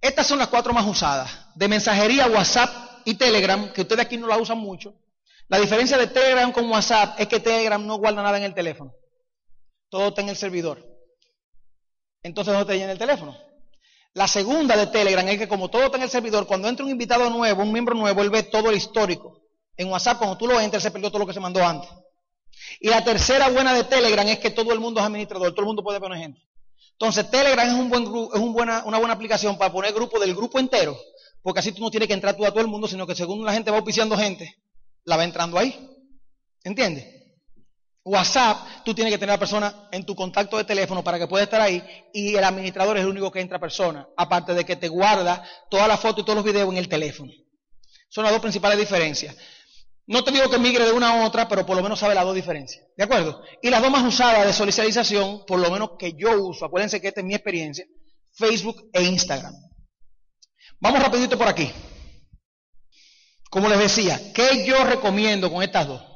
Estas 0.00 0.26
son 0.26 0.38
las 0.38 0.48
cuatro 0.48 0.74
más 0.74 0.86
usadas. 0.86 1.30
De 1.54 1.68
mensajería, 1.68 2.26
WhatsApp 2.26 3.00
y 3.06 3.14
Telegram, 3.14 3.72
que 3.72 3.82
ustedes 3.82 4.04
aquí 4.04 4.18
no 4.18 4.26
la 4.26 4.36
usan 4.36 4.58
mucho. 4.58 4.94
La 5.48 5.58
diferencia 5.58 5.96
de 5.96 6.06
Telegram 6.08 6.52
con 6.52 6.70
WhatsApp 6.70 7.18
es 7.18 7.28
que 7.28 7.40
Telegram 7.40 7.84
no 7.84 7.96
guarda 7.96 8.22
nada 8.22 8.36
en 8.36 8.44
el 8.44 8.54
teléfono. 8.54 8.92
Todo 9.88 10.08
está 10.08 10.20
en 10.20 10.28
el 10.28 10.36
servidor. 10.36 10.84
Entonces 12.24 12.54
no 12.54 12.66
te 12.66 12.76
llena 12.76 12.92
el 12.92 12.98
teléfono. 12.98 13.36
La 14.14 14.26
segunda 14.26 14.76
de 14.76 14.86
Telegram 14.86 15.28
es 15.28 15.38
que 15.38 15.46
como 15.46 15.68
todo 15.68 15.84
está 15.84 15.98
en 15.98 16.04
el 16.04 16.10
servidor, 16.10 16.46
cuando 16.46 16.68
entra 16.68 16.84
un 16.84 16.90
invitado 16.90 17.28
nuevo, 17.30 17.62
un 17.62 17.72
miembro 17.72 17.94
nuevo, 17.94 18.22
él 18.22 18.30
ve 18.30 18.44
todo 18.44 18.70
el 18.70 18.76
histórico. 18.76 19.42
En 19.76 19.90
WhatsApp, 19.90 20.18
cuando 20.18 20.38
tú 20.38 20.46
lo 20.46 20.58
entras, 20.60 20.82
se 20.82 20.90
perdió 20.90 21.10
todo 21.10 21.18
lo 21.20 21.26
que 21.26 21.34
se 21.34 21.40
mandó 21.40 21.64
antes. 21.64 21.90
Y 22.80 22.88
la 22.88 23.04
tercera 23.04 23.48
buena 23.50 23.74
de 23.74 23.84
Telegram 23.84 24.26
es 24.26 24.38
que 24.38 24.50
todo 24.50 24.72
el 24.72 24.80
mundo 24.80 25.00
es 25.00 25.06
administrador, 25.06 25.50
todo 25.50 25.60
el 25.60 25.66
mundo 25.66 25.82
puede 25.82 26.00
poner 26.00 26.18
gente. 26.18 26.40
Entonces, 26.92 27.28
Telegram 27.30 27.68
es, 27.68 27.74
un 27.74 27.90
buen, 27.90 28.04
es 28.04 28.40
una 28.84 28.98
buena 28.98 29.12
aplicación 29.12 29.58
para 29.58 29.72
poner 29.72 29.92
grupo 29.92 30.18
del 30.18 30.34
grupo 30.34 30.58
entero, 30.58 30.96
porque 31.42 31.60
así 31.60 31.72
tú 31.72 31.82
no 31.82 31.90
tienes 31.90 32.06
que 32.06 32.14
entrar 32.14 32.36
tú 32.36 32.46
a 32.46 32.50
todo 32.50 32.60
el 32.60 32.68
mundo, 32.68 32.88
sino 32.88 33.06
que 33.06 33.14
según 33.14 33.44
la 33.44 33.52
gente 33.52 33.70
va 33.70 33.78
auspiciando 33.78 34.16
gente, 34.16 34.56
la 35.04 35.16
va 35.16 35.24
entrando 35.24 35.58
ahí. 35.58 35.90
¿Entiendes? 36.62 37.23
WhatsApp, 38.04 38.84
tú 38.84 38.94
tienes 38.94 39.12
que 39.12 39.18
tener 39.18 39.30
a 39.30 39.34
la 39.36 39.38
persona 39.38 39.88
en 39.90 40.04
tu 40.04 40.14
contacto 40.14 40.58
de 40.58 40.64
teléfono 40.64 41.02
para 41.02 41.18
que 41.18 41.26
pueda 41.26 41.44
estar 41.44 41.60
ahí 41.60 41.82
y 42.12 42.36
el 42.36 42.44
administrador 42.44 42.98
es 42.98 43.02
el 43.02 43.08
único 43.08 43.32
que 43.32 43.40
entra 43.40 43.58
persona, 43.58 44.06
aparte 44.16 44.52
de 44.52 44.64
que 44.64 44.76
te 44.76 44.88
guarda 44.88 45.42
todas 45.70 45.88
las 45.88 45.98
fotos 45.98 46.20
y 46.22 46.24
todos 46.24 46.36
los 46.36 46.44
videos 46.44 46.68
en 46.70 46.76
el 46.76 46.88
teléfono. 46.88 47.32
Son 48.10 48.22
las 48.22 48.32
dos 48.32 48.42
principales 48.42 48.78
diferencias. 48.78 49.34
No 50.06 50.22
te 50.22 50.32
digo 50.32 50.50
que 50.50 50.58
migre 50.58 50.84
de 50.84 50.92
una 50.92 51.12
a 51.12 51.26
otra, 51.26 51.48
pero 51.48 51.64
por 51.64 51.76
lo 51.76 51.82
menos 51.82 51.98
sabe 51.98 52.14
las 52.14 52.24
dos 52.24 52.34
diferencias. 52.34 52.84
¿De 52.94 53.04
acuerdo? 53.04 53.42
Y 53.62 53.70
las 53.70 53.80
dos 53.80 53.90
más 53.90 54.04
usadas 54.04 54.46
de 54.46 54.52
socialización, 54.52 55.46
por 55.46 55.58
lo 55.58 55.70
menos 55.70 55.92
que 55.98 56.12
yo 56.12 56.42
uso, 56.42 56.66
acuérdense 56.66 57.00
que 57.00 57.08
esta 57.08 57.20
es 57.20 57.26
mi 57.26 57.34
experiencia, 57.34 57.86
Facebook 58.34 58.90
e 58.92 59.02
Instagram. 59.02 59.54
Vamos 60.78 61.02
rapidito 61.02 61.38
por 61.38 61.48
aquí. 61.48 61.72
Como 63.48 63.68
les 63.70 63.78
decía, 63.78 64.20
¿qué 64.34 64.66
yo 64.66 64.84
recomiendo 64.84 65.50
con 65.50 65.62
estas 65.62 65.86
dos? 65.86 66.13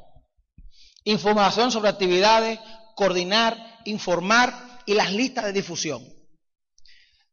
Información 1.09 1.73
sobre 1.73 1.89
actividades, 1.89 2.59
coordinar, 2.95 3.79
informar 3.87 4.83
y 4.85 4.93
las 4.93 5.11
listas 5.11 5.47
de 5.47 5.55
difusión. 5.55 6.07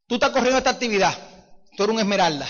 Tú 0.07 0.15
estás 0.15 0.29
corriendo 0.29 0.59
esta 0.59 0.69
actividad, 0.69 1.13
tú 1.75 1.83
eres 1.83 1.93
un 1.93 1.99
esmeralda, 1.99 2.47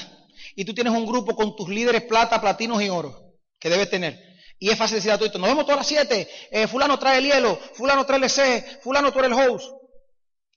y 0.56 0.64
tú 0.66 0.76
tienes 0.76 0.94
un 0.94 1.04
grupo 1.04 1.36
con 1.36 1.56
tus 1.56 1.68
líderes 1.68 2.04
plata, 2.04 2.40
platinos 2.40 2.80
y 2.84 2.90
oro 2.90 3.40
que 3.60 3.72
debe 3.72 3.88
tener. 3.88 4.24
Y 4.60 4.70
es 4.70 4.78
fácil 4.78 4.98
decir 4.98 5.10
a 5.10 5.18
todo 5.18 5.40
nos 5.40 5.50
vemos 5.50 5.66
todas 5.66 5.80
las 5.80 5.88
siete, 5.88 6.30
eh, 6.52 6.68
fulano 6.68 7.00
trae 7.00 7.18
el 7.18 7.26
hielo, 7.26 7.60
fulano 7.74 8.06
trae 8.06 8.20
el 8.20 8.30
C, 8.30 8.80
fulano 8.84 9.12
trae 9.12 9.26
el 9.26 9.34
host. 9.34 9.66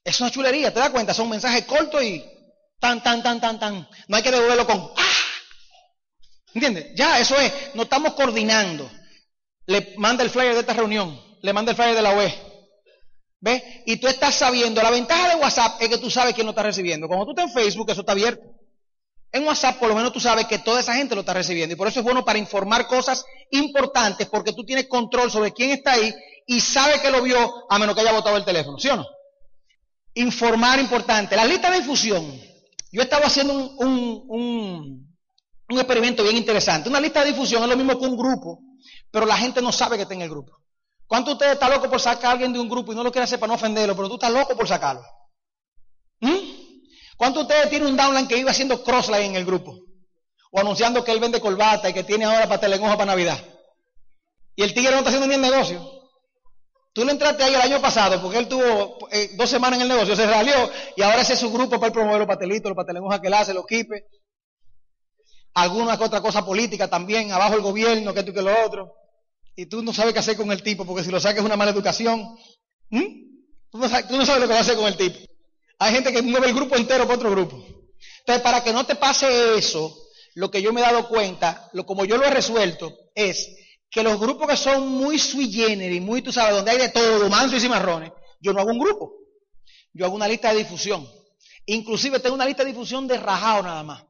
Es 0.03 0.21
una 0.21 0.29
chulería, 0.29 0.71
¿te 0.71 0.79
das 0.79 0.91
cuenta? 0.91 1.15
Son 1.15 1.27
mensajes 1.27 1.65
cortos 1.65 2.03
y 2.03 2.23
tan, 2.79 3.01
tan, 3.01 3.23
tan, 3.23 3.41
tan, 3.41 3.59
tan. 3.59 3.89
No 4.07 4.17
hay 4.17 4.21
que 4.21 4.29
devolverlo 4.29 4.67
con 4.67 4.91
¡ah! 4.95 5.17
¿Entiendes? 6.53 6.91
Ya, 6.95 7.19
eso 7.19 7.39
es, 7.39 7.73
nos 7.73 7.85
estamos 7.85 8.13
coordinando. 8.13 8.87
Le 9.69 9.93
manda 9.97 10.23
el 10.23 10.31
flyer 10.31 10.55
de 10.55 10.61
esta 10.61 10.73
reunión, 10.73 11.21
le 11.43 11.53
manda 11.53 11.71
el 11.71 11.75
flyer 11.75 11.95
de 11.95 12.01
la 12.01 12.13
OE. 12.13 12.33
¿Ves? 13.39 13.63
Y 13.85 13.97
tú 13.97 14.07
estás 14.07 14.33
sabiendo, 14.33 14.81
la 14.81 14.89
ventaja 14.89 15.29
de 15.29 15.35
WhatsApp 15.35 15.79
es 15.79 15.89
que 15.89 15.99
tú 15.99 16.09
sabes 16.09 16.33
quién 16.33 16.45
lo 16.45 16.51
está 16.51 16.63
recibiendo. 16.63 17.07
Cuando 17.07 17.25
tú 17.25 17.31
estás 17.31 17.45
en 17.45 17.53
Facebook, 17.53 17.89
eso 17.91 18.01
está 18.01 18.13
abierto. 18.13 18.41
En 19.31 19.45
WhatsApp 19.45 19.77
por 19.77 19.89
lo 19.89 19.95
menos 19.95 20.11
tú 20.11 20.19
sabes 20.19 20.47
que 20.47 20.57
toda 20.57 20.79
esa 20.79 20.95
gente 20.95 21.13
lo 21.13 21.21
está 21.21 21.35
recibiendo 21.35 21.73
y 21.73 21.77
por 21.77 21.87
eso 21.87 21.99
es 21.99 22.03
bueno 22.03 22.25
para 22.25 22.39
informar 22.39 22.87
cosas 22.87 23.23
importantes 23.51 24.27
porque 24.27 24.53
tú 24.53 24.65
tienes 24.65 24.87
control 24.87 25.29
sobre 25.29 25.53
quién 25.53 25.69
está 25.69 25.93
ahí 25.93 26.11
y 26.47 26.59
sabe 26.59 26.99
que 26.99 27.11
lo 27.11 27.21
vio 27.21 27.37
a 27.69 27.77
menos 27.77 27.93
que 27.93 28.01
haya 28.01 28.11
botado 28.11 28.37
el 28.37 28.43
teléfono, 28.43 28.79
¿sí 28.79 28.89
o 28.89 28.95
no? 28.95 29.05
Informar 30.15 30.79
importante. 30.79 31.35
La 31.35 31.45
lista 31.45 31.69
de 31.69 31.81
difusión. 31.81 32.41
Yo 32.91 33.03
estaba 33.03 33.27
haciendo 33.27 33.53
un, 33.53 34.23
un, 34.27 35.15
un, 35.69 35.77
experimento 35.77 36.23
bien 36.23 36.37
interesante. 36.37 36.89
Una 36.89 36.99
lista 36.99 37.19
de 37.23 37.33
difusión 37.33 37.61
es 37.61 37.69
lo 37.69 37.77
mismo 37.77 37.99
que 37.99 38.05
un 38.07 38.17
grupo, 38.17 38.59
pero 39.11 39.25
la 39.25 39.37
gente 39.37 39.61
no 39.61 39.71
sabe 39.71 39.95
que 39.95 40.03
está 40.03 40.13
en 40.13 40.21
el 40.21 40.29
grupo. 40.29 40.57
¿Cuánto 41.07 41.31
usted 41.31 41.53
está 41.53 41.67
loco 41.69 41.89
por 41.89 41.99
sacar 41.99 42.25
a 42.27 42.31
alguien 42.33 42.53
de 42.53 42.59
un 42.59 42.69
grupo 42.69 42.91
y 42.91 42.95
no 42.95 43.03
lo 43.03 43.11
quiere 43.11 43.23
hacer 43.23 43.39
para 43.39 43.49
no 43.49 43.55
ofenderlo, 43.55 43.95
pero 43.95 44.07
tú 44.09 44.15
estás 44.15 44.31
loco 44.31 44.55
por 44.55 44.67
sacarlo? 44.67 45.03
¿Mm? 46.19 46.37
¿Cuántos 47.17 47.47
de 47.47 47.53
ustedes 47.53 47.69
tienen 47.69 47.89
un 47.89 47.97
downline 47.97 48.27
que 48.27 48.37
iba 48.37 48.51
haciendo 48.51 48.83
crossline 48.83 49.31
en 49.31 49.35
el 49.35 49.45
grupo? 49.45 49.77
O 50.51 50.59
anunciando 50.59 51.03
que 51.03 51.11
él 51.11 51.19
vende 51.19 51.41
corbata 51.41 51.89
y 51.89 51.93
que 51.93 52.03
tiene 52.03 52.25
ahora 52.25 52.45
hoja 52.45 52.97
para 52.97 53.05
Navidad. 53.05 53.39
Y 54.55 54.63
el 54.63 54.73
tigre 54.73 54.91
no 54.91 54.97
está 54.97 55.09
haciendo 55.09 55.27
ni 55.27 55.35
el 55.35 55.41
negocio. 55.41 55.99
Tú 56.93 57.05
le 57.05 57.11
entraste 57.11 57.43
ahí 57.43 57.53
el 57.53 57.61
año 57.61 57.81
pasado 57.81 58.21
porque 58.21 58.39
él 58.39 58.47
tuvo 58.47 59.07
eh, 59.11 59.31
dos 59.35 59.49
semanas 59.49 59.77
en 59.77 59.83
el 59.83 59.87
negocio, 59.89 60.15
se 60.15 60.25
salió 60.25 60.69
y 60.95 61.01
ahora 61.01 61.21
ese 61.21 61.33
es 61.33 61.39
su 61.39 61.51
grupo 61.51 61.79
para 61.79 61.87
ir 61.87 61.93
promover 61.93 62.19
los 62.19 62.27
patelitos, 62.27 62.71
los 62.75 63.19
que 63.21 63.27
él 63.27 63.33
hace, 63.33 63.53
los 63.53 63.65
kipe. 63.65 64.05
Alguna 65.53 65.97
que 65.97 66.03
otra 66.03 66.21
cosa 66.21 66.45
política 66.45 66.87
también, 66.87 67.31
abajo 67.31 67.55
el 67.55 67.61
gobierno, 67.61 68.13
que 68.13 68.21
y 68.21 68.33
que 68.33 68.41
lo 68.41 68.65
otro. 68.65 68.93
Y 69.55 69.65
tú 69.65 69.83
no 69.83 69.93
sabes 69.93 70.13
qué 70.13 70.19
hacer 70.19 70.37
con 70.37 70.51
el 70.51 70.63
tipo 70.63 70.85
porque 70.85 71.03
si 71.03 71.11
lo 71.11 71.19
saques 71.19 71.39
es 71.39 71.45
una 71.45 71.57
mala 71.57 71.71
educación. 71.71 72.37
Tú, 72.89 73.77
no 73.77 73.89
sabes, 73.89 74.07
tú 74.07 74.17
no 74.17 74.25
sabes 74.25 74.41
lo 74.41 74.47
que 74.47 74.53
va 74.53 74.59
a 74.59 74.61
hacer 74.61 74.77
con 74.77 74.87
el 74.87 74.95
tipo. 74.95 75.19
Hay 75.79 75.93
gente 75.93 76.11
que 76.11 76.21
mueve 76.21 76.47
el 76.47 76.55
grupo 76.55 76.75
entero 76.75 77.03
para 77.03 77.15
otro 77.15 77.31
grupo. 77.31 77.63
Entonces, 78.19 78.41
para 78.43 78.63
que 78.63 78.73
no 78.73 78.85
te 78.85 78.95
pase 78.95 79.57
eso, 79.57 79.95
lo 80.35 80.49
que 80.49 80.61
yo 80.61 80.71
me 80.71 80.81
he 80.81 80.83
dado 80.83 81.07
cuenta, 81.09 81.69
lo 81.73 81.85
como 81.85 82.05
yo 82.05 82.17
lo 82.17 82.25
he 82.25 82.29
resuelto, 82.29 82.95
es 83.13 83.55
que 83.89 84.03
los 84.03 84.19
grupos 84.19 84.47
que 84.47 84.57
son 84.57 84.87
muy 84.87 85.17
sui 85.17 85.51
generis, 85.51 86.01
muy, 86.01 86.21
tú 86.21 86.31
sabes, 86.31 86.55
donde 86.55 86.71
hay 86.71 86.77
de 86.77 86.89
todo, 86.89 87.27
manso 87.29 87.55
y 87.55 87.59
cimarrones, 87.59 88.11
yo 88.39 88.53
no 88.53 88.61
hago 88.61 88.71
un 88.71 88.79
grupo. 88.79 89.13
Yo 89.93 90.05
hago 90.05 90.15
una 90.15 90.27
lista 90.27 90.53
de 90.53 90.59
difusión. 90.59 91.07
Inclusive 91.65 92.19
tengo 92.19 92.35
una 92.35 92.45
lista 92.45 92.63
de 92.63 92.71
difusión 92.71 93.07
de 93.07 93.17
rajado 93.17 93.63
nada 93.63 93.83
más. 93.83 94.03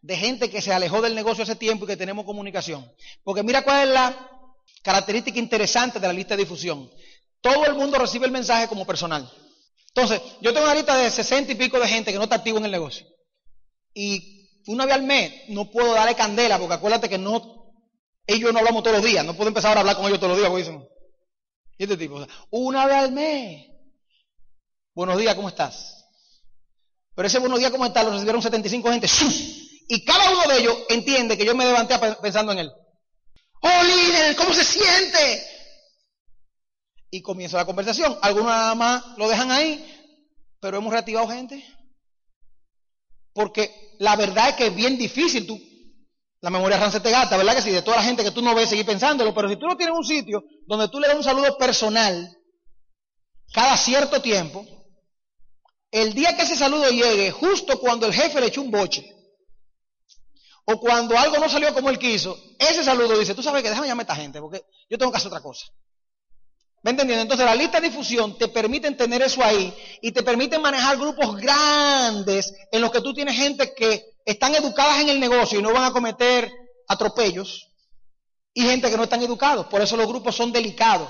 De 0.00 0.16
gente 0.16 0.50
que 0.50 0.62
se 0.62 0.72
alejó 0.72 1.00
del 1.02 1.14
negocio 1.14 1.42
hace 1.42 1.56
tiempo 1.56 1.84
y 1.84 1.88
que 1.88 1.96
tenemos 1.96 2.24
comunicación. 2.24 2.90
Porque 3.24 3.42
mira 3.42 3.62
cuál 3.62 3.88
es 3.88 3.94
la 3.94 4.30
característica 4.82 5.38
interesante 5.38 5.98
de 5.98 6.06
la 6.06 6.12
lista 6.12 6.36
de 6.36 6.44
difusión. 6.44 6.90
Todo 7.40 7.66
el 7.66 7.74
mundo 7.74 7.98
recibe 7.98 8.26
el 8.26 8.32
mensaje 8.32 8.68
como 8.68 8.86
personal. 8.86 9.30
Entonces, 9.88 10.20
yo 10.40 10.52
tengo 10.52 10.66
una 10.66 10.74
lista 10.74 10.96
de 10.96 11.10
60 11.10 11.52
y 11.52 11.54
pico 11.56 11.78
de 11.78 11.88
gente 11.88 12.12
que 12.12 12.18
no 12.18 12.24
está 12.24 12.36
activo 12.36 12.58
en 12.58 12.66
el 12.66 12.70
negocio. 12.70 13.06
Y 13.94 14.48
una 14.66 14.84
vez 14.84 14.94
al 14.94 15.02
mes 15.02 15.32
no 15.48 15.70
puedo 15.70 15.94
darle 15.94 16.14
candela, 16.14 16.58
porque 16.58 16.74
acuérdate 16.74 17.08
que 17.08 17.18
no, 17.18 17.72
ellos 18.26 18.52
no 18.52 18.58
hablamos 18.58 18.82
todos 18.82 18.98
los 18.98 19.06
días, 19.06 19.24
no 19.24 19.34
puedo 19.34 19.48
empezar 19.48 19.76
a 19.76 19.80
hablar 19.80 19.96
con 19.96 20.06
ellos 20.06 20.20
todos 20.20 20.30
los 20.30 20.38
días, 20.38 20.50
porque 20.50 20.64
dicen, 20.64 20.88
y 21.78 21.84
este 21.84 21.96
tipo, 21.96 22.26
una 22.50 22.86
vez 22.86 22.96
al 22.96 23.12
mes. 23.12 23.66
Buenos 24.94 25.16
días, 25.16 25.34
¿cómo 25.36 25.48
estás? 25.48 26.06
Pero 27.14 27.28
ese 27.28 27.38
buenos 27.38 27.60
días, 27.60 27.70
¿cómo 27.70 27.86
estás? 27.86 28.04
Lo 28.04 28.10
recibieron 28.10 28.42
75 28.42 28.90
gente. 28.90 29.08
Y 29.88 30.04
cada 30.04 30.30
uno 30.30 30.42
de 30.48 30.60
ellos 30.60 30.78
entiende 30.88 31.36
que 31.36 31.44
yo 31.44 31.54
me 31.54 31.64
levanté 31.64 31.98
pensando 32.22 32.52
en 32.52 32.60
él. 32.60 32.72
Oh, 33.62 33.82
líder, 33.82 34.36
¿cómo 34.36 34.54
se 34.54 34.64
siente? 34.64 35.58
y 37.10 37.22
comienza 37.22 37.56
la 37.56 37.66
conversación. 37.66 38.18
Algunos 38.22 38.48
nada 38.48 38.74
más 38.74 39.04
lo 39.16 39.28
dejan 39.28 39.50
ahí, 39.50 39.84
pero 40.60 40.78
hemos 40.78 40.92
reactivado 40.92 41.28
gente. 41.28 41.64
Porque 43.32 43.94
la 43.98 44.16
verdad 44.16 44.50
es 44.50 44.54
que 44.56 44.66
es 44.66 44.74
bien 44.74 44.98
difícil 44.98 45.46
tú 45.46 45.60
La 46.40 46.50
memoria 46.50 46.78
ran 46.78 46.92
se 46.92 47.00
te 47.00 47.10
gasta, 47.10 47.36
¿verdad 47.36 47.56
que 47.56 47.62
sí? 47.62 47.70
De 47.70 47.82
toda 47.82 47.96
la 47.96 48.02
gente 48.02 48.22
que 48.22 48.30
tú 48.30 48.42
no 48.42 48.54
ves, 48.54 48.68
seguir 48.68 48.86
pensándolo. 48.86 49.34
Pero 49.34 49.48
si 49.48 49.56
tú 49.56 49.66
no 49.66 49.76
tienes 49.76 49.96
un 49.96 50.04
sitio 50.04 50.44
donde 50.66 50.88
tú 50.88 51.00
le 51.00 51.08
das 51.08 51.16
un 51.16 51.24
saludo 51.24 51.56
personal 51.58 52.36
cada 53.52 53.76
cierto 53.76 54.20
tiempo, 54.22 54.64
el 55.90 56.12
día 56.12 56.36
que 56.36 56.42
ese 56.42 56.54
saludo 56.54 56.90
llegue, 56.90 57.30
justo 57.30 57.80
cuando 57.80 58.06
el 58.06 58.12
jefe 58.12 58.40
le 58.40 58.48
echó 58.48 58.60
un 58.60 58.70
boche, 58.70 59.04
o 60.70 60.78
cuando 60.78 61.16
algo 61.16 61.38
no 61.38 61.48
salió 61.48 61.72
como 61.72 61.88
él 61.88 61.98
quiso, 61.98 62.38
ese 62.58 62.84
saludo 62.84 63.18
dice, 63.18 63.34
tú 63.34 63.42
sabes 63.42 63.62
que 63.62 63.70
déjame 63.70 63.88
llamar 63.88 64.04
a 64.04 64.12
esta 64.12 64.22
gente, 64.22 64.38
porque 64.38 64.62
yo 64.90 64.98
tengo 64.98 65.10
que 65.10 65.16
hacer 65.16 65.28
otra 65.28 65.40
cosa. 65.40 65.64
¿Me 66.82 66.90
entendiendo? 66.90 67.22
Entonces 67.22 67.46
la 67.46 67.54
lista 67.54 67.80
de 67.80 67.88
difusión 67.88 68.36
te 68.36 68.48
permite 68.48 68.90
tener 68.90 69.22
eso 69.22 69.42
ahí 69.42 69.74
y 70.02 70.12
te 70.12 70.22
permite 70.22 70.58
manejar 70.58 70.98
grupos 70.98 71.36
grandes 71.38 72.54
en 72.70 72.82
los 72.82 72.92
que 72.92 73.00
tú 73.00 73.14
tienes 73.14 73.34
gente 73.34 73.74
que 73.74 74.18
están 74.26 74.54
educadas 74.54 75.00
en 75.00 75.08
el 75.08 75.18
negocio 75.18 75.58
y 75.58 75.62
no 75.62 75.72
van 75.72 75.84
a 75.84 75.90
cometer 75.90 76.52
atropellos 76.86 77.72
y 78.52 78.60
gente 78.62 78.90
que 78.90 78.96
no 78.98 79.04
están 79.04 79.22
educados. 79.22 79.68
Por 79.68 79.80
eso 79.80 79.96
los 79.96 80.06
grupos 80.06 80.36
son 80.36 80.52
delicados. 80.52 81.08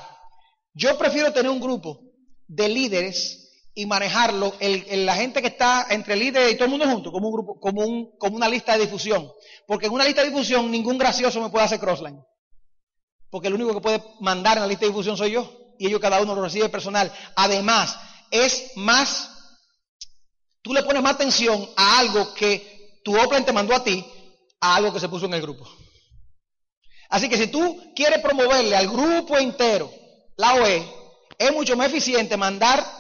Yo 0.73 0.97
prefiero 0.97 1.33
tener 1.33 1.51
un 1.51 1.61
grupo 1.61 2.01
de 2.47 2.69
líderes 2.69 3.48
y 3.79 3.87
manejarlo, 3.87 4.55
el, 4.59 5.07
la 5.07 5.15
gente 5.15 5.41
que 5.41 5.47
está 5.47 5.87
entre 5.91 6.17
líderes 6.17 6.51
y 6.51 6.55
todo 6.57 6.65
el 6.65 6.73
mundo 6.73 6.85
junto, 6.85 7.13
como 7.13 7.29
un 7.29 7.33
grupo, 7.33 7.61
como, 7.61 7.83
un, 7.83 8.11
como 8.19 8.35
una 8.35 8.49
lista 8.49 8.73
de 8.73 8.81
difusión. 8.81 9.31
Porque 9.69 9.87
en 9.87 9.93
una 9.93 10.05
lista 10.05 10.21
de 10.21 10.31
difusión 10.31 10.69
ningún 10.69 10.99
gracioso 10.99 11.41
me 11.41 11.49
puede 11.49 11.65
hacer 11.65 11.79
crossline. 11.79 12.21
Porque 13.31 13.47
el 13.47 13.55
único 13.55 13.75
que 13.75 13.81
puede 13.81 14.03
mandar 14.19 14.57
en 14.57 14.63
la 14.63 14.67
lista 14.67 14.85
de 14.85 14.91
difusión 14.91 15.17
soy 15.17 15.31
yo. 15.31 15.77
Y 15.79 15.87
ellos 15.87 16.01
cada 16.01 16.21
uno 16.21 16.35
lo 16.35 16.43
recibe 16.43 16.69
personal. 16.69 17.13
Además, 17.37 17.97
es 18.33 18.73
más, 18.75 19.31
tú 20.61 20.75
le 20.75 20.83
pones 20.83 21.01
más 21.01 21.15
atención 21.15 21.65
a 21.77 22.01
algo 22.01 22.35
que 22.35 23.01
tu 23.05 23.17
Oplan 23.17 23.45
te 23.45 23.53
mandó 23.53 23.77
a 23.77 23.85
ti, 23.85 24.05
a 24.59 24.75
algo 24.75 24.93
que 24.93 24.99
se 24.99 25.09
puso 25.09 25.27
en 25.27 25.35
el 25.35 25.43
grupo. 25.43 25.69
Así 27.11 27.29
que 27.29 27.37
si 27.37 27.47
tú 27.47 27.93
quieres 27.95 28.19
promoverle 28.19 28.75
al 28.75 28.89
grupo 28.89 29.39
entero 29.39 29.89
la 30.37 30.55
OE, 30.55 30.85
es 31.39 31.53
mucho 31.53 31.77
más 31.77 31.87
eficiente 31.87 32.37
mandar 32.37 32.98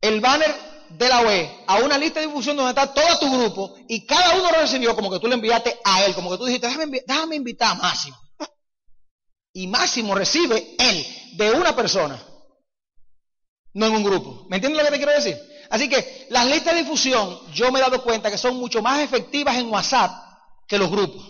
el 0.00 0.20
banner 0.20 0.54
de 0.90 1.08
la 1.08 1.20
OE 1.20 1.64
a 1.66 1.78
una 1.78 1.96
lista 1.96 2.20
de 2.20 2.26
difusión 2.26 2.56
donde 2.56 2.70
está 2.70 2.92
todo 2.92 3.18
tu 3.18 3.38
grupo 3.38 3.76
y 3.88 4.06
cada 4.06 4.36
uno 4.36 4.50
lo 4.50 4.60
recibió 4.60 4.94
como 4.94 5.10
que 5.10 5.20
tú 5.20 5.28
le 5.28 5.34
enviaste 5.34 5.78
a 5.84 6.04
él, 6.04 6.14
como 6.14 6.30
que 6.30 6.38
tú 6.38 6.46
dijiste, 6.46 6.66
déjame, 6.66 7.36
invitar 7.36 7.72
a 7.72 7.74
Máximo. 7.74 8.18
Y 9.52 9.66
Máximo 9.66 10.14
recibe 10.14 10.74
él 10.78 11.06
de 11.36 11.50
una 11.52 11.74
persona, 11.74 12.20
no 13.74 13.86
en 13.86 13.96
un 13.96 14.04
grupo. 14.04 14.46
¿Me 14.48 14.56
entiendes 14.56 14.82
lo 14.82 14.86
que 14.86 14.92
te 14.92 15.04
quiero 15.04 15.12
decir? 15.12 15.38
Así 15.70 15.88
que 15.88 16.26
las 16.30 16.46
listas 16.46 16.74
de 16.74 16.82
difusión 16.82 17.40
yo 17.52 17.70
me 17.70 17.78
he 17.78 17.82
dado 17.82 18.02
cuenta 18.02 18.30
que 18.30 18.38
son 18.38 18.56
mucho 18.56 18.82
más 18.82 19.00
efectivas 19.00 19.56
en 19.56 19.70
WhatsApp 19.70 20.10
que 20.66 20.78
los 20.78 20.90
grupos. 20.90 21.22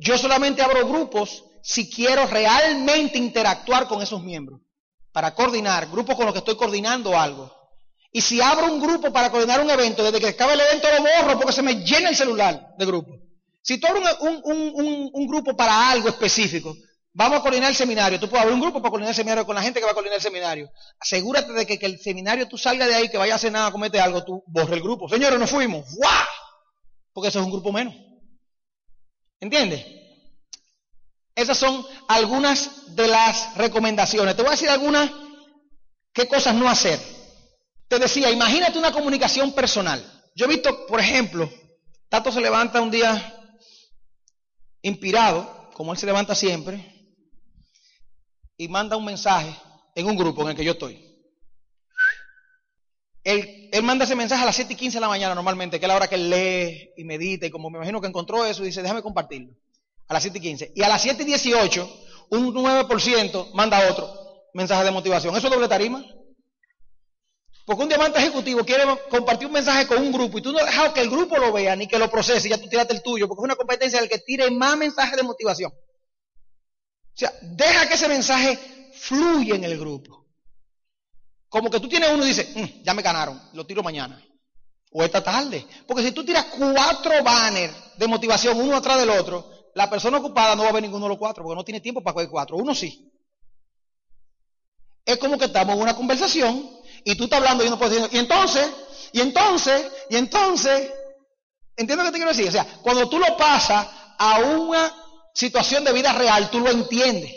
Yo 0.00 0.16
solamente 0.16 0.62
abro 0.62 0.86
grupos 0.86 1.44
si 1.62 1.90
quiero 1.90 2.26
realmente 2.26 3.18
interactuar 3.18 3.86
con 3.88 4.00
esos 4.00 4.22
miembros, 4.22 4.60
para 5.12 5.34
coordinar, 5.34 5.88
grupos 5.88 6.16
con 6.16 6.24
los 6.24 6.32
que 6.32 6.38
estoy 6.38 6.56
coordinando 6.56 7.18
algo. 7.18 7.57
Y 8.18 8.20
si 8.20 8.40
abro 8.40 8.66
un 8.66 8.80
grupo 8.80 9.12
para 9.12 9.30
coordinar 9.30 9.60
un 9.60 9.70
evento, 9.70 10.02
desde 10.02 10.18
que 10.18 10.26
acaba 10.26 10.52
el 10.52 10.60
evento 10.60 10.88
lo 10.90 11.04
borro 11.04 11.38
porque 11.38 11.52
se 11.52 11.62
me 11.62 11.84
llena 11.84 12.08
el 12.08 12.16
celular 12.16 12.74
de 12.76 12.84
grupo. 12.84 13.16
Si 13.62 13.78
tú 13.78 13.86
abres 13.86 14.02
un, 14.18 15.28
grupo 15.28 15.56
para 15.56 15.88
algo 15.88 16.08
específico, 16.08 16.76
vamos 17.12 17.38
a 17.38 17.42
coordinar 17.42 17.70
el 17.70 17.76
seminario. 17.76 18.18
Tú 18.18 18.28
puedes 18.28 18.42
abrir 18.42 18.56
un 18.56 18.60
grupo 18.60 18.82
para 18.82 18.90
coordinar 18.90 19.10
el 19.10 19.14
seminario 19.14 19.46
con 19.46 19.54
la 19.54 19.62
gente 19.62 19.78
que 19.78 19.84
va 19.84 19.92
a 19.92 19.94
coordinar 19.94 20.16
el 20.16 20.22
seminario. 20.22 20.68
Asegúrate 20.98 21.52
de 21.52 21.64
que, 21.64 21.78
el 21.80 22.00
seminario 22.00 22.48
tú 22.48 22.58
salga 22.58 22.88
de 22.88 22.96
ahí, 22.96 23.08
que 23.08 23.18
vaya 23.18 23.34
a 23.34 23.36
hacer 23.36 23.52
nada, 23.52 23.70
comete 23.70 24.00
algo, 24.00 24.24
tú 24.24 24.42
borre 24.48 24.74
el 24.74 24.82
grupo. 24.82 25.08
Señores, 25.08 25.38
nos 25.38 25.48
fuimos. 25.48 25.86
¡Guau! 25.94 26.26
Porque 27.12 27.28
eso 27.28 27.38
es 27.38 27.44
un 27.44 27.52
grupo 27.52 27.70
menos. 27.70 27.94
¿Entiendes? 29.38 29.86
Esas 31.36 31.56
son 31.56 31.86
algunas 32.08 32.96
de 32.96 33.06
las 33.06 33.56
recomendaciones. 33.56 34.34
Te 34.34 34.42
voy 34.42 34.48
a 34.48 34.56
decir 34.56 34.70
algunas 34.70 35.08
qué 36.12 36.26
cosas 36.26 36.56
no 36.56 36.68
hacer. 36.68 37.17
Te 37.88 37.98
decía, 37.98 38.30
imagínate 38.30 38.78
una 38.78 38.92
comunicación 38.92 39.52
personal. 39.52 40.04
Yo 40.34 40.44
he 40.44 40.48
visto, 40.48 40.86
por 40.86 41.00
ejemplo, 41.00 41.50
Tato 42.08 42.30
se 42.30 42.40
levanta 42.40 42.80
un 42.80 42.90
día 42.90 43.34
inspirado, 44.82 45.70
como 45.74 45.92
él 45.92 45.98
se 45.98 46.06
levanta 46.06 46.34
siempre, 46.34 46.94
y 48.56 48.68
manda 48.68 48.96
un 48.96 49.04
mensaje 49.04 49.54
en 49.94 50.06
un 50.06 50.16
grupo 50.16 50.42
en 50.42 50.48
el 50.48 50.56
que 50.56 50.64
yo 50.64 50.72
estoy. 50.72 51.04
Él, 53.24 53.82
manda 53.82 54.04
ese 54.04 54.14
mensaje 54.14 54.42
a 54.42 54.46
las 54.46 54.56
7 54.56 54.72
y 54.72 54.76
15 54.76 54.96
de 54.96 55.00
la 55.00 55.08
mañana 55.08 55.34
normalmente, 55.34 55.78
que 55.78 55.84
es 55.84 55.88
la 55.88 55.96
hora 55.96 56.08
que 56.08 56.14
él 56.14 56.30
lee 56.30 56.90
y 56.96 57.04
medita, 57.04 57.46
y 57.46 57.50
como 57.50 57.68
me 57.68 57.76
imagino 57.76 58.00
que 58.00 58.06
encontró 58.06 58.44
eso, 58.46 58.62
dice, 58.62 58.80
déjame 58.80 59.02
compartirlo. 59.02 59.54
A 60.08 60.14
las 60.14 60.22
7 60.22 60.38
y 60.38 60.40
15. 60.40 60.72
Y 60.74 60.82
a 60.82 60.88
las 60.88 61.02
7 61.02 61.22
y 61.22 61.26
18, 61.26 62.00
un 62.30 62.54
9% 62.54 63.52
manda 63.52 63.90
otro 63.90 64.10
mensaje 64.54 64.84
de 64.84 64.90
motivación. 64.90 65.36
¿Eso 65.36 65.48
es 65.48 65.52
doble 65.52 65.68
tarima? 65.68 66.02
Porque 67.68 67.82
un 67.82 67.88
diamante 67.90 68.18
ejecutivo 68.18 68.64
quiere 68.64 68.84
compartir 69.10 69.46
un 69.46 69.52
mensaje 69.52 69.86
con 69.86 69.98
un 69.98 70.10
grupo 70.10 70.38
y 70.38 70.40
tú 70.40 70.52
no 70.52 70.58
has 70.58 70.64
dejado 70.64 70.94
que 70.94 71.02
el 71.02 71.10
grupo 71.10 71.36
lo 71.36 71.52
vea 71.52 71.76
ni 71.76 71.86
que 71.86 71.98
lo 71.98 72.10
procese, 72.10 72.48
ya 72.48 72.56
tú 72.56 72.66
tiraste 72.66 72.94
el 72.94 73.02
tuyo, 73.02 73.28
porque 73.28 73.42
es 73.42 73.44
una 73.44 73.56
competencia 73.56 74.00
del 74.00 74.08
que 74.08 74.20
tire 74.20 74.50
más 74.50 74.74
mensajes 74.78 75.14
de 75.14 75.22
motivación. 75.22 75.70
O 75.70 77.12
sea, 77.12 77.30
deja 77.42 77.86
que 77.86 77.92
ese 77.92 78.08
mensaje 78.08 78.58
fluya 78.94 79.56
en 79.56 79.64
el 79.64 79.78
grupo. 79.78 80.24
Como 81.50 81.68
que 81.68 81.78
tú 81.78 81.90
tienes 81.90 82.08
uno 82.10 82.24
y 82.24 82.28
dices, 82.28 82.56
mm, 82.56 82.84
ya 82.84 82.94
me 82.94 83.02
ganaron, 83.02 83.38
lo 83.52 83.66
tiro 83.66 83.82
mañana. 83.82 84.18
O 84.92 85.04
esta 85.04 85.22
tarde. 85.22 85.66
Porque 85.86 86.02
si 86.02 86.12
tú 86.12 86.24
tiras 86.24 86.46
cuatro 86.58 87.22
banners 87.22 87.74
de 87.98 88.08
motivación 88.08 88.58
uno 88.58 88.76
atrás 88.76 88.98
del 88.98 89.10
otro, 89.10 89.46
la 89.74 89.90
persona 89.90 90.16
ocupada 90.16 90.56
no 90.56 90.62
va 90.62 90.70
a 90.70 90.72
ver 90.72 90.84
ninguno 90.84 91.04
de 91.04 91.10
los 91.10 91.18
cuatro, 91.18 91.44
porque 91.44 91.56
no 91.56 91.64
tiene 91.66 91.82
tiempo 91.82 92.02
para 92.02 92.14
coger 92.14 92.30
cuatro. 92.30 92.56
Uno 92.56 92.74
sí. 92.74 93.12
Es 95.04 95.18
como 95.18 95.36
que 95.36 95.44
estamos 95.44 95.76
en 95.76 95.82
una 95.82 95.94
conversación 95.94 96.77
y 97.04 97.16
tú 97.16 97.24
estás 97.24 97.38
hablando 97.38 97.64
y 97.64 97.70
no 97.70 97.78
puedes 97.78 97.94
decir, 97.94 98.08
y 98.12 98.18
entonces, 98.18 98.70
y 99.12 99.20
entonces, 99.20 99.90
y 100.10 100.16
entonces, 100.16 100.90
¿entiendes 101.76 101.98
lo 101.98 102.04
que 102.04 102.12
te 102.12 102.18
quiero 102.18 102.30
decir? 102.30 102.48
O 102.48 102.52
sea, 102.52 102.66
cuando 102.82 103.08
tú 103.08 103.18
lo 103.18 103.36
pasas 103.36 103.86
a 104.18 104.40
una 104.40 104.94
situación 105.34 105.84
de 105.84 105.92
vida 105.92 106.12
real, 106.12 106.50
tú 106.50 106.60
lo 106.60 106.70
entiendes. 106.70 107.32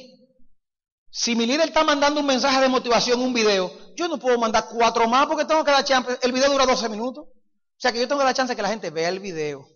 Si 1.10 1.36
mi 1.36 1.46
líder 1.46 1.68
está 1.68 1.84
mandando 1.84 2.22
un 2.22 2.26
mensaje 2.26 2.62
de 2.62 2.70
motivación, 2.70 3.22
un 3.22 3.34
video, 3.34 3.72
yo 3.96 4.08
no 4.08 4.18
puedo 4.18 4.38
mandar 4.38 4.68
cuatro 4.70 5.08
más 5.08 5.28
porque 5.28 5.46
tengo 5.46 5.64
que 5.64 5.72
dar 5.72 5.84
chance. 5.84 6.18
El 6.22 6.32
video 6.32 6.50
dura 6.50 6.66
12 6.66 6.88
minutos. 6.90 7.26
O 7.26 7.82
sea 7.82 7.92
que 7.92 8.00
yo 8.00 8.08
tengo 8.08 8.24
dar 8.24 8.34
chance 8.34 8.52
de 8.52 8.56
que 8.56 8.62
la 8.62 8.70
gente 8.70 8.92
vea 8.92 9.10
el 9.10 9.20
video, 9.20 9.68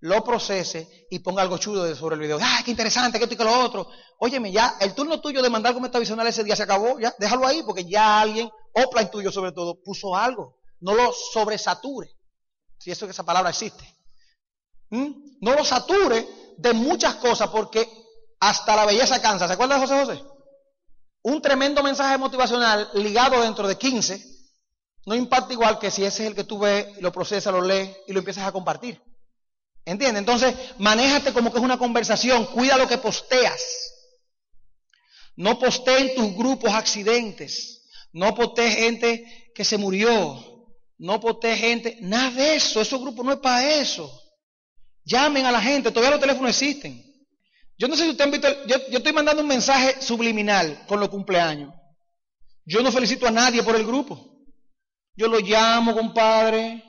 lo 0.00 0.22
procese 0.22 1.06
y 1.10 1.18
ponga 1.18 1.42
algo 1.42 1.58
chulo 1.58 1.94
sobre 1.96 2.14
el 2.14 2.20
video. 2.20 2.38
¡Ay, 2.40 2.64
qué 2.64 2.70
interesante! 2.70 3.18
que 3.18 3.24
esto 3.24 3.34
y 3.34 3.38
que 3.38 3.44
lo 3.44 3.60
otro! 3.60 3.88
Óyeme, 4.18 4.52
ya 4.52 4.76
el 4.80 4.94
turno 4.94 5.20
tuyo 5.20 5.42
de 5.42 5.50
mandar 5.50 5.70
algo 5.70 5.80
metavisional 5.80 6.26
ese 6.26 6.44
día 6.44 6.56
se 6.56 6.62
acabó. 6.62 6.98
Ya, 6.98 7.14
déjalo 7.18 7.46
ahí 7.46 7.62
porque 7.64 7.84
ya 7.84 8.20
alguien 8.20 8.50
Oplan 8.72 9.10
tuyo 9.10 9.32
sobre 9.32 9.52
todo, 9.52 9.82
puso 9.82 10.14
algo. 10.14 10.58
No 10.80 10.94
lo 10.94 11.12
sobresature. 11.12 12.10
Si 12.78 12.90
eso 12.90 13.06
esa 13.06 13.24
palabra 13.24 13.50
existe. 13.50 13.84
¿Mm? 14.90 15.38
No 15.40 15.54
lo 15.54 15.64
sature 15.64 16.26
de 16.56 16.72
muchas 16.72 17.16
cosas 17.16 17.48
porque 17.48 17.88
hasta 18.40 18.76
la 18.76 18.86
belleza 18.86 19.20
cansa. 19.20 19.46
¿Se 19.48 19.54
acuerda 19.54 19.74
de 19.74 19.80
José 19.80 20.04
José? 20.04 20.24
Un 21.22 21.42
tremendo 21.42 21.82
mensaje 21.82 22.16
motivacional 22.18 22.88
ligado 22.94 23.42
dentro 23.42 23.66
de 23.66 23.76
15 23.76 24.38
no 25.06 25.14
impacta 25.14 25.52
igual 25.52 25.78
que 25.78 25.90
si 25.90 26.04
ese 26.04 26.24
es 26.24 26.28
el 26.28 26.36
que 26.36 26.44
tú 26.44 26.58
ves, 26.58 27.00
lo 27.00 27.10
procesas, 27.10 27.52
lo 27.52 27.62
lees 27.62 27.96
y 28.06 28.12
lo 28.12 28.18
empiezas 28.18 28.46
a 28.46 28.52
compartir. 28.52 29.02
¿Entiendes? 29.88 30.18
Entonces, 30.18 30.54
manéjate 30.76 31.32
como 31.32 31.50
que 31.50 31.56
es 31.56 31.64
una 31.64 31.78
conversación, 31.78 32.44
cuida 32.44 32.76
lo 32.76 32.86
que 32.86 32.98
posteas. 32.98 33.62
No 35.34 35.58
posteen 35.58 36.14
tus 36.14 36.36
grupos 36.36 36.74
accidentes. 36.74 37.88
No 38.12 38.34
poté 38.34 38.70
gente 38.70 39.50
que 39.54 39.64
se 39.64 39.78
murió. 39.78 40.44
No 40.98 41.20
poté 41.20 41.56
gente. 41.56 41.96
Nada 42.02 42.30
de 42.32 42.56
eso. 42.56 42.82
Esos 42.82 43.00
grupos 43.00 43.24
no 43.24 43.32
es 43.32 43.38
para 43.38 43.76
eso. 43.80 44.12
Llamen 45.04 45.46
a 45.46 45.52
la 45.52 45.62
gente. 45.62 45.90
Todavía 45.90 46.10
los 46.10 46.20
teléfonos 46.20 46.50
existen. 46.50 47.02
Yo 47.78 47.88
no 47.88 47.96
sé 47.96 48.04
si 48.04 48.10
usted 48.10 48.24
han 48.24 48.30
visto. 48.30 48.48
Yo, 48.66 48.76
yo 48.90 48.98
estoy 48.98 49.12
mandando 49.14 49.40
un 49.40 49.48
mensaje 49.48 50.02
subliminal 50.02 50.84
con 50.86 51.00
los 51.00 51.08
cumpleaños. 51.08 51.72
Yo 52.66 52.82
no 52.82 52.92
felicito 52.92 53.26
a 53.26 53.30
nadie 53.30 53.62
por 53.62 53.74
el 53.74 53.86
grupo. 53.86 54.44
Yo 55.14 55.28
lo 55.28 55.38
llamo, 55.38 55.94
compadre. 55.94 56.87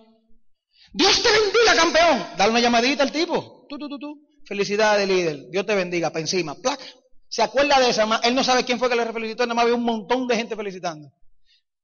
Dios 0.94 1.22
te 1.22 1.30
bendiga, 1.32 1.76
campeón. 1.76 2.28
Dale 2.38 2.52
una 2.52 2.60
llamadita 2.60 3.04
al 3.04 3.12
tipo. 3.12 3.66
Tú, 3.70 3.78
tú, 3.78 3.88
tú, 3.88 4.00
tú. 4.00 4.28
Felicidades, 4.46 5.08
líder. 5.08 5.50
Dios 5.50 5.66
te 5.66 5.76
bendiga. 5.76 6.10
Para 6.10 6.22
encima. 6.22 6.56
Placa. 6.56 6.84
Se 7.30 7.44
acuerda 7.44 7.80
de 7.80 7.92
esa, 7.92 8.20
él 8.24 8.34
no 8.34 8.44
sabe 8.44 8.64
quién 8.64 8.80
fue 8.80 8.90
que 8.90 8.96
le 8.96 9.06
felicitó, 9.14 9.44
nada 9.44 9.54
más 9.54 9.64
había 9.64 9.76
un 9.76 9.84
montón 9.84 10.28
de 10.28 10.36
gente 10.36 10.56
felicitando. 10.56 11.10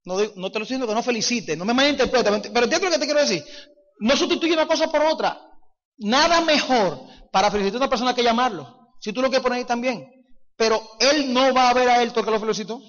No, 0.03 0.17
no 0.17 0.23
te 0.23 0.33
lo 0.33 0.47
estoy 0.47 0.61
diciendo 0.61 0.87
que 0.87 0.95
no 0.95 1.03
felicite, 1.03 1.55
no 1.55 1.65
me 1.65 1.73
malinterprete, 1.73 2.49
pero 2.49 2.63
entiendo 2.63 2.87
lo 2.87 2.91
que 2.91 2.99
te 2.99 3.05
quiero 3.05 3.21
decir. 3.21 3.43
No 3.99 4.15
sustituye 4.17 4.53
una 4.53 4.67
cosa 4.67 4.91
por 4.91 5.01
otra. 5.03 5.39
Nada 5.97 6.41
mejor 6.41 6.99
para 7.31 7.51
felicitar 7.51 7.75
a 7.75 7.83
una 7.83 7.89
persona 7.89 8.15
que 8.15 8.23
llamarlo. 8.23 8.91
Si 8.99 9.13
tú 9.13 9.21
lo 9.21 9.29
quieres 9.29 9.43
poner 9.43 9.59
ahí 9.59 9.65
también. 9.65 10.03
Pero 10.57 10.81
él 10.99 11.31
no 11.31 11.53
va 11.53 11.69
a 11.69 11.73
ver 11.73 11.89
a 11.89 12.01
él 12.01 12.11
todo 12.11 12.25
que 12.25 12.31
lo 12.31 12.39
felicitó. 12.39 12.81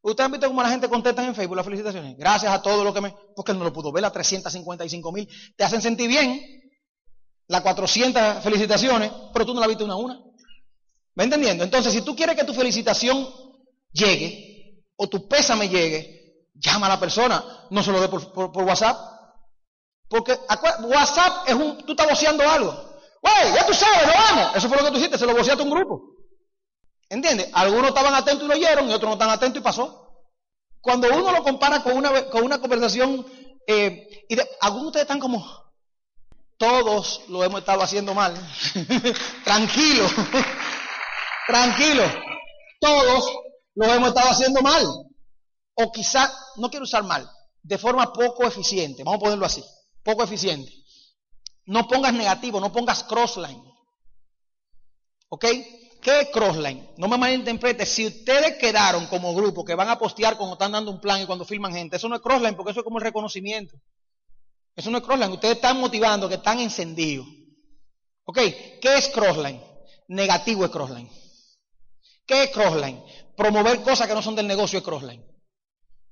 Ustedes 0.00 0.26
han 0.26 0.32
visto 0.32 0.46
cómo 0.46 0.62
la 0.62 0.70
gente 0.70 0.88
contesta 0.88 1.24
en 1.24 1.34
Facebook 1.34 1.56
las 1.56 1.64
felicitaciones. 1.64 2.16
Gracias 2.16 2.52
a 2.52 2.62
todo 2.62 2.84
lo 2.84 2.94
que 2.94 3.00
me. 3.00 3.14
Porque 3.34 3.52
él 3.52 3.58
no 3.58 3.64
lo 3.64 3.72
pudo 3.72 3.92
ver, 3.92 4.04
a 4.04 4.12
355 4.12 5.12
mil. 5.12 5.28
Te 5.56 5.64
hacen 5.64 5.82
sentir 5.82 6.08
bien. 6.08 6.40
las 7.48 7.62
400 7.62 8.42
felicitaciones, 8.42 9.10
pero 9.32 9.46
tú 9.46 9.54
no 9.54 9.60
la 9.60 9.66
viste 9.66 9.82
una 9.82 9.94
a 9.94 9.96
una. 9.96 10.20
¿Me 11.14 11.24
entendiendo? 11.24 11.64
Entonces, 11.64 11.92
si 11.92 12.02
tú 12.02 12.14
quieres 12.14 12.36
que 12.36 12.44
tu 12.44 12.54
felicitación 12.54 13.26
llegue 13.90 14.84
o 14.96 15.08
tu 15.08 15.26
pésame 15.26 15.68
llegue, 15.68 16.44
llama 16.54 16.86
a 16.86 16.90
la 16.90 17.00
persona, 17.00 17.42
no 17.70 17.82
se 17.82 17.90
lo 17.90 18.00
dé 18.00 18.08
por, 18.08 18.62
WhatsApp. 18.64 18.96
Porque 20.08 20.38
WhatsApp 20.84 21.48
es 21.48 21.54
un, 21.54 21.84
tú 21.84 21.92
estás 21.92 22.08
voceando 22.08 22.48
algo. 22.48 22.72
Güey, 23.20 23.54
ya 23.54 23.66
tú 23.66 23.74
sabes, 23.74 24.06
lo 24.06 24.12
vamos. 24.12 24.56
Eso 24.56 24.68
fue 24.68 24.78
lo 24.78 24.84
que 24.84 24.90
tú 24.90 24.98
hiciste, 24.98 25.18
se 25.18 25.26
lo 25.26 25.34
voceaste 25.34 25.62
a 25.62 25.66
un 25.66 25.72
grupo. 25.72 26.17
¿Entiendes? 27.08 27.50
Algunos 27.54 27.88
estaban 27.88 28.14
atentos 28.14 28.44
y 28.44 28.48
lo 28.48 28.54
oyeron 28.54 28.88
y 28.88 28.92
otros 28.92 29.08
no 29.08 29.14
estaban 29.14 29.34
atentos 29.34 29.60
y 29.60 29.64
pasó. 29.64 30.26
Cuando 30.80 31.08
uno 31.08 31.32
lo 31.32 31.42
compara 31.42 31.82
con 31.82 31.96
una, 31.96 32.28
con 32.28 32.44
una 32.44 32.60
conversación, 32.60 33.26
eh, 33.66 34.26
y 34.28 34.36
algunos 34.60 34.84
de 34.84 34.88
ustedes 34.88 35.04
están 35.04 35.20
como, 35.20 35.44
todos 36.58 37.22
lo 37.28 37.42
hemos 37.44 37.60
estado 37.60 37.82
haciendo 37.82 38.14
mal. 38.14 38.34
Tranquilo. 39.44 40.06
Tranquilo. 41.46 42.04
Todos 42.80 43.32
lo 43.74 43.94
hemos 43.94 44.08
estado 44.08 44.30
haciendo 44.30 44.60
mal. 44.60 44.84
O 45.74 45.92
quizá, 45.92 46.30
no 46.56 46.68
quiero 46.68 46.84
usar 46.84 47.04
mal, 47.04 47.30
de 47.62 47.78
forma 47.78 48.12
poco 48.12 48.46
eficiente. 48.46 49.04
Vamos 49.04 49.20
a 49.20 49.24
ponerlo 49.24 49.46
así. 49.46 49.64
Poco 50.02 50.24
eficiente. 50.24 50.72
No 51.66 51.86
pongas 51.86 52.12
negativo, 52.12 52.60
no 52.60 52.72
pongas 52.72 53.04
crossline. 53.04 53.62
¿Ok? 55.28 55.44
¿Qué 56.00 56.30
crossline? 56.32 56.90
No 56.96 57.08
me 57.08 57.18
malinterprete. 57.18 57.84
Si 57.84 58.06
ustedes 58.06 58.56
quedaron 58.58 59.06
como 59.06 59.34
grupo 59.34 59.64
que 59.64 59.74
van 59.74 59.88
a 59.88 59.98
postear 59.98 60.36
cuando 60.36 60.54
están 60.54 60.72
dando 60.72 60.90
un 60.90 61.00
plan 61.00 61.22
y 61.22 61.26
cuando 61.26 61.44
filman 61.44 61.72
gente, 61.72 61.96
eso 61.96 62.08
no 62.08 62.16
es 62.16 62.22
crossline 62.22 62.54
porque 62.54 62.70
eso 62.70 62.80
es 62.80 62.84
como 62.84 62.98
el 62.98 63.04
reconocimiento. 63.04 63.76
Eso 64.76 64.90
no 64.90 64.98
es 64.98 65.04
crossline. 65.04 65.32
Ustedes 65.32 65.56
están 65.56 65.80
motivando, 65.80 66.28
que 66.28 66.36
están 66.36 66.60
encendidos. 66.60 67.26
¿Ok? 68.24 68.38
¿Qué 68.80 68.96
es 68.96 69.08
crossline? 69.08 69.60
Negativo 70.08 70.64
es 70.64 70.70
crossline. 70.70 71.10
¿Qué 72.24 72.44
es 72.44 72.50
crossline? 72.50 73.02
Promover 73.36 73.82
cosas 73.82 74.06
que 74.06 74.14
no 74.14 74.22
son 74.22 74.36
del 74.36 74.46
negocio 74.46 74.78
es 74.78 74.84
crossline. 74.84 75.24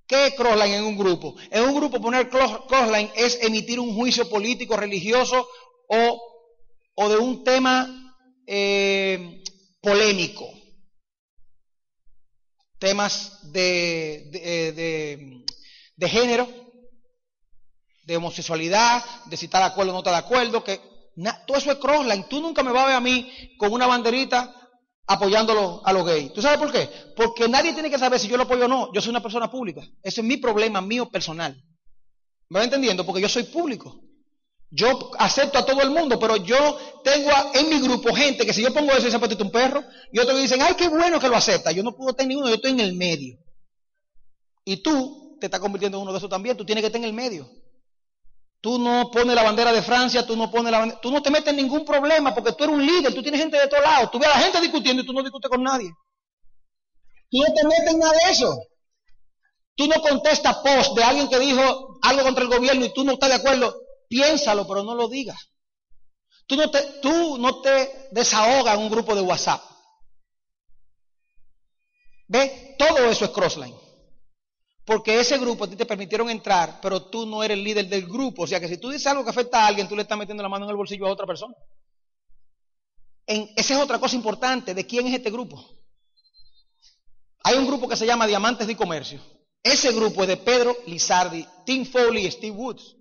¿Qué 0.07 0.29
es 0.29 0.35
crossline 0.35 0.75
en 0.75 0.85
un 0.85 0.97
grupo? 0.97 1.37
En 1.51 1.65
un 1.65 1.75
grupo 1.75 2.01
poner 2.01 2.29
crossline 2.29 3.11
es 3.15 3.43
emitir 3.43 3.79
un 3.79 3.95
juicio 3.95 4.29
político, 4.29 4.77
religioso 4.77 5.49
o, 5.89 7.09
de 7.09 7.17
un 7.19 7.45
tema 7.45 8.17
eh, 8.47 9.43
polémico. 9.81 10.51
Temas 12.79 13.41
de, 13.53 14.29
de, 14.31 15.45
de 15.97 16.09
género, 16.09 16.49
de 18.05 18.17
homosexualidad, 18.17 19.03
de 19.27 19.37
si 19.37 19.47
está 19.47 19.59
de 19.59 19.65
acuerdo 19.65 19.93
o 19.93 19.95
no 19.95 19.99
está 20.01 20.11
de 20.13 20.19
acuerdo, 20.19 20.63
que 20.63 20.81
todo 21.47 21.57
eso 21.57 21.73
es 21.73 21.79
crossline. 21.79 22.29
Tú 22.29 22.41
nunca 22.41 22.63
me 22.63 22.73
vas 22.73 22.85
a 22.85 22.87
ver 22.87 22.97
a 22.97 23.01
mí 23.01 23.55
con 23.59 23.73
una 23.73 23.87
banderita 23.87 24.55
apoyándolo 25.07 25.83
a 25.85 25.93
los 25.93 26.05
gays. 26.05 26.33
¿Tú 26.33 26.43
sabes 26.43 26.59
por 26.59 26.71
qué? 26.71 26.89
Porque 27.17 27.49
nadie 27.49 27.73
tiene 27.73 27.91
que 27.91 27.99
saber 27.99 28.19
si 28.21 28.29
yo 28.29 28.37
lo 28.37 28.45
apoyo 28.45 28.67
o 28.67 28.69
no. 28.69 28.93
Yo 28.93 29.01
soy 29.01 29.11
una 29.11 29.23
persona 29.23 29.51
pública. 29.51 29.83
Ese 30.03 30.21
es 30.21 30.27
mi 30.27 30.37
problema 30.37 30.81
mío 30.81 31.09
personal. 31.09 31.57
¿Me 32.49 32.59
va 32.59 32.65
entendiendo? 32.65 33.05
Porque 33.05 33.23
yo 33.23 33.29
soy 33.29 33.45
público. 33.45 34.01
Yo 34.71 35.11
acepto 35.19 35.59
a 35.59 35.65
todo 35.65 35.81
el 35.83 35.91
mundo, 35.91 36.19
pero 36.19 36.37
yo 36.37 36.79
tengo 37.05 37.31
en 37.55 37.69
mi 37.69 37.81
grupo 37.81 38.15
gente 38.15 38.45
que 38.45 38.53
si 38.53 38.63
yo 38.63 38.75
pongo 38.75 38.93
eso 38.93 39.09
y 39.09 39.13
ha 39.13 39.45
un 39.45 39.51
perro, 39.51 39.85
y 40.13 40.19
otros 40.19 40.41
dicen, 40.41 40.61
ay, 40.61 40.75
qué 40.75 40.89
bueno 40.89 41.21
que 41.21 41.29
lo 41.29 41.37
acepta. 41.37 41.71
Yo 41.71 41.83
no 41.83 41.95
puedo 41.95 42.15
tener 42.15 42.37
uno, 42.37 42.49
yo 42.49 42.57
estoy 42.57 42.73
en 42.73 42.81
el 42.81 42.95
medio. 42.95 43.39
Y 44.65 44.83
tú 44.83 45.39
te 45.41 45.47
estás 45.47 45.61
convirtiendo 45.61 45.99
en 45.99 46.03
uno 46.03 46.13
de 46.13 46.19
esos 46.19 46.31
también, 46.31 46.57
tú 46.57 46.65
tienes 46.65 46.83
que 46.83 46.87
estar 46.87 47.01
en 47.01 47.05
el 47.05 47.13
medio. 47.13 47.49
Tú 48.61 48.79
no 48.79 49.11
pones 49.13 49.37
la 49.37 49.45
bandera 49.45 49.73
de 49.73 49.83
Francia, 49.83 50.27
tú 50.27 50.35
no 50.35 50.51
pones 50.51 50.73
la 50.73 50.79
bandera, 50.81 51.01
tú 51.01 51.13
no 51.13 51.23
te 51.23 51.31
metes 51.31 51.49
en 51.49 51.57
ningún 51.57 51.85
problema 51.85 52.35
porque 52.35 52.53
tú 52.53 52.65
eres 52.65 52.75
un 52.75 52.85
líder, 52.85 53.15
tú 53.15 53.23
tienes 53.23 53.41
gente 53.41 53.57
de 53.57 53.69
todos 53.69 53.85
lados, 53.85 54.11
tú 54.11 54.19
ves 54.19 54.29
a 54.29 54.37
la 54.37 54.45
gente 54.45 54.61
discutiendo 54.61 55.03
y 55.03 55.07
tú 55.07 55.13
no 55.13 55.23
discutes 55.23 55.49
con 55.49 55.63
nadie. 55.63 55.91
Tú 57.31 57.39
no 57.39 57.55
te 57.55 57.65
metes 57.65 57.95
en 57.95 57.99
nada 58.01 58.13
de 58.13 58.33
eso. 58.33 58.59
Tú 59.77 59.87
no 59.87 60.01
contestas 60.01 60.57
post 60.57 60.97
de 60.97 61.05
alguien 61.05 61.29
que 61.29 61.39
dijo 61.39 61.99
algo 62.03 62.23
contra 62.25 62.43
el 62.43 62.51
gobierno 62.51 62.85
y 62.85 62.93
tú 62.93 63.05
no 63.05 63.13
estás 63.13 63.29
de 63.29 63.37
acuerdo. 63.37 63.86
Piénsalo, 64.09 64.67
pero 64.67 64.83
no 64.83 64.95
lo 64.95 65.09
digas. 65.09 65.51
Tú 66.47 66.57
no 66.57 66.71
te, 66.71 66.81
tú 67.03 67.39
no 67.39 67.61
te 67.61 68.09
desahogas 68.13 68.77
en 68.77 68.83
un 68.83 68.91
grupo 68.91 69.15
de 69.15 69.23
WhatsApp. 69.23 69.63
¿Ve? 72.29 72.77
Todo 72.79 72.99
eso 73.11 73.25
es 73.25 73.31
crossline. 73.31 73.75
Porque 74.85 75.19
ese 75.19 75.39
grupo 75.39 75.65
a 75.65 75.69
ti 75.69 75.75
te 75.75 75.85
permitieron 75.85 76.31
entrar, 76.31 76.81
pero 76.81 77.07
tú 77.07 77.27
no 77.27 77.43
eres 77.43 77.59
el 77.59 77.65
líder 77.65 77.89
del 77.89 78.07
grupo. 78.07 78.45
O 78.45 78.47
sea 78.47 78.61
que 78.61 78.69
si 78.69 78.79
tú 78.79 78.91
dices 78.91 79.09
algo 79.09 79.25
que 79.25 79.31
afecta 79.31 79.65
a 79.65 79.67
alguien, 79.67 79.89
tú 79.89 79.97
le 79.97 80.03
estás 80.03 80.17
metiendo 80.17 80.43
la 80.43 80.49
mano 80.49 80.65
en 80.65 80.71
el 80.71 80.77
bolsillo 80.77 81.07
a 81.07 81.13
otra 81.13 81.27
persona. 81.27 81.55
En, 83.27 83.51
esa 83.57 83.75
es 83.75 83.81
otra 83.81 83.99
cosa 83.99 84.15
importante. 84.15 84.75
¿De 84.75 84.87
quién 84.87 85.07
es 85.09 85.15
este 85.15 85.31
grupo? 85.31 85.65
Hay 87.43 87.57
un 87.57 87.67
grupo 87.67 87.89
que 87.89 87.97
se 87.97 88.07
llama 88.07 88.29
Diamantes 88.29 88.69
de 88.69 88.77
Comercio. 88.77 89.21
Ese 89.63 89.93
grupo 89.93 90.23
es 90.23 90.29
de 90.29 90.37
Pedro 90.37 90.77
Lizardi, 90.87 91.45
Tim 91.65 91.85
Foley 91.85 92.27
y 92.27 92.31
Steve 92.31 92.57
Woods. 92.57 92.96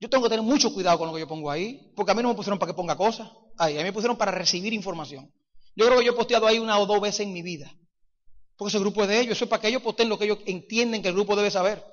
Yo 0.00 0.10
tengo 0.10 0.24
que 0.24 0.30
tener 0.30 0.44
mucho 0.44 0.72
cuidado 0.72 0.98
con 0.98 1.08
lo 1.08 1.14
que 1.14 1.20
yo 1.20 1.28
pongo 1.28 1.50
ahí, 1.50 1.92
porque 1.96 2.12
a 2.12 2.14
mí 2.14 2.22
no 2.22 2.28
me 2.28 2.34
pusieron 2.34 2.58
para 2.58 2.72
que 2.72 2.76
ponga 2.76 2.96
cosas. 2.96 3.30
Ahí, 3.56 3.74
a 3.76 3.78
mí 3.78 3.84
me 3.84 3.92
pusieron 3.92 4.16
para 4.16 4.32
recibir 4.32 4.72
información. 4.72 5.32
Yo 5.76 5.86
creo 5.86 5.98
que 5.98 6.04
yo 6.04 6.12
he 6.12 6.16
posteado 6.16 6.46
ahí 6.46 6.58
una 6.58 6.78
o 6.78 6.86
dos 6.86 7.00
veces 7.00 7.20
en 7.20 7.32
mi 7.32 7.42
vida. 7.42 7.72
Porque 8.56 8.68
ese 8.68 8.78
grupo 8.78 9.02
es 9.02 9.08
de 9.08 9.20
ellos, 9.20 9.32
eso 9.36 9.44
es 9.44 9.50
para 9.50 9.62
que 9.62 9.68
ellos 9.68 9.82
posten 9.82 10.08
lo 10.08 10.18
que 10.18 10.26
ellos 10.26 10.38
entienden 10.46 11.02
que 11.02 11.08
el 11.08 11.14
grupo 11.14 11.34
debe 11.34 11.50
saber. 11.50 11.84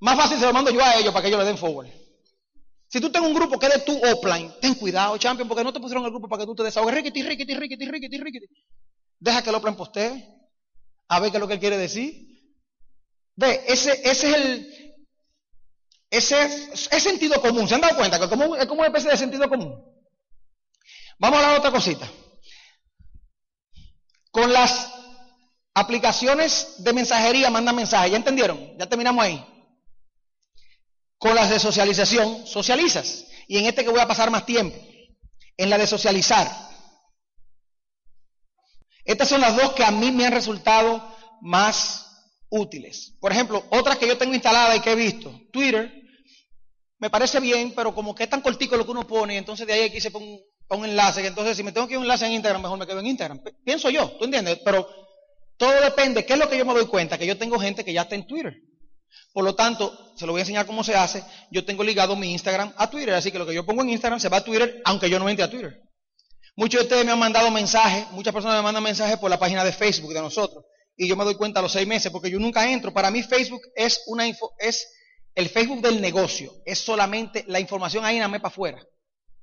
Más 0.00 0.16
fácil 0.16 0.38
se 0.38 0.46
lo 0.46 0.52
mando 0.52 0.70
yo 0.70 0.82
a 0.82 0.96
ellos 0.96 1.12
para 1.12 1.22
que 1.22 1.28
ellos 1.28 1.40
le 1.40 1.46
den 1.46 1.56
forward. 1.56 1.88
Si 2.88 3.00
tú 3.00 3.10
tienes 3.10 3.30
un 3.30 3.34
grupo 3.34 3.58
que 3.58 3.66
es 3.66 3.72
de 3.72 3.80
tu 3.80 3.98
offline, 4.04 4.52
ten 4.60 4.74
cuidado, 4.74 5.16
champion, 5.16 5.48
porque 5.48 5.64
no 5.64 5.72
te 5.72 5.80
pusieron 5.80 6.04
el 6.04 6.10
grupo 6.10 6.28
para 6.28 6.40
que 6.40 6.46
tú 6.46 6.54
te 6.54 6.62
desahogues. 6.62 6.94
Riquiti, 6.94 7.22
riquiti, 7.22 7.54
riquiti, 7.54 7.86
riquiti, 7.86 8.18
riquiti. 8.18 8.46
Deja 9.18 9.42
que 9.42 9.48
el 9.48 9.56
offline 9.56 9.76
postee, 9.76 10.28
a 11.08 11.20
ver 11.20 11.30
qué 11.30 11.38
es 11.38 11.40
lo 11.40 11.48
que 11.48 11.54
él 11.54 11.60
quiere 11.60 11.78
decir. 11.78 12.28
Ve, 13.36 13.62
ese, 13.66 13.92
ese 14.04 14.28
es 14.28 14.34
el. 14.34 14.81
Ese 16.12 16.44
es, 16.44 17.02
sentido 17.02 17.40
común. 17.40 17.66
¿Se 17.66 17.74
han 17.74 17.80
dado 17.80 17.96
cuenta 17.96 18.18
que 18.18 18.26
es 18.26 18.30
como 18.30 18.80
una 18.80 18.86
especie 18.86 19.10
de 19.10 19.16
sentido 19.16 19.48
común? 19.48 19.82
Vamos 21.18 21.42
a 21.42 21.50
de 21.52 21.58
otra 21.58 21.70
cosita. 21.70 22.06
Con 24.30 24.52
las 24.52 24.92
Aplicaciones 25.74 26.74
de 26.84 26.92
mensajería 26.92 27.48
mandan 27.48 27.74
mensajes, 27.74 28.10
¿ya 28.10 28.18
entendieron? 28.18 28.76
Ya 28.78 28.86
terminamos 28.86 29.24
ahí. 29.24 29.42
Con 31.16 31.34
las 31.34 31.48
de 31.48 31.58
socialización, 31.58 32.46
socializas. 32.46 33.24
Y 33.48 33.56
en 33.56 33.64
este 33.64 33.82
que 33.82 33.90
voy 33.90 34.00
a 34.00 34.06
pasar 34.06 34.30
más 34.30 34.44
tiempo, 34.44 34.76
en 35.56 35.70
la 35.70 35.78
de 35.78 35.86
socializar. 35.86 36.46
Estas 39.04 39.30
son 39.30 39.40
las 39.40 39.56
dos 39.56 39.72
que 39.72 39.82
a 39.82 39.90
mí 39.90 40.12
me 40.12 40.26
han 40.26 40.32
resultado 40.32 41.10
más 41.40 42.06
útiles. 42.50 43.14
Por 43.18 43.32
ejemplo, 43.32 43.64
otras 43.70 43.96
que 43.96 44.06
yo 44.06 44.18
tengo 44.18 44.34
instalada 44.34 44.76
y 44.76 44.80
que 44.80 44.92
he 44.92 44.96
visto. 44.96 45.40
Twitter, 45.50 46.01
me 47.02 47.10
parece 47.10 47.40
bien, 47.40 47.72
pero 47.74 47.92
como 47.92 48.14
que 48.14 48.22
es 48.22 48.30
tan 48.30 48.40
cortico 48.40 48.76
lo 48.76 48.84
que 48.84 48.92
uno 48.92 49.04
pone, 49.04 49.36
entonces 49.36 49.66
de 49.66 49.72
ahí 49.72 49.82
aquí 49.86 50.00
se 50.00 50.12
pone 50.12 50.40
un, 50.68 50.84
enlace, 50.84 51.26
entonces 51.26 51.56
si 51.56 51.64
me 51.64 51.72
tengo 51.72 51.88
que 51.88 51.94
ir 51.94 51.98
un 51.98 52.04
enlace 52.04 52.26
en 52.26 52.32
Instagram, 52.34 52.62
mejor 52.62 52.78
me 52.78 52.86
quedo 52.86 53.00
en 53.00 53.06
Instagram. 53.06 53.42
Pienso 53.64 53.90
yo, 53.90 54.12
¿tú 54.12 54.26
entiendes? 54.26 54.60
Pero 54.64 54.88
todo 55.56 55.72
depende. 55.80 56.24
¿Qué 56.24 56.34
es 56.34 56.38
lo 56.38 56.48
que 56.48 56.56
yo 56.56 56.64
me 56.64 56.72
doy 56.74 56.86
cuenta? 56.86 57.18
Que 57.18 57.26
yo 57.26 57.36
tengo 57.36 57.58
gente 57.58 57.84
que 57.84 57.92
ya 57.92 58.02
está 58.02 58.14
en 58.14 58.24
Twitter. 58.24 58.54
Por 59.32 59.42
lo 59.42 59.56
tanto, 59.56 60.14
se 60.16 60.26
lo 60.26 60.32
voy 60.32 60.42
a 60.42 60.42
enseñar 60.42 60.64
cómo 60.64 60.84
se 60.84 60.94
hace. 60.94 61.24
Yo 61.50 61.64
tengo 61.64 61.82
ligado 61.82 62.14
mi 62.14 62.30
Instagram 62.30 62.72
a 62.76 62.88
Twitter. 62.88 63.14
Así 63.14 63.32
que 63.32 63.38
lo 63.40 63.46
que 63.46 63.54
yo 63.54 63.66
pongo 63.66 63.82
en 63.82 63.90
Instagram 63.90 64.20
se 64.20 64.28
va 64.28 64.36
a 64.36 64.44
Twitter, 64.44 64.80
aunque 64.84 65.10
yo 65.10 65.18
no 65.18 65.28
entre 65.28 65.44
a 65.44 65.50
Twitter. 65.50 65.82
Muchos 66.54 66.82
de 66.82 66.84
ustedes 66.84 67.04
me 67.04 67.10
han 67.10 67.18
mandado 67.18 67.50
mensajes, 67.50 68.08
muchas 68.12 68.32
personas 68.32 68.58
me 68.58 68.62
mandan 68.62 68.84
mensajes 68.84 69.18
por 69.18 69.28
la 69.28 69.40
página 69.40 69.64
de 69.64 69.72
Facebook 69.72 70.14
de 70.14 70.20
nosotros. 70.20 70.64
Y 70.96 71.08
yo 71.08 71.16
me 71.16 71.24
doy 71.24 71.34
cuenta 71.34 71.58
a 71.58 71.62
los 71.62 71.72
seis 71.72 71.88
meses 71.88 72.12
porque 72.12 72.30
yo 72.30 72.38
nunca 72.38 72.70
entro. 72.70 72.92
Para 72.92 73.10
mí 73.10 73.24
Facebook 73.24 73.62
es 73.74 74.04
una 74.06 74.28
es 74.60 74.86
el 75.34 75.48
Facebook 75.48 75.80
del 75.80 76.00
negocio. 76.00 76.52
Es 76.64 76.78
solamente 76.78 77.44
la 77.48 77.60
información 77.60 78.04
ahí 78.04 78.16
nada 78.16 78.28
más 78.28 78.40
para 78.40 78.52
afuera. 78.52 78.82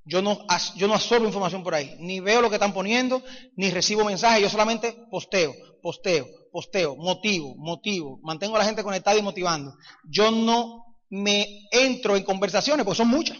Yo 0.05 0.21
no, 0.21 0.45
yo 0.75 0.87
no 0.87 0.95
absorbo 0.95 1.25
información 1.25 1.63
por 1.63 1.75
ahí. 1.75 1.95
Ni 1.99 2.19
veo 2.19 2.41
lo 2.41 2.49
que 2.49 2.55
están 2.55 2.73
poniendo, 2.73 3.21
ni 3.55 3.69
recibo 3.69 4.03
mensajes. 4.05 4.41
Yo 4.41 4.49
solamente 4.49 4.95
posteo 5.11 5.53
posteo, 5.81 6.27
posteo, 6.51 6.95
motivo, 6.95 7.55
motivo, 7.55 8.19
mantengo 8.23 8.55
a 8.55 8.59
la 8.59 8.65
gente 8.65 8.83
conectada 8.83 9.17
y 9.17 9.21
motivando. 9.21 9.73
Yo 10.03 10.31
no 10.31 10.97
me 11.09 11.67
entro 11.71 12.15
en 12.15 12.23
conversaciones, 12.23 12.85
porque 12.85 12.97
son 12.97 13.07
muchas. 13.07 13.37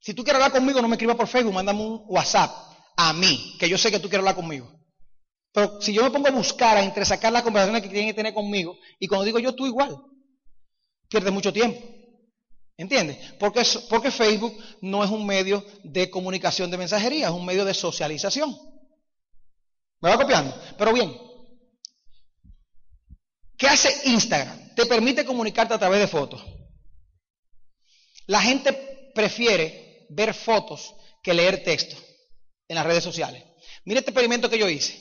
Si 0.00 0.12
tú 0.12 0.22
quieres 0.22 0.42
hablar 0.42 0.52
conmigo, 0.52 0.82
no 0.82 0.88
me 0.88 0.94
escribas 0.94 1.16
por 1.16 1.26
Facebook, 1.26 1.54
mándame 1.54 1.80
un 1.80 2.02
WhatsApp 2.06 2.50
a 2.96 3.12
mí, 3.12 3.56
que 3.58 3.68
yo 3.68 3.78
sé 3.78 3.90
que 3.90 3.98
tú 3.98 4.08
quieres 4.08 4.20
hablar 4.20 4.36
conmigo. 4.36 4.70
Pero 5.52 5.80
si 5.80 5.92
yo 5.92 6.02
me 6.02 6.10
pongo 6.10 6.28
a 6.28 6.32
buscar, 6.32 6.76
a 6.76 6.84
entresacar 6.84 7.32
las 7.32 7.42
conversaciones 7.42 7.82
que 7.82 7.88
tienen 7.88 8.08
que 8.08 8.14
tener 8.14 8.34
conmigo, 8.34 8.76
y 8.98 9.06
cuando 9.06 9.24
digo 9.24 9.38
yo, 9.38 9.54
tú 9.54 9.66
igual, 9.66 9.96
pierdes 11.14 11.32
mucho 11.32 11.52
tiempo. 11.52 11.80
¿Entiendes? 12.76 13.34
Porque, 13.38 13.62
porque 13.88 14.10
Facebook 14.10 14.58
no 14.80 15.04
es 15.04 15.10
un 15.10 15.24
medio 15.24 15.64
de 15.84 16.10
comunicación 16.10 16.72
de 16.72 16.78
mensajería, 16.78 17.28
es 17.28 17.32
un 17.32 17.46
medio 17.46 17.64
de 17.64 17.72
socialización. 17.72 18.50
¿Me 20.00 20.10
va 20.10 20.16
copiando? 20.18 20.52
Pero 20.76 20.92
bien, 20.92 21.16
¿qué 23.56 23.68
hace 23.68 24.10
Instagram? 24.10 24.74
Te 24.74 24.86
permite 24.86 25.24
comunicarte 25.24 25.72
a 25.72 25.78
través 25.78 26.00
de 26.00 26.08
fotos. 26.08 26.42
La 28.26 28.42
gente 28.42 28.72
prefiere 29.14 30.06
ver 30.10 30.34
fotos 30.34 30.96
que 31.22 31.32
leer 31.32 31.62
texto 31.62 31.96
en 32.66 32.74
las 32.74 32.84
redes 32.84 33.04
sociales. 33.04 33.40
Mire 33.84 34.00
este 34.00 34.10
experimento 34.10 34.50
que 34.50 34.58
yo 34.58 34.68
hice. 34.68 35.00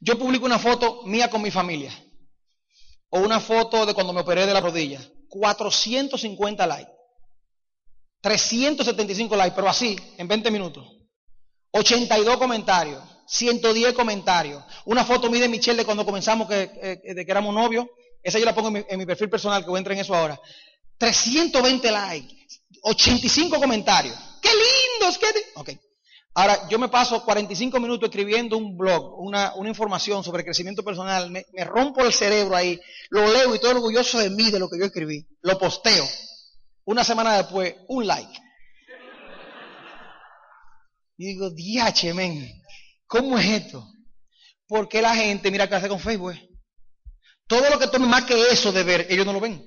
Yo 0.00 0.18
publico 0.18 0.44
una 0.44 0.58
foto 0.58 1.02
mía 1.04 1.30
con 1.30 1.40
mi 1.40 1.52
familia 1.52 1.96
o 3.14 3.20
una 3.20 3.40
foto 3.40 3.84
de 3.84 3.94
cuando 3.94 4.12
me 4.12 4.22
operé 4.22 4.46
de 4.46 4.54
la 4.54 4.60
rodilla. 4.60 5.00
450 5.28 6.66
likes. 6.66 6.92
375 8.22 9.36
likes, 9.36 9.54
pero 9.54 9.68
así, 9.68 9.96
en 10.16 10.26
20 10.26 10.50
minutos. 10.50 10.86
82 11.72 12.36
comentarios. 12.38 13.02
110 13.26 13.92
comentarios. 13.92 14.62
Una 14.86 15.04
foto 15.04 15.30
mía 15.30 15.42
de 15.42 15.48
Michelle 15.48 15.76
de 15.76 15.84
cuando 15.84 16.06
comenzamos, 16.06 16.48
que, 16.48 16.70
eh, 16.82 17.14
de 17.14 17.24
que 17.24 17.30
éramos 17.30 17.54
novios. 17.54 17.86
Esa 18.22 18.38
yo 18.38 18.46
la 18.46 18.54
pongo 18.54 18.68
en 18.76 18.98
mi, 18.98 19.04
perfil 19.04 19.28
personal, 19.28 19.62
que 19.62 19.68
voy 19.68 19.76
a 19.76 19.80
entrar 19.80 19.94
en 19.94 20.00
eso 20.00 20.14
ahora. 20.14 20.40
320 20.96 21.90
likes. 21.90 22.34
85 22.82 23.60
comentarios. 23.60 24.16
¡Qué 24.40 24.48
lindos! 24.48 25.18
¡Qué 25.18 25.26
ok. 25.54 25.70
Ahora, 26.34 26.66
yo 26.70 26.78
me 26.78 26.88
paso 26.88 27.22
45 27.24 27.78
minutos 27.78 28.08
escribiendo 28.08 28.56
un 28.56 28.76
blog, 28.76 29.20
una, 29.20 29.52
información 29.66 30.24
sobre 30.24 30.44
crecimiento 30.44 30.82
personal, 30.82 31.30
me, 31.30 31.44
rompo 31.64 32.02
el 32.04 32.12
cerebro 32.12 32.56
ahí, 32.56 32.80
lo 33.10 33.30
leo 33.30 33.52
y 33.52 33.56
estoy 33.56 33.72
orgulloso 33.72 34.18
de 34.18 34.30
mí, 34.30 34.50
de 34.50 34.58
lo 34.58 34.70
que 34.70 34.78
yo 34.78 34.86
escribí, 34.86 35.26
lo 35.42 35.58
posteo. 35.58 36.06
Una 36.84 37.04
semana 37.04 37.36
después, 37.36 37.74
un 37.88 38.06
like. 38.06 38.32
Y 41.18 41.26
digo, 41.26 41.50
diache, 41.50 42.14
men, 42.14 42.50
¿cómo 43.06 43.38
es 43.38 43.46
esto? 43.46 43.86
Porque 44.66 45.02
la 45.02 45.14
gente, 45.14 45.50
mira 45.50 45.68
qué 45.68 45.74
hace 45.74 45.88
con 45.88 46.00
Facebook. 46.00 46.34
Todo 47.46 47.68
lo 47.68 47.78
que 47.78 47.88
tome 47.88 48.06
más 48.06 48.24
que 48.24 48.48
eso 48.48 48.72
de 48.72 48.82
ver, 48.82 49.06
ellos 49.10 49.26
no 49.26 49.34
lo 49.34 49.40
ven. 49.40 49.62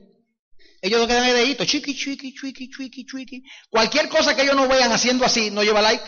Ellos 0.82 0.99
no 0.99 1.08
quedan 1.08 1.23
ahí 1.23 1.34
dedito, 1.34 1.63
chiqui, 1.63 1.95
chiqui, 1.95 2.34
chiqui, 2.34 2.69
chiqui, 2.69 3.06
chiqui. 3.06 3.43
Cualquier 3.69 4.10
cosa 4.10 4.36
que 4.36 4.41
ellos 4.41 4.56
no 4.56 4.67
vean 4.67 4.91
haciendo 4.91 5.25
así, 5.25 5.51
no 5.51 5.63
lleva 5.63 5.82
like. 5.82 6.04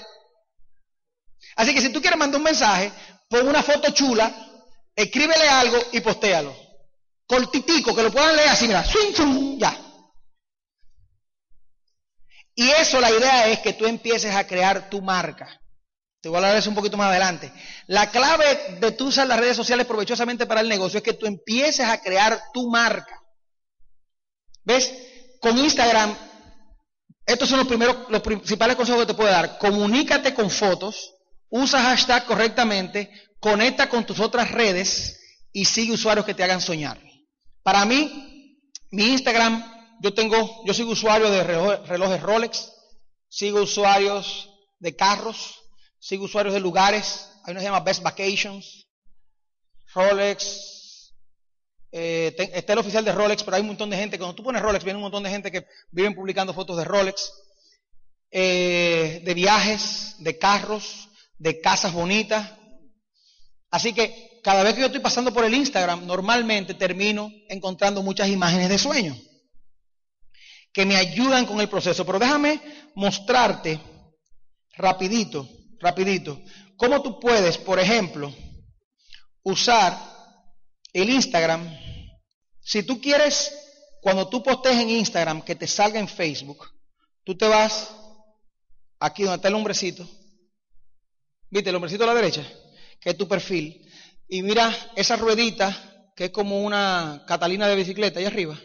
Así 1.58 1.74
que 1.74 1.82
si 1.82 1.90
tú 1.90 2.00
quieres 2.00 2.20
mandar 2.20 2.38
un 2.38 2.44
mensaje, 2.44 2.92
pon 3.28 3.48
una 3.48 3.64
foto 3.64 3.92
chula, 3.92 4.32
escríbele 4.96 5.50
algo 5.50 5.78
y 5.92 6.00
postéalo. 6.02 6.56
Cortitico, 7.28 7.96
que 7.96 8.04
lo 8.04 8.12
puedan 8.12 8.36
leer 8.36 8.50
así, 8.50 8.68
mira, 8.68 8.86
swing, 8.86 9.58
ya. 9.58 9.76
Y 12.56 12.70
eso 12.70 13.02
la 13.02 13.12
idea 13.12 13.48
es 13.50 13.60
que 13.60 13.74
tú 13.74 13.86
empieces 13.86 14.34
a 14.34 14.48
crear 14.48 14.90
tu 14.90 15.02
marca. 15.02 15.60
Te 16.22 16.30
voy 16.30 16.36
a 16.36 16.40
hablar 16.40 16.54
de 16.54 16.60
eso 16.60 16.70
un 16.70 16.76
poquito 16.76 16.96
más 16.96 17.10
adelante. 17.10 17.52
La 17.88 18.10
clave 18.12 18.78
de 18.80 18.92
tú 18.92 19.08
usar 19.08 19.28
las 19.28 19.40
redes 19.40 19.58
sociales 19.58 19.86
provechosamente 19.86 20.46
para 20.46 20.62
el 20.62 20.70
negocio 20.70 20.98
es 20.98 21.04
que 21.04 21.14
tú 21.14 21.26
empieces 21.26 21.88
a 21.88 22.02
crear 22.02 22.40
tu 22.54 22.70
marca. 22.70 23.22
¿Ves? 24.64 24.94
Con 25.40 25.58
Instagram, 25.58 26.16
estos 27.26 27.50
son 27.50 27.60
los 27.60 27.68
primeros, 27.68 28.10
los 28.10 28.22
principales 28.22 28.76
consejos 28.76 29.02
que 29.02 29.14
te 29.14 29.18
puedo 29.18 29.30
dar. 29.30 29.58
Comunícate 29.58 30.34
con 30.34 30.50
fotos, 30.50 31.17
usa 31.50 31.82
hashtag 31.82 32.26
correctamente, 32.26 33.12
conecta 33.40 33.90
con 33.90 34.06
tus 34.06 34.20
otras 34.20 34.52
redes 34.52 35.20
y 35.52 35.66
sigue 35.66 35.94
usuarios 35.94 36.26
que 36.26 36.34
te 36.34 36.44
hagan 36.44 36.62
soñar. 36.62 37.00
Para 37.64 37.86
mí, 37.86 38.60
mi 38.92 39.10
Instagram 39.10 39.78
yo 40.00 40.14
tengo, 40.14 40.64
yo 40.66 40.74
sigo 40.74 40.92
usuario 40.92 41.30
de 41.30 41.44
relojes 41.44 42.22
Rolex, 42.22 42.72
sigo 43.30 43.62
usuarios 43.62 44.50
de 44.80 44.96
carros, 44.96 45.64
sigo 46.00 46.26
usuarios 46.26 46.54
de 46.54 46.60
lugares, 46.60 47.30
hay 47.44 47.52
uno 47.52 47.56
que 47.56 47.60
se 47.62 47.66
llama 47.66 47.80
Best 47.80 48.04
Vacations, 48.04 48.88
Rolex, 49.94 51.14
eh, 51.92 52.36
está 52.54 52.74
el 52.74 52.80
oficial 52.80 53.04
de 53.04 53.12
Rolex, 53.12 53.44
pero 53.44 53.56
hay 53.56 53.62
un 53.62 53.68
montón 53.68 53.90
de 53.90 53.98
gente, 53.98 54.18
cuando 54.18 54.36
tú 54.36 54.44
pones 54.44 54.62
Rolex, 54.62 54.84
viene 54.84 54.98
un 54.98 55.04
montón 55.04 55.24
de 55.24 55.30
gente 55.30 55.52
que 55.52 55.66
viven 55.92 56.14
publicando 56.14 56.54
fotos 56.54 56.78
de 56.78 56.84
Rolex, 56.84 57.34
eh, 58.30 59.22
de 59.24 59.34
viajes, 59.34 60.16
de 60.20 60.38
carros, 60.38 61.07
de 61.38 61.62
casas 61.62 61.94
bonitas. 61.94 62.52
Así 63.70 63.94
que 63.94 64.40
cada 64.44 64.64
vez 64.64 64.74
que 64.74 64.82
yo 64.82 64.86
estoy 64.88 65.02
pasando 65.02 65.34
por 65.34 65.44
el 65.44 65.54
Instagram, 65.54 66.06
normalmente 66.06 66.74
termino 66.74 67.32
encontrando 67.50 68.02
muchas 68.02 68.30
imágenes 68.30 68.70
de 68.70 68.78
sueños 68.78 69.18
que 70.74 70.86
me 70.86 70.96
ayudan 70.96 71.46
con 71.46 71.60
el 71.60 71.70
proceso. 71.70 72.06
Pero 72.06 72.20
déjame 72.20 72.62
mostrarte 72.96 73.80
rapidito, 74.76 75.50
rapidito, 75.80 76.40
cómo 76.78 77.02
tú 77.02 77.20
puedes, 77.20 77.58
por 77.58 77.80
ejemplo, 77.80 78.34
usar 79.44 79.98
el 80.94 81.10
Instagram. 81.10 81.68
Si 82.62 82.84
tú 82.84 83.02
quieres, 83.02 83.52
cuando 84.02 84.30
tú 84.30 84.44
postees 84.44 84.78
en 84.78 84.90
Instagram, 84.90 85.42
que 85.42 85.56
te 85.56 85.68
salga 85.68 86.00
en 86.00 86.08
Facebook, 86.08 86.70
tú 87.24 87.36
te 87.36 87.48
vas 87.48 87.90
aquí 89.00 89.24
donde 89.24 89.38
está 89.38 89.48
el 89.48 89.56
hombrecito, 89.56 90.08
¿viste 91.50 91.70
el 91.70 91.76
hombrecito 91.76 92.04
a 92.04 92.08
la 92.08 92.14
derecha? 92.14 92.46
Que 93.00 93.12
es 93.12 93.18
tu 93.18 93.28
perfil, 93.28 93.88
y 94.28 94.42
mira 94.42 94.76
esa 94.96 95.16
ruedita 95.16 96.12
que 96.16 96.26
es 96.26 96.32
como 96.32 96.62
una 96.62 97.24
Catalina 97.28 97.68
de 97.68 97.76
bicicleta 97.76 98.20
ahí 98.20 98.26
arriba 98.26 98.60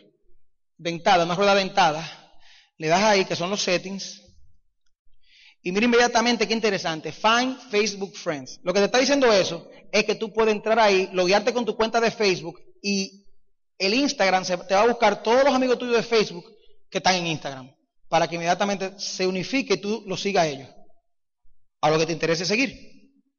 dentada, 0.82 1.24
una 1.24 1.34
rueda 1.34 1.54
dentada, 1.54 2.32
le 2.78 2.88
das 2.88 3.02
ahí 3.02 3.24
que 3.24 3.36
son 3.36 3.50
los 3.50 3.62
settings. 3.62 4.20
Y 5.62 5.70
mira 5.70 5.86
inmediatamente 5.86 6.48
qué 6.48 6.54
interesante, 6.54 7.12
Find 7.12 7.56
Facebook 7.70 8.16
Friends. 8.16 8.58
Lo 8.64 8.72
que 8.72 8.80
te 8.80 8.86
está 8.86 8.98
diciendo 8.98 9.32
eso 9.32 9.68
es 9.92 10.04
que 10.04 10.16
tú 10.16 10.32
puedes 10.32 10.52
entrar 10.52 10.78
ahí, 10.80 11.08
loguearte 11.12 11.52
con 11.52 11.64
tu 11.64 11.76
cuenta 11.76 12.00
de 12.00 12.10
Facebook 12.10 12.60
y 12.82 13.26
el 13.78 13.94
Instagram 13.94 14.44
te 14.44 14.74
va 14.74 14.82
a 14.82 14.88
buscar 14.88 15.22
todos 15.22 15.44
los 15.44 15.54
amigos 15.54 15.78
tuyos 15.78 15.96
de 15.96 16.02
Facebook 16.02 16.44
que 16.90 16.98
están 16.98 17.14
en 17.14 17.28
Instagram 17.28 17.72
para 18.08 18.26
que 18.26 18.34
inmediatamente 18.34 18.98
se 18.98 19.26
unifique 19.26 19.74
y 19.74 19.80
tú 19.80 20.02
los 20.06 20.20
sigas 20.20 20.44
a 20.44 20.48
ellos. 20.48 20.68
A 21.82 21.90
lo 21.90 21.98
que 21.98 22.06
te 22.06 22.12
interese 22.12 22.46
seguir. 22.46 22.92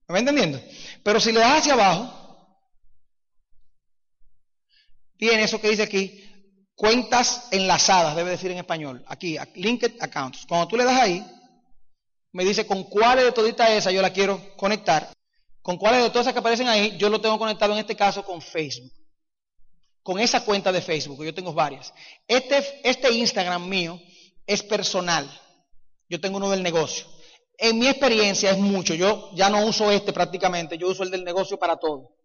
¿Me 0.08 0.14
va 0.14 0.20
entendiendo? 0.20 0.62
Pero 1.02 1.20
si 1.20 1.32
le 1.32 1.40
das 1.40 1.60
hacia 1.60 1.74
abajo, 1.74 2.24
tiene 5.18 5.44
eso 5.44 5.60
que 5.60 5.70
dice 5.70 5.84
aquí, 5.84 6.24
cuentas 6.76 7.48
enlazadas, 7.52 8.16
debe 8.16 8.32
decir 8.32 8.52
en 8.52 8.58
español, 8.58 9.04
aquí, 9.08 9.38
linked 9.56 9.96
accounts. 10.02 10.46
Cuando 10.48 10.68
tú 10.68 10.78
le 10.78 10.84
das 10.84 11.02
ahí, 11.02 11.26
me 12.34 12.44
dice 12.44 12.68
con 12.68 12.84
cuáles 12.84 13.26
de 13.26 13.32
toditas 13.32 13.70
esas 13.70 13.94
yo 13.94 14.02
la 14.02 14.12
quiero 14.12 14.56
conectar. 14.58 15.12
Con 15.62 15.78
cuáles 15.78 16.04
de 16.04 16.10
todas 16.10 16.26
esas 16.26 16.34
que 16.34 16.40
aparecen 16.40 16.68
ahí, 16.68 16.98
yo 16.98 17.10
lo 17.10 17.22
tengo 17.22 17.40
conectado 17.40 17.72
en 17.74 17.80
este 17.80 17.96
caso 17.96 18.26
con 18.26 18.42
Facebook. 18.42 18.92
Con 20.02 20.20
esa 20.20 20.44
cuenta 20.44 20.72
de 20.74 20.82
Facebook, 20.82 21.24
yo 21.24 21.34
tengo 21.34 21.54
varias. 21.54 21.94
Este, 22.28 22.82
este 22.84 23.14
Instagram 23.14 23.70
mío 23.70 23.98
es 24.46 24.62
personal. 24.62 25.30
Yo 26.10 26.20
tengo 26.20 26.36
uno 26.38 26.50
del 26.50 26.62
negocio. 26.62 27.06
En 27.58 27.80
mi 27.80 27.88
experiencia 27.88 28.52
es 28.52 28.58
mucho. 28.58 28.94
Yo 28.94 29.30
ya 29.34 29.50
no 29.50 29.66
uso 29.66 29.92
este 29.92 30.14
prácticamente, 30.14 30.78
yo 30.78 30.90
uso 30.90 31.04
el 31.04 31.12
del 31.12 31.24
negocio 31.24 31.58
para 31.58 31.78
todo. 31.78 32.16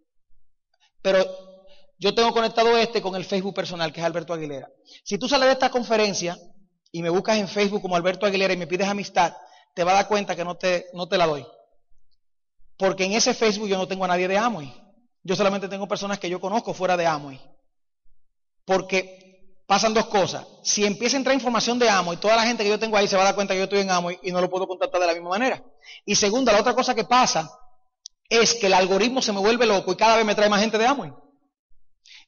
Pero 1.02 1.24
yo 1.98 2.14
tengo 2.14 2.32
conectado 2.32 2.76
este 2.76 3.02
con 3.02 3.14
el 3.16 3.24
Facebook 3.24 3.54
personal, 3.54 3.92
que 3.92 4.00
es 4.00 4.06
Alberto 4.06 4.32
Aguilera. 4.32 4.70
Si 5.04 5.18
tú 5.18 5.28
sales 5.28 5.46
de 5.46 5.52
esta 5.52 5.70
conferencia 5.70 6.38
y 6.92 7.02
me 7.02 7.10
buscas 7.10 7.38
en 7.38 7.48
Facebook 7.48 7.82
como 7.82 7.96
Alberto 7.96 8.26
Aguilera 8.26 8.54
y 8.54 8.56
me 8.56 8.66
pides 8.66 8.88
amistad, 8.88 9.34
te 9.74 9.84
vas 9.84 9.94
a 9.94 9.96
dar 9.98 10.08
cuenta 10.08 10.34
que 10.34 10.44
no 10.44 10.56
te, 10.56 10.86
no 10.92 11.08
te 11.08 11.18
la 11.18 11.26
doy. 11.26 11.46
Porque 12.76 13.04
en 13.04 13.12
ese 13.12 13.34
Facebook 13.34 13.68
yo 13.68 13.76
no 13.76 13.88
tengo 13.88 14.04
a 14.04 14.08
nadie 14.08 14.28
de 14.28 14.38
Amway. 14.38 14.72
Yo 15.24 15.36
solamente 15.36 15.68
tengo 15.68 15.88
personas 15.88 16.18
que 16.18 16.30
yo 16.30 16.40
conozco 16.40 16.72
fuera 16.72 16.96
de 16.96 17.06
Amway. 17.06 17.40
Porque 18.64 19.27
pasan 19.68 19.92
dos 19.92 20.06
cosas. 20.06 20.46
Si 20.62 20.86
empieza 20.86 21.16
a 21.16 21.18
entrar 21.18 21.34
información 21.34 21.78
de 21.78 21.90
Amway, 21.90 22.16
toda 22.16 22.34
la 22.34 22.44
gente 22.44 22.64
que 22.64 22.70
yo 22.70 22.78
tengo 22.78 22.96
ahí 22.96 23.06
se 23.06 23.16
va 23.16 23.22
a 23.22 23.26
dar 23.26 23.34
cuenta 23.34 23.52
que 23.52 23.58
yo 23.58 23.64
estoy 23.64 23.80
en 23.80 23.90
Amway 23.90 24.18
y 24.22 24.32
no 24.32 24.40
lo 24.40 24.48
puedo 24.48 24.66
contactar 24.66 24.98
de 24.98 25.06
la 25.06 25.12
misma 25.12 25.28
manera. 25.28 25.62
Y 26.06 26.14
segunda, 26.14 26.52
la 26.52 26.60
otra 26.60 26.74
cosa 26.74 26.94
que 26.94 27.04
pasa 27.04 27.50
es 28.30 28.54
que 28.54 28.68
el 28.68 28.72
algoritmo 28.72 29.20
se 29.20 29.30
me 29.30 29.40
vuelve 29.40 29.66
loco 29.66 29.92
y 29.92 29.96
cada 29.96 30.16
vez 30.16 30.24
me 30.24 30.34
trae 30.34 30.48
más 30.48 30.62
gente 30.62 30.78
de 30.78 30.86
Amway. 30.86 31.12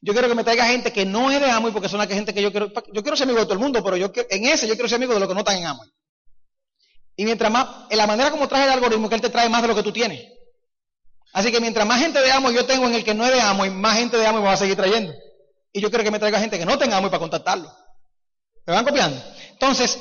Yo 0.01 0.13
quiero 0.13 0.29
que 0.29 0.35
me 0.35 0.43
traiga 0.43 0.65
gente 0.67 0.93
que 0.93 1.03
no 1.03 1.31
es 1.31 1.41
de 1.41 1.49
Amway 1.49 1.73
porque 1.73 1.89
son 1.89 1.97
la 1.97 2.05
gente 2.05 2.31
que 2.31 2.43
yo 2.43 2.51
quiero. 2.51 2.71
Yo 2.93 3.01
quiero 3.01 3.17
ser 3.17 3.23
amigo 3.23 3.39
de 3.39 3.45
todo 3.45 3.55
el 3.55 3.59
mundo, 3.59 3.83
pero 3.83 3.97
yo 3.97 4.11
en 4.29 4.45
ese 4.45 4.67
yo 4.67 4.75
quiero 4.75 4.87
ser 4.87 4.97
amigo 4.97 5.15
de 5.15 5.19
los 5.19 5.27
que 5.27 5.33
no 5.33 5.39
están 5.39 5.57
en 5.57 5.65
Amway. 5.65 5.89
Y 7.15 7.25
mientras 7.25 7.51
más, 7.51 7.67
en 7.89 7.97
la 7.97 8.05
manera 8.05 8.29
como 8.29 8.47
trae 8.47 8.65
el 8.65 8.69
algoritmo, 8.69 9.09
que 9.09 9.15
él 9.15 9.21
te 9.21 9.31
trae 9.31 9.49
más 9.49 9.63
de 9.63 9.67
lo 9.67 9.73
que 9.73 9.83
tú 9.83 9.91
tienes. 9.91 10.27
Así 11.33 11.51
que 11.51 11.59
mientras 11.59 11.87
más 11.87 11.99
gente 11.99 12.21
de 12.21 12.31
Amway 12.31 12.53
yo 12.53 12.67
tengo 12.67 12.85
en 12.85 12.93
el 12.93 13.03
que 13.03 13.15
no 13.15 13.25
es 13.25 13.31
de 13.31 13.41
Amway, 13.41 13.71
más 13.71 13.97
gente 13.97 14.17
de 14.17 14.27
Amway 14.27 14.43
me 14.43 14.47
va 14.47 14.53
a 14.53 14.57
seguir 14.57 14.75
trayendo. 14.75 15.11
Y 15.73 15.81
yo 15.81 15.89
quiero 15.89 16.03
que 16.03 16.11
me 16.11 16.19
traiga 16.19 16.39
gente 16.39 16.59
que 16.59 16.65
no 16.65 16.77
tenga 16.77 16.97
Amway 16.97 17.11
para 17.11 17.19
contactarlo. 17.19 17.71
¿Me 18.65 18.73
van 18.73 18.85
copiando? 18.85 19.21
Entonces, 19.51 19.97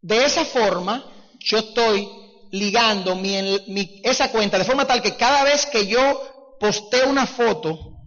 de 0.00 0.24
esa 0.24 0.44
forma, 0.44 1.04
yo 1.38 1.58
estoy 1.58 2.08
ligando 2.52 3.14
mi, 3.14 4.00
esa 4.02 4.30
cuenta 4.30 4.58
de 4.58 4.64
forma 4.64 4.86
tal 4.86 5.02
que 5.02 5.16
cada 5.16 5.44
vez 5.44 5.66
que 5.66 5.86
yo 5.86 6.56
posteo 6.58 7.08
una 7.08 7.26
foto, 7.26 7.98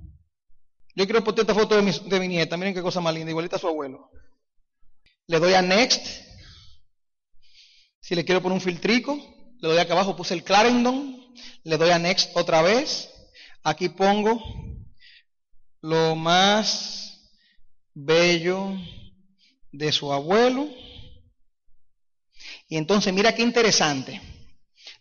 yo 0.95 1.05
quiero 1.05 1.23
poner 1.23 1.41
esta 1.41 1.55
foto 1.55 1.75
de 1.75 1.81
mi, 1.81 1.91
de 1.91 2.19
mi 2.19 2.27
nieta, 2.27 2.57
miren 2.57 2.73
qué 2.73 2.81
cosa 2.81 3.01
más 3.01 3.13
linda, 3.13 3.31
igualita 3.31 3.55
a 3.55 3.59
su 3.59 3.67
abuelo. 3.67 4.09
Le 5.27 5.39
doy 5.39 5.53
a 5.53 5.61
Next. 5.61 6.05
Si 8.01 8.15
le 8.15 8.25
quiero 8.25 8.41
poner 8.41 8.57
un 8.57 8.61
filtrico, 8.61 9.15
le 9.59 9.69
doy 9.69 9.77
acá 9.77 9.93
abajo, 9.93 10.15
puse 10.15 10.33
el 10.33 10.43
Clarendon, 10.43 11.33
le 11.63 11.77
doy 11.77 11.89
a 11.91 11.99
Next 11.99 12.35
otra 12.35 12.61
vez. 12.61 13.09
Aquí 13.63 13.89
pongo 13.89 14.43
lo 15.83 16.15
más 16.15 17.19
bello 17.93 18.71
de 19.71 19.91
su 19.91 20.11
abuelo. 20.13 20.69
Y 22.69 22.77
entonces, 22.77 23.13
mira 23.13 23.35
qué 23.35 23.41
interesante. 23.41 24.21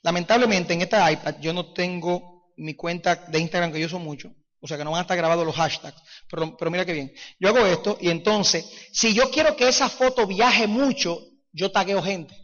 Lamentablemente 0.03 0.75
en 0.75 0.83
esta 0.83 1.11
iPad 1.11 1.37
yo 1.41 1.53
no 1.53 1.73
tengo 1.73 2.53
mi 2.57 2.75
cuenta 2.75 3.15
de 3.15 3.39
Instagram, 3.39 3.73
que 3.73 3.79
yo 3.79 3.87
uso 3.87 4.01
mucho. 4.01 4.35
O 4.61 4.67
sea 4.67 4.77
que 4.77 4.85
no 4.85 4.91
van 4.91 4.99
a 4.99 5.03
estar 5.03 5.17
grabados 5.17 5.47
los 5.47 5.55
hashtags. 5.55 6.03
Pero, 6.29 6.57
pero 6.57 6.71
mira 6.71 6.85
qué 6.85 6.93
bien. 6.93 7.13
Yo 7.39 7.49
hago 7.49 7.65
esto 7.65 7.97
y 8.01 8.11
entonces, 8.11 8.69
si 8.93 9.15
yo 9.15 9.31
quiero 9.31 9.57
que 9.57 9.69
esa 9.69 9.89
foto 9.89 10.27
viaje 10.27 10.67
mucho, 10.67 11.21
yo 11.53 11.71
tagueo 11.71 12.03
gente. 12.03 12.37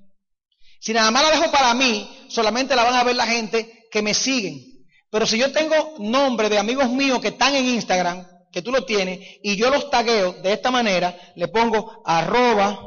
Si 0.81 0.93
nada 0.93 1.11
más 1.11 1.25
la 1.25 1.31
dejo 1.33 1.51
para 1.51 1.75
mí, 1.75 2.29
solamente 2.29 2.77
la 2.77 2.85
van 2.85 2.95
a 2.95 3.05
ver 3.05 3.17
la 3.17 3.27
gente 3.27 3.89
que 3.91 4.01
me 4.01 4.15
siguen. 4.15 4.68
Pero 5.11 5.27
si 5.27 5.39
yo 5.39 5.53
tengo 5.53 5.95
nombre 5.99 6.49
de 6.49 6.59
amigos 6.59 6.91
míos 6.91 7.21
que 7.21 7.29
están 7.29 7.55
en 7.55 7.65
Instagram, 7.65 8.27
que 8.53 8.63
tú 8.63 8.71
lo 8.71 8.85
tienes, 8.85 9.21
y 9.43 9.57
yo 9.57 9.71
los 9.71 9.91
tagueo 9.91 10.33
de 10.33 10.53
esta 10.53 10.71
manera, 10.71 11.17
le 11.35 11.49
pongo 11.49 12.03
arroba, 12.05 12.79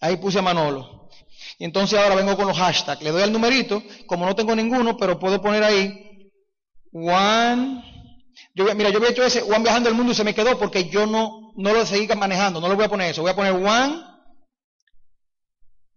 ahí 0.00 0.16
puse 0.16 0.38
a 0.38 0.42
Manolo. 0.42 1.08
Y 1.58 1.64
entonces 1.64 1.98
ahora 1.98 2.16
vengo 2.16 2.36
con 2.36 2.48
los 2.48 2.58
hashtags. 2.58 3.02
Le 3.02 3.10
doy 3.10 3.22
al 3.22 3.32
numerito, 3.32 3.82
como 4.06 4.26
no 4.26 4.34
tengo 4.34 4.54
ninguno, 4.56 4.96
pero 4.96 5.18
puedo 5.18 5.40
poner 5.40 5.62
ahí 5.62 6.30
one. 6.92 7.82
Yo, 8.54 8.72
mira, 8.74 8.90
yo 8.90 8.98
había 8.98 9.10
hecho 9.10 9.24
ese 9.24 9.42
one 9.42 9.60
viajando 9.60 9.88
el 9.88 9.94
mundo 9.94 10.12
y 10.12 10.14
se 10.14 10.24
me 10.24 10.34
quedó 10.34 10.58
porque 10.58 10.88
yo 10.88 11.06
no, 11.06 11.52
no 11.56 11.72
lo 11.72 11.86
seguí 11.86 12.08
manejando. 12.16 12.60
No 12.60 12.68
lo 12.68 12.76
voy 12.76 12.84
a 12.84 12.88
poner 12.88 13.10
eso. 13.10 13.22
Voy 13.22 13.30
a 13.30 13.36
poner 13.36 13.52
one 13.52 14.02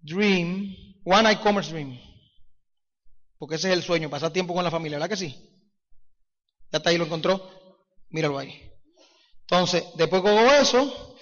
dream, 0.01 0.75
one 1.03 1.31
e-commerce 1.31 1.71
dream. 1.71 1.99
Porque 3.38 3.55
ese 3.55 3.69
es 3.69 3.77
el 3.77 3.83
sueño, 3.83 4.09
pasar 4.09 4.31
tiempo 4.31 4.53
con 4.53 4.63
la 4.63 4.71
familia, 4.71 4.97
¿verdad 4.97 5.09
que 5.09 5.17
sí? 5.17 5.35
Ya 6.71 6.77
está 6.77 6.89
ahí, 6.89 6.97
lo 6.97 7.05
encontró. 7.05 7.49
Míralo 8.09 8.38
ahí. 8.38 8.71
Entonces, 9.41 9.83
después 9.95 10.21
que 10.21 10.29
hago 10.29 10.51
eso, 10.53 11.15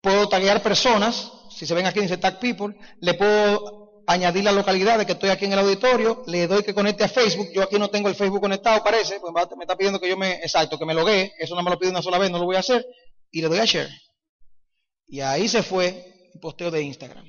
puedo 0.00 0.28
taguear 0.28 0.62
personas. 0.62 1.32
Si 1.50 1.66
se 1.66 1.74
ven 1.74 1.86
aquí, 1.86 2.00
dice 2.00 2.18
tag 2.18 2.38
people. 2.38 2.76
Le 3.00 3.14
puedo 3.14 4.02
añadir 4.06 4.44
la 4.44 4.52
localidad 4.52 4.98
de 4.98 5.06
que 5.06 5.12
estoy 5.12 5.30
aquí 5.30 5.46
en 5.46 5.52
el 5.52 5.58
auditorio. 5.60 6.22
Le 6.26 6.46
doy 6.46 6.62
que 6.62 6.74
conecte 6.74 7.04
a 7.04 7.08
Facebook. 7.08 7.48
Yo 7.54 7.62
aquí 7.62 7.78
no 7.78 7.88
tengo 7.88 8.08
el 8.08 8.14
Facebook 8.14 8.40
conectado, 8.40 8.82
parece. 8.82 9.20
Pues 9.20 9.32
me 9.32 9.64
está 9.64 9.76
pidiendo 9.76 10.00
que 10.00 10.08
yo 10.08 10.16
me, 10.16 10.32
exacto, 10.34 10.78
que 10.78 10.84
me 10.84 10.94
loguee. 10.94 11.32
Eso 11.38 11.54
no 11.54 11.62
me 11.62 11.70
lo 11.70 11.78
pide 11.78 11.90
una 11.90 12.02
sola 12.02 12.18
vez, 12.18 12.30
no 12.30 12.38
lo 12.38 12.44
voy 12.44 12.56
a 12.56 12.60
hacer. 12.60 12.84
Y 13.30 13.40
le 13.40 13.48
doy 13.48 13.58
a 13.58 13.64
share. 13.64 13.88
Y 15.06 15.20
ahí 15.20 15.48
se 15.48 15.62
fue 15.62 16.30
el 16.34 16.40
posteo 16.40 16.70
de 16.70 16.82
Instagram. 16.82 17.24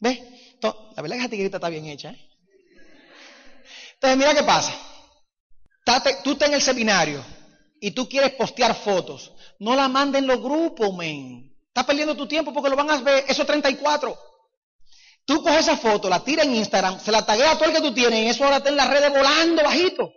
¿Ves? 0.00 0.20
La 0.62 1.02
verdad 1.02 1.18
es 1.18 1.28
que 1.28 1.44
esta 1.44 1.56
está 1.56 1.68
bien 1.68 1.86
hecha. 1.86 2.10
¿eh? 2.10 2.28
Entonces, 3.94 4.18
mira 4.18 4.34
qué 4.34 4.42
pasa. 4.42 4.72
Tú 6.22 6.32
estás 6.32 6.48
en 6.48 6.54
el 6.54 6.62
seminario 6.62 7.24
y 7.80 7.90
tú 7.90 8.08
quieres 8.08 8.32
postear 8.32 8.74
fotos. 8.74 9.32
No 9.58 9.74
la 9.76 9.88
manden 9.88 10.26
los 10.26 10.40
grupos, 10.40 10.94
men. 10.96 11.54
Estás 11.68 11.84
perdiendo 11.84 12.16
tu 12.16 12.26
tiempo 12.26 12.52
porque 12.52 12.70
lo 12.70 12.76
van 12.76 12.90
a 12.90 13.00
ver 13.00 13.24
esos 13.28 13.46
34. 13.46 14.16
Tú 15.26 15.42
coges 15.42 15.60
esa 15.60 15.76
foto, 15.76 16.08
la 16.08 16.22
tiras 16.22 16.46
en 16.46 16.54
Instagram, 16.54 17.00
se 17.00 17.10
la 17.10 17.24
taguea 17.24 17.52
a 17.52 17.58
todo 17.58 17.70
el 17.70 17.74
que 17.74 17.80
tú 17.80 17.94
tienes 17.94 18.24
y 18.24 18.28
eso 18.28 18.44
ahora 18.44 18.58
está 18.58 18.68
en 18.68 18.76
las 18.76 18.88
redes 18.88 19.10
volando 19.10 19.62
bajito. 19.62 20.12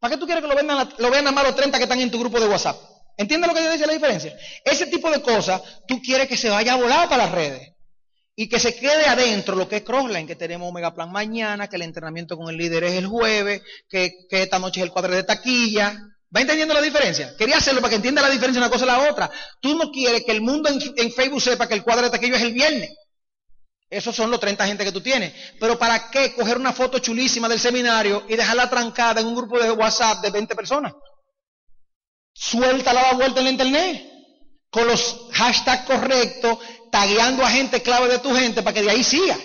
¿Para 0.00 0.14
qué 0.14 0.20
tú 0.20 0.26
quieres 0.26 0.42
que 0.42 0.48
lo 0.48 0.54
vean, 0.54 0.88
lo 0.98 1.10
vean 1.10 1.26
a 1.26 1.32
más 1.32 1.44
los 1.44 1.56
30 1.56 1.78
que 1.78 1.84
están 1.84 2.00
en 2.00 2.10
tu 2.10 2.18
grupo 2.18 2.40
de 2.40 2.48
WhatsApp? 2.48 2.76
¿Entiendes 3.16 3.48
lo 3.48 3.54
que 3.54 3.64
yo 3.64 3.72
dice 3.72 3.86
la 3.86 3.92
diferencia? 3.92 4.36
Ese 4.64 4.86
tipo 4.86 5.10
de 5.10 5.22
cosas 5.22 5.62
tú 5.86 6.00
quieres 6.02 6.28
que 6.28 6.36
se 6.36 6.50
vaya 6.50 6.74
a 6.74 6.76
volar 6.76 7.08
para 7.08 7.24
las 7.24 7.32
redes 7.32 7.77
y 8.40 8.48
que 8.48 8.60
se 8.60 8.76
quede 8.76 9.04
adentro 9.06 9.56
lo 9.56 9.68
que 9.68 9.78
es 9.78 9.82
Crossline, 9.82 10.24
que 10.24 10.36
tenemos 10.36 10.68
Omega 10.68 10.94
Plan 10.94 11.10
mañana, 11.10 11.66
que 11.66 11.74
el 11.74 11.82
entrenamiento 11.82 12.36
con 12.36 12.48
el 12.48 12.56
líder 12.56 12.84
es 12.84 12.92
el 12.92 13.08
jueves, 13.08 13.62
que, 13.88 14.28
esta 14.30 14.60
noche 14.60 14.78
es 14.78 14.84
el 14.84 14.92
cuadro 14.92 15.12
de 15.12 15.24
taquilla. 15.24 15.98
¿Va 16.34 16.40
entendiendo 16.40 16.72
la 16.72 16.80
diferencia? 16.80 17.34
Quería 17.36 17.56
hacerlo 17.56 17.80
para 17.80 17.90
que 17.90 17.96
entienda 17.96 18.22
la 18.22 18.30
diferencia 18.30 18.60
de 18.60 18.66
una 18.68 18.72
cosa 18.72 18.84
y 18.84 18.86
la 18.86 19.10
otra. 19.10 19.28
Tú 19.60 19.76
no 19.76 19.90
quieres 19.90 20.22
que 20.24 20.30
el 20.30 20.40
mundo 20.40 20.68
en, 20.68 21.12
Facebook 21.12 21.42
sepa 21.42 21.66
que 21.66 21.74
el 21.74 21.82
cuadro 21.82 22.04
de 22.04 22.10
taquilla 22.10 22.36
es 22.36 22.42
el 22.42 22.52
viernes. 22.52 22.94
Esos 23.90 24.14
son 24.14 24.30
los 24.30 24.38
30 24.38 24.68
gente 24.68 24.84
que 24.84 24.92
tú 24.92 25.00
tienes. 25.00 25.32
Pero 25.58 25.76
¿para 25.76 26.08
qué 26.08 26.32
coger 26.32 26.58
una 26.58 26.72
foto 26.72 27.00
chulísima 27.00 27.48
del 27.48 27.58
seminario 27.58 28.24
y 28.28 28.36
dejarla 28.36 28.70
trancada 28.70 29.20
en 29.20 29.26
un 29.26 29.34
grupo 29.34 29.58
de 29.58 29.72
WhatsApp 29.72 30.22
de 30.22 30.30
20 30.30 30.54
personas? 30.54 30.92
Suéltala 32.32 33.02
la 33.02 33.14
vuelta 33.14 33.40
en 33.40 33.44
la 33.46 33.50
internet. 33.50 34.17
Con 34.70 34.86
los 34.86 35.28
hashtags 35.32 35.86
correctos, 35.86 36.58
tagueando 36.90 37.44
a 37.44 37.50
gente 37.50 37.82
clave 37.82 38.08
de 38.08 38.18
tu 38.18 38.34
gente 38.34 38.62
para 38.62 38.74
que 38.74 38.82
de 38.82 38.90
ahí 38.90 39.02
siga. 39.02 39.38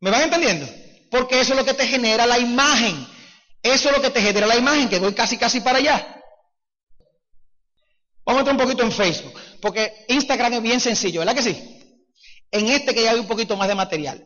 ¿Me 0.00 0.10
van 0.10 0.22
entendiendo? 0.22 0.68
Porque 1.10 1.40
eso 1.40 1.52
es 1.52 1.58
lo 1.58 1.64
que 1.64 1.74
te 1.74 1.86
genera 1.86 2.26
la 2.26 2.38
imagen. 2.38 3.06
Eso 3.62 3.90
es 3.90 3.96
lo 3.96 4.02
que 4.02 4.10
te 4.10 4.22
genera 4.22 4.46
la 4.46 4.56
imagen, 4.56 4.88
que 4.88 4.98
voy 4.98 5.12
casi 5.12 5.36
casi 5.36 5.60
para 5.60 5.78
allá. 5.78 6.16
Vamos 8.24 8.38
a 8.38 8.50
entrar 8.50 8.56
un 8.56 8.62
poquito 8.62 8.82
en 8.82 8.92
Facebook, 8.92 9.34
porque 9.60 10.04
Instagram 10.08 10.54
es 10.54 10.62
bien 10.62 10.80
sencillo, 10.80 11.20
¿verdad 11.20 11.34
que 11.34 11.42
sí? 11.42 11.78
En 12.50 12.68
este 12.68 12.94
que 12.94 13.02
ya 13.02 13.10
hay 13.12 13.18
un 13.18 13.26
poquito 13.26 13.56
más 13.56 13.68
de 13.68 13.74
material. 13.74 14.24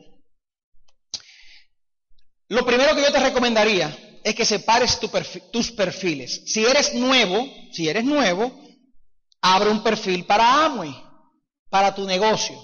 Lo 2.49 2.65
primero 2.67 2.95
que 2.95 3.03
yo 3.03 3.13
te 3.13 3.21
recomendaría 3.21 3.97
es 4.23 4.35
que 4.35 4.45
separes 4.45 4.99
tus 5.51 5.73
perfiles. 5.73 6.43
Si 6.47 6.65
eres 6.65 6.95
nuevo, 6.95 7.47
si 7.73 7.89
eres 7.89 8.05
nuevo, 8.05 8.64
abre 9.47 9.69
un 9.69 9.83
perfil 9.83 10.25
para 10.25 10.65
Amway 10.65 10.95
para 11.69 11.95
tu 11.95 12.07
negocio. 12.07 12.59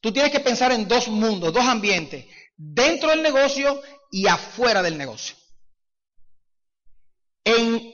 Tú 0.00 0.10
tienes 0.10 0.32
que 0.32 0.40
pensar 0.40 0.72
en 0.72 0.88
dos 0.88 1.08
mundos, 1.08 1.52
dos 1.52 1.64
ambientes, 1.64 2.24
dentro 2.56 3.10
del 3.10 3.22
negocio 3.22 3.82
y 4.10 4.26
afuera 4.26 4.82
del 4.82 4.96
negocio. 4.96 5.36
En 7.44 7.92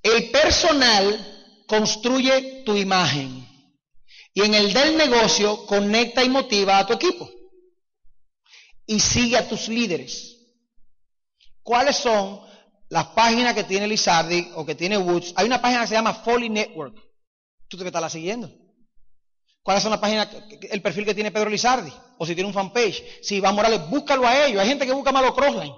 el 0.00 0.30
personal 0.30 1.64
construye 1.66 2.62
tu 2.64 2.76
imagen 2.76 3.48
y 4.32 4.42
en 4.42 4.54
el 4.54 4.72
del 4.72 4.96
negocio 4.96 5.66
conecta 5.66 6.22
y 6.22 6.28
motiva 6.28 6.78
a 6.78 6.86
tu 6.86 6.92
equipo 6.92 7.28
y 8.86 9.00
sigue 9.00 9.36
a 9.36 9.48
tus 9.48 9.68
líderes. 9.68 10.36
¿Cuáles 11.64 11.96
son 11.96 12.48
las 12.90 13.06
páginas 13.06 13.54
que 13.54 13.64
tiene 13.64 13.88
Lizardi 13.88 14.50
o 14.56 14.66
que 14.66 14.74
tiene 14.74 14.98
Woods? 14.98 15.32
Hay 15.36 15.46
una 15.46 15.62
página 15.62 15.82
que 15.82 15.86
se 15.86 15.94
llama 15.94 16.12
Folly 16.12 16.50
Network. 16.50 16.94
Tú 17.68 17.78
te 17.78 17.86
estás 17.86 18.12
siguiendo. 18.12 18.50
¿Cuáles 19.62 19.82
son 19.82 19.90
las 19.90 20.00
páginas, 20.00 20.28
el 20.70 20.82
perfil 20.82 21.04
que 21.04 21.14
tiene 21.14 21.30
Pedro 21.30 21.48
Lizardi? 21.48 21.92
O 22.18 22.26
si 22.26 22.34
tiene 22.34 22.48
un 22.48 22.54
fanpage. 22.54 23.22
Si 23.22 23.36
Iván 23.36 23.54
Morales, 23.54 23.88
búscalo 23.88 24.26
a 24.26 24.46
ellos. 24.46 24.60
Hay 24.60 24.68
gente 24.68 24.86
que 24.86 24.92
busca 24.92 25.12
malo 25.12 25.34
crossline. 25.34 25.74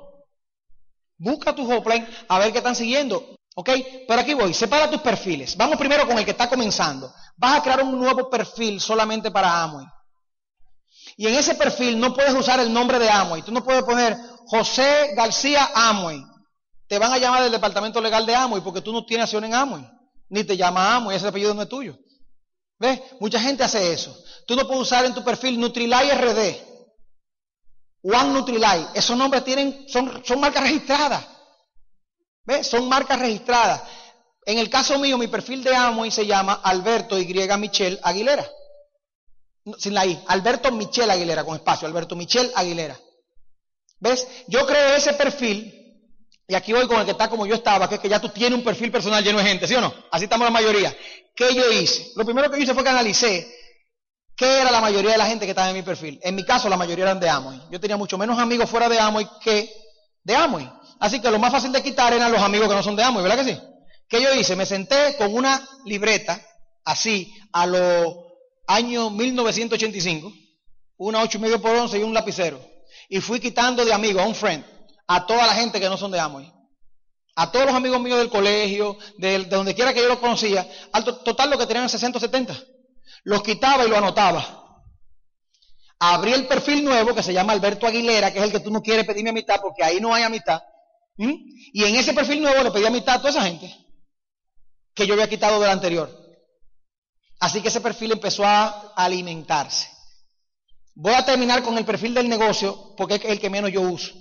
Busca 1.18 1.54
tu 1.54 1.66
hotline 1.66 2.06
a 2.28 2.38
ver 2.38 2.50
qué 2.50 2.58
están 2.58 2.74
siguiendo. 2.74 3.36
¿Ok? 3.54 3.70
Pero 4.08 4.20
aquí 4.20 4.32
voy. 4.32 4.54
Separa 4.54 4.90
tus 4.90 5.02
perfiles. 5.02 5.56
Vamos 5.56 5.76
primero 5.76 6.06
con 6.06 6.16
el 6.16 6.24
que 6.24 6.30
está 6.30 6.48
comenzando. 6.48 7.12
Vas 7.36 7.58
a 7.58 7.62
crear 7.62 7.82
un 7.82 7.98
nuevo 7.98 8.30
perfil 8.30 8.80
solamente 8.80 9.30
para 9.30 9.62
Amway. 9.62 9.86
Y 11.18 11.26
en 11.26 11.34
ese 11.34 11.54
perfil 11.56 12.00
no 12.00 12.14
puedes 12.14 12.32
usar 12.32 12.58
el 12.60 12.72
nombre 12.72 12.98
de 12.98 13.10
Amway. 13.10 13.42
Tú 13.42 13.52
no 13.52 13.62
puedes 13.62 13.82
poner 13.82 14.16
José 14.46 15.12
García 15.14 15.70
Amway. 15.74 16.31
Te 16.92 16.98
van 16.98 17.10
a 17.10 17.16
llamar 17.16 17.42
del 17.42 17.52
departamento 17.52 18.02
legal 18.02 18.26
de 18.26 18.34
Amway 18.34 18.60
porque 18.60 18.82
tú 18.82 18.92
no 18.92 19.06
tienes 19.06 19.24
acción 19.24 19.42
en 19.44 19.54
Amway. 19.54 19.82
Ni 20.28 20.44
te 20.44 20.58
llama 20.58 20.94
Amway. 20.94 21.16
Ese 21.16 21.26
apellido 21.26 21.54
no 21.54 21.62
es 21.62 21.68
tuyo. 21.70 21.96
¿Ves? 22.78 23.00
Mucha 23.18 23.40
gente 23.40 23.64
hace 23.64 23.94
eso. 23.94 24.14
Tú 24.46 24.54
no 24.54 24.66
puedes 24.66 24.82
usar 24.82 25.06
en 25.06 25.14
tu 25.14 25.24
perfil 25.24 25.58
Nutrilay 25.58 26.10
RD, 26.10 26.56
One 28.02 28.34
Nutrilay. 28.34 28.88
Esos 28.92 29.16
nombres 29.16 29.42
tienen, 29.42 29.86
son, 29.88 30.22
son 30.22 30.38
marcas 30.38 30.64
registradas. 30.64 31.26
¿Ves? 32.44 32.66
Son 32.66 32.86
marcas 32.90 33.18
registradas. 33.18 33.84
En 34.44 34.58
el 34.58 34.68
caso 34.68 34.98
mío, 34.98 35.16
mi 35.16 35.28
perfil 35.28 35.64
de 35.64 35.74
Amo 35.74 36.04
y 36.04 36.10
se 36.10 36.26
llama 36.26 36.60
Alberto 36.62 37.18
Y. 37.18 37.24
Michel 37.56 38.00
Aguilera. 38.02 38.46
Sin 39.78 39.94
la 39.94 40.04
I. 40.04 40.22
Alberto 40.26 40.70
Michel 40.72 41.10
Aguilera, 41.10 41.42
con 41.42 41.54
espacio. 41.54 41.88
Alberto 41.88 42.16
Michel 42.16 42.52
Aguilera. 42.54 43.00
¿Ves? 43.98 44.28
Yo 44.46 44.66
creé 44.66 44.96
ese 44.96 45.14
perfil 45.14 45.78
y 46.46 46.54
aquí 46.54 46.72
voy 46.72 46.86
con 46.86 46.98
el 46.98 47.04
que 47.04 47.12
está 47.12 47.28
como 47.28 47.46
yo 47.46 47.54
estaba, 47.54 47.88
que 47.88 47.96
es 47.96 48.00
que 48.00 48.08
ya 48.08 48.20
tú 48.20 48.28
tienes 48.28 48.58
un 48.58 48.64
perfil 48.64 48.90
personal 48.90 49.22
lleno 49.22 49.38
de 49.38 49.44
gente, 49.44 49.66
¿sí 49.66 49.74
o 49.74 49.80
no? 49.80 49.94
Así 50.10 50.24
estamos 50.24 50.44
la 50.44 50.50
mayoría. 50.50 50.94
¿Qué 51.34 51.54
yo 51.54 51.70
hice? 51.70 52.12
Lo 52.16 52.24
primero 52.24 52.50
que 52.50 52.58
hice 52.58 52.74
fue 52.74 52.82
que 52.82 52.90
analicé 52.90 53.50
qué 54.36 54.60
era 54.60 54.70
la 54.70 54.80
mayoría 54.80 55.12
de 55.12 55.18
la 55.18 55.26
gente 55.26 55.46
que 55.46 55.52
estaba 55.52 55.70
en 55.70 55.76
mi 55.76 55.82
perfil. 55.82 56.18
En 56.22 56.34
mi 56.34 56.44
caso, 56.44 56.68
la 56.68 56.76
mayoría 56.76 57.04
eran 57.04 57.20
de 57.20 57.28
Amway. 57.28 57.60
Yo 57.70 57.80
tenía 57.80 57.96
mucho 57.96 58.18
menos 58.18 58.38
amigos 58.38 58.68
fuera 58.68 58.88
de 58.88 58.98
Amway 58.98 59.26
que 59.42 59.72
de 60.24 60.34
Amway. 60.34 60.68
Así 61.00 61.20
que 61.20 61.30
lo 61.30 61.38
más 61.38 61.52
fácil 61.52 61.72
de 61.72 61.82
quitar 61.82 62.12
eran 62.12 62.30
los 62.30 62.40
amigos 62.42 62.68
que 62.68 62.74
no 62.74 62.82
son 62.82 62.96
de 62.96 63.02
Amway, 63.02 63.22
¿verdad 63.22 63.44
que 63.44 63.52
sí? 63.52 63.60
¿Qué 64.08 64.20
yo 64.20 64.34
hice? 64.34 64.56
Me 64.56 64.66
senté 64.66 65.16
con 65.16 65.32
una 65.34 65.66
libreta, 65.84 66.40
así, 66.84 67.32
a 67.52 67.66
los 67.66 68.14
años 68.66 69.10
1985, 69.12 70.32
una 70.98 71.22
ocho 71.22 71.38
y 71.38 71.40
medio 71.40 71.62
por 71.62 71.74
once 71.74 71.98
y 71.98 72.02
un 72.02 72.12
lapicero. 72.12 72.60
Y 73.08 73.20
fui 73.20 73.40
quitando 73.40 73.84
de 73.84 73.92
amigos 73.92 74.22
a 74.22 74.26
un 74.26 74.34
friend 74.34 74.64
a 75.06 75.26
toda 75.26 75.46
la 75.46 75.54
gente 75.54 75.80
que 75.80 75.88
no 75.88 75.96
son 75.96 76.10
de 76.10 76.20
Amway. 76.20 76.52
A 77.34 77.50
todos 77.50 77.66
los 77.66 77.74
amigos 77.74 78.00
míos 78.00 78.18
del 78.18 78.28
colegio, 78.28 78.98
de, 79.18 79.44
donde 79.44 79.74
quiera 79.74 79.94
que 79.94 80.02
yo 80.02 80.08
los 80.08 80.18
conocía, 80.18 80.68
al 80.92 81.04
total 81.04 81.50
lo 81.50 81.58
que 81.58 81.66
tenían 81.66 81.88
60 81.88 82.20
70. 82.20 82.54
Los 83.24 83.42
quitaba 83.42 83.84
y 83.84 83.88
lo 83.88 83.96
anotaba. 83.96 84.62
Abrí 85.98 86.32
el 86.32 86.46
perfil 86.46 86.84
nuevo 86.84 87.14
que 87.14 87.22
se 87.22 87.32
llama 87.32 87.52
Alberto 87.52 87.86
Aguilera, 87.86 88.32
que 88.32 88.38
es 88.38 88.44
el 88.44 88.52
que 88.52 88.60
tú 88.60 88.70
no 88.70 88.82
quieres 88.82 89.06
pedirme 89.06 89.30
amistad 89.30 89.60
porque 89.62 89.84
ahí 89.84 90.00
no 90.00 90.12
hay 90.12 90.24
amistad. 90.24 90.60
Y 91.16 91.84
en 91.84 91.94
ese 91.94 92.12
perfil 92.12 92.42
nuevo 92.42 92.62
le 92.62 92.70
pedí 92.70 92.84
amistad 92.84 93.14
a 93.14 93.18
toda 93.18 93.30
esa 93.30 93.42
gente 93.42 93.72
que 94.94 95.06
yo 95.06 95.14
había 95.14 95.28
quitado 95.28 95.60
del 95.60 95.70
anterior. 95.70 96.10
Así 97.38 97.60
que 97.60 97.68
ese 97.68 97.80
perfil 97.80 98.12
empezó 98.12 98.44
a 98.44 98.92
alimentarse. 98.96 99.88
Voy 100.94 101.14
a 101.14 101.24
terminar 101.24 101.62
con 101.62 101.78
el 101.78 101.84
perfil 101.84 102.14
del 102.14 102.28
negocio 102.28 102.94
porque 102.96 103.14
es 103.14 103.24
el 103.24 103.40
que 103.40 103.50
menos 103.50 103.72
yo 103.72 103.80
uso. 103.80 104.12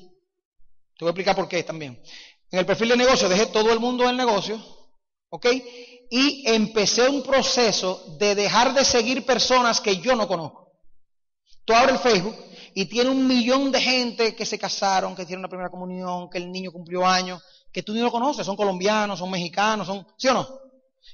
Te 1.02 1.06
voy 1.06 1.10
a 1.10 1.14
explicar 1.14 1.36
por 1.36 1.48
qué 1.48 1.64
también. 1.64 2.00
En 2.52 2.60
el 2.60 2.66
perfil 2.68 2.90
del 2.90 3.00
negocio 3.00 3.28
dejé 3.28 3.48
todo 3.48 3.74
el 3.74 3.80
mundo 3.80 4.06
del 4.06 4.16
negocio, 4.16 4.64
¿ok? 5.30 5.48
Y 6.12 6.44
empecé 6.48 7.10
un 7.10 7.24
proceso 7.24 8.18
de 8.20 8.36
dejar 8.36 8.76
de 8.76 8.86
seguir 8.86 9.26
personas 9.26 9.82
que 9.82 9.98
yo 9.98 10.16
no 10.16 10.28
conozco. 10.28 10.72
Tú 11.66 11.74
abres 11.74 11.96
el 11.96 12.02
Facebook 12.02 12.36
y 12.76 12.86
tiene 12.86 13.10
un 13.10 13.26
millón 13.26 13.72
de 13.72 13.82
gente 13.82 14.36
que 14.36 14.46
se 14.46 14.60
casaron, 14.60 15.16
que 15.16 15.24
hicieron 15.24 15.42
la 15.42 15.48
primera 15.48 15.72
comunión, 15.72 16.30
que 16.30 16.38
el 16.38 16.52
niño 16.52 16.72
cumplió 16.72 17.04
años, 17.04 17.42
que 17.72 17.82
tú 17.82 17.96
ni 17.96 18.02
lo 18.02 18.12
conoces, 18.12 18.46
son 18.46 18.56
colombianos, 18.56 19.18
son 19.18 19.32
mexicanos, 19.32 19.88
son, 19.88 20.06
¿sí 20.18 20.28
o 20.28 20.36
no? 20.36 20.48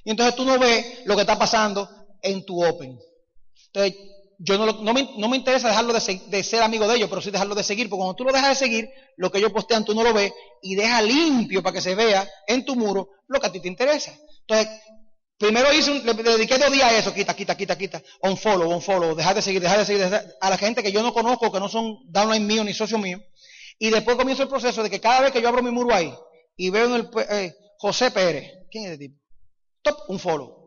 Y 0.04 0.10
entonces 0.10 0.34
tú 0.34 0.44
no 0.44 0.58
ves 0.58 1.06
lo 1.06 1.14
que 1.14 1.22
está 1.22 1.38
pasando 1.38 1.88
en 2.20 2.44
tu 2.44 2.62
Open. 2.62 3.00
Entonces, 3.68 3.94
yo 4.38 4.56
no, 4.56 4.94
me, 4.94 5.36
interesa 5.36 5.68
dejarlo 5.68 5.92
de, 5.92 6.42
ser 6.44 6.62
amigo 6.62 6.86
de 6.86 6.96
ellos, 6.96 7.08
pero 7.08 7.20
sí 7.20 7.30
dejarlo 7.30 7.56
de 7.56 7.64
seguir, 7.64 7.88
porque 7.88 7.98
cuando 7.98 8.14
tú 8.14 8.24
lo 8.24 8.32
dejas 8.32 8.50
de 8.50 8.66
seguir, 8.66 8.88
lo 9.16 9.32
que 9.32 9.38
ellos 9.38 9.52
postean 9.52 9.84
tú 9.84 9.94
no 9.94 10.04
lo 10.04 10.14
ves 10.14 10.32
y 10.62 10.76
deja 10.76 11.02
limpio 11.02 11.62
para 11.62 11.74
que 11.74 11.80
se 11.80 11.96
vea 11.96 12.28
en 12.46 12.64
tu 12.64 12.76
muro 12.76 13.10
lo 13.26 13.40
que 13.40 13.48
a 13.48 13.52
ti 13.52 13.58
te 13.58 13.66
interesa. 13.66 14.16
Entonces, 14.46 14.80
primero 15.36 15.72
hice 15.72 16.02
le, 16.04 16.14
dediqué 16.14 16.56
dos 16.56 16.70
días 16.70 16.84
a 16.84 16.98
eso, 16.98 17.12
quita, 17.12 17.34
quita, 17.34 17.56
quita, 17.56 17.76
quita, 17.76 18.02
on 18.20 18.36
follow, 18.36 18.70
on 18.70 18.80
follow, 18.80 19.16
dejar 19.16 19.34
de 19.34 19.42
seguir, 19.42 19.60
dejar 19.60 19.80
de 19.80 19.86
seguir 19.86 20.04
a 20.40 20.50
la 20.50 20.56
gente 20.56 20.84
que 20.84 20.92
yo 20.92 21.02
no 21.02 21.12
conozco, 21.12 21.50
que 21.50 21.58
no 21.58 21.68
son 21.68 21.98
downline 22.06 22.46
mío 22.46 22.62
ni 22.62 22.74
socio 22.74 22.96
mío. 22.96 23.20
Y 23.80 23.90
después 23.90 24.16
comienzo 24.16 24.44
el 24.44 24.48
proceso 24.48 24.84
de 24.84 24.90
que 24.90 25.00
cada 25.00 25.20
vez 25.20 25.32
que 25.32 25.42
yo 25.42 25.48
abro 25.48 25.62
mi 25.62 25.70
muro 25.72 25.92
ahí 25.92 26.14
y 26.56 26.70
veo 26.70 26.86
en 26.86 26.94
el 26.94 27.10
eh, 27.30 27.54
José 27.78 28.12
Pérez, 28.12 28.52
¿quién 28.70 28.84
es 28.84 28.90
ese 28.90 28.98
tipo? 28.98 29.20
Top, 29.82 29.98
un 30.08 30.18
follow. 30.20 30.57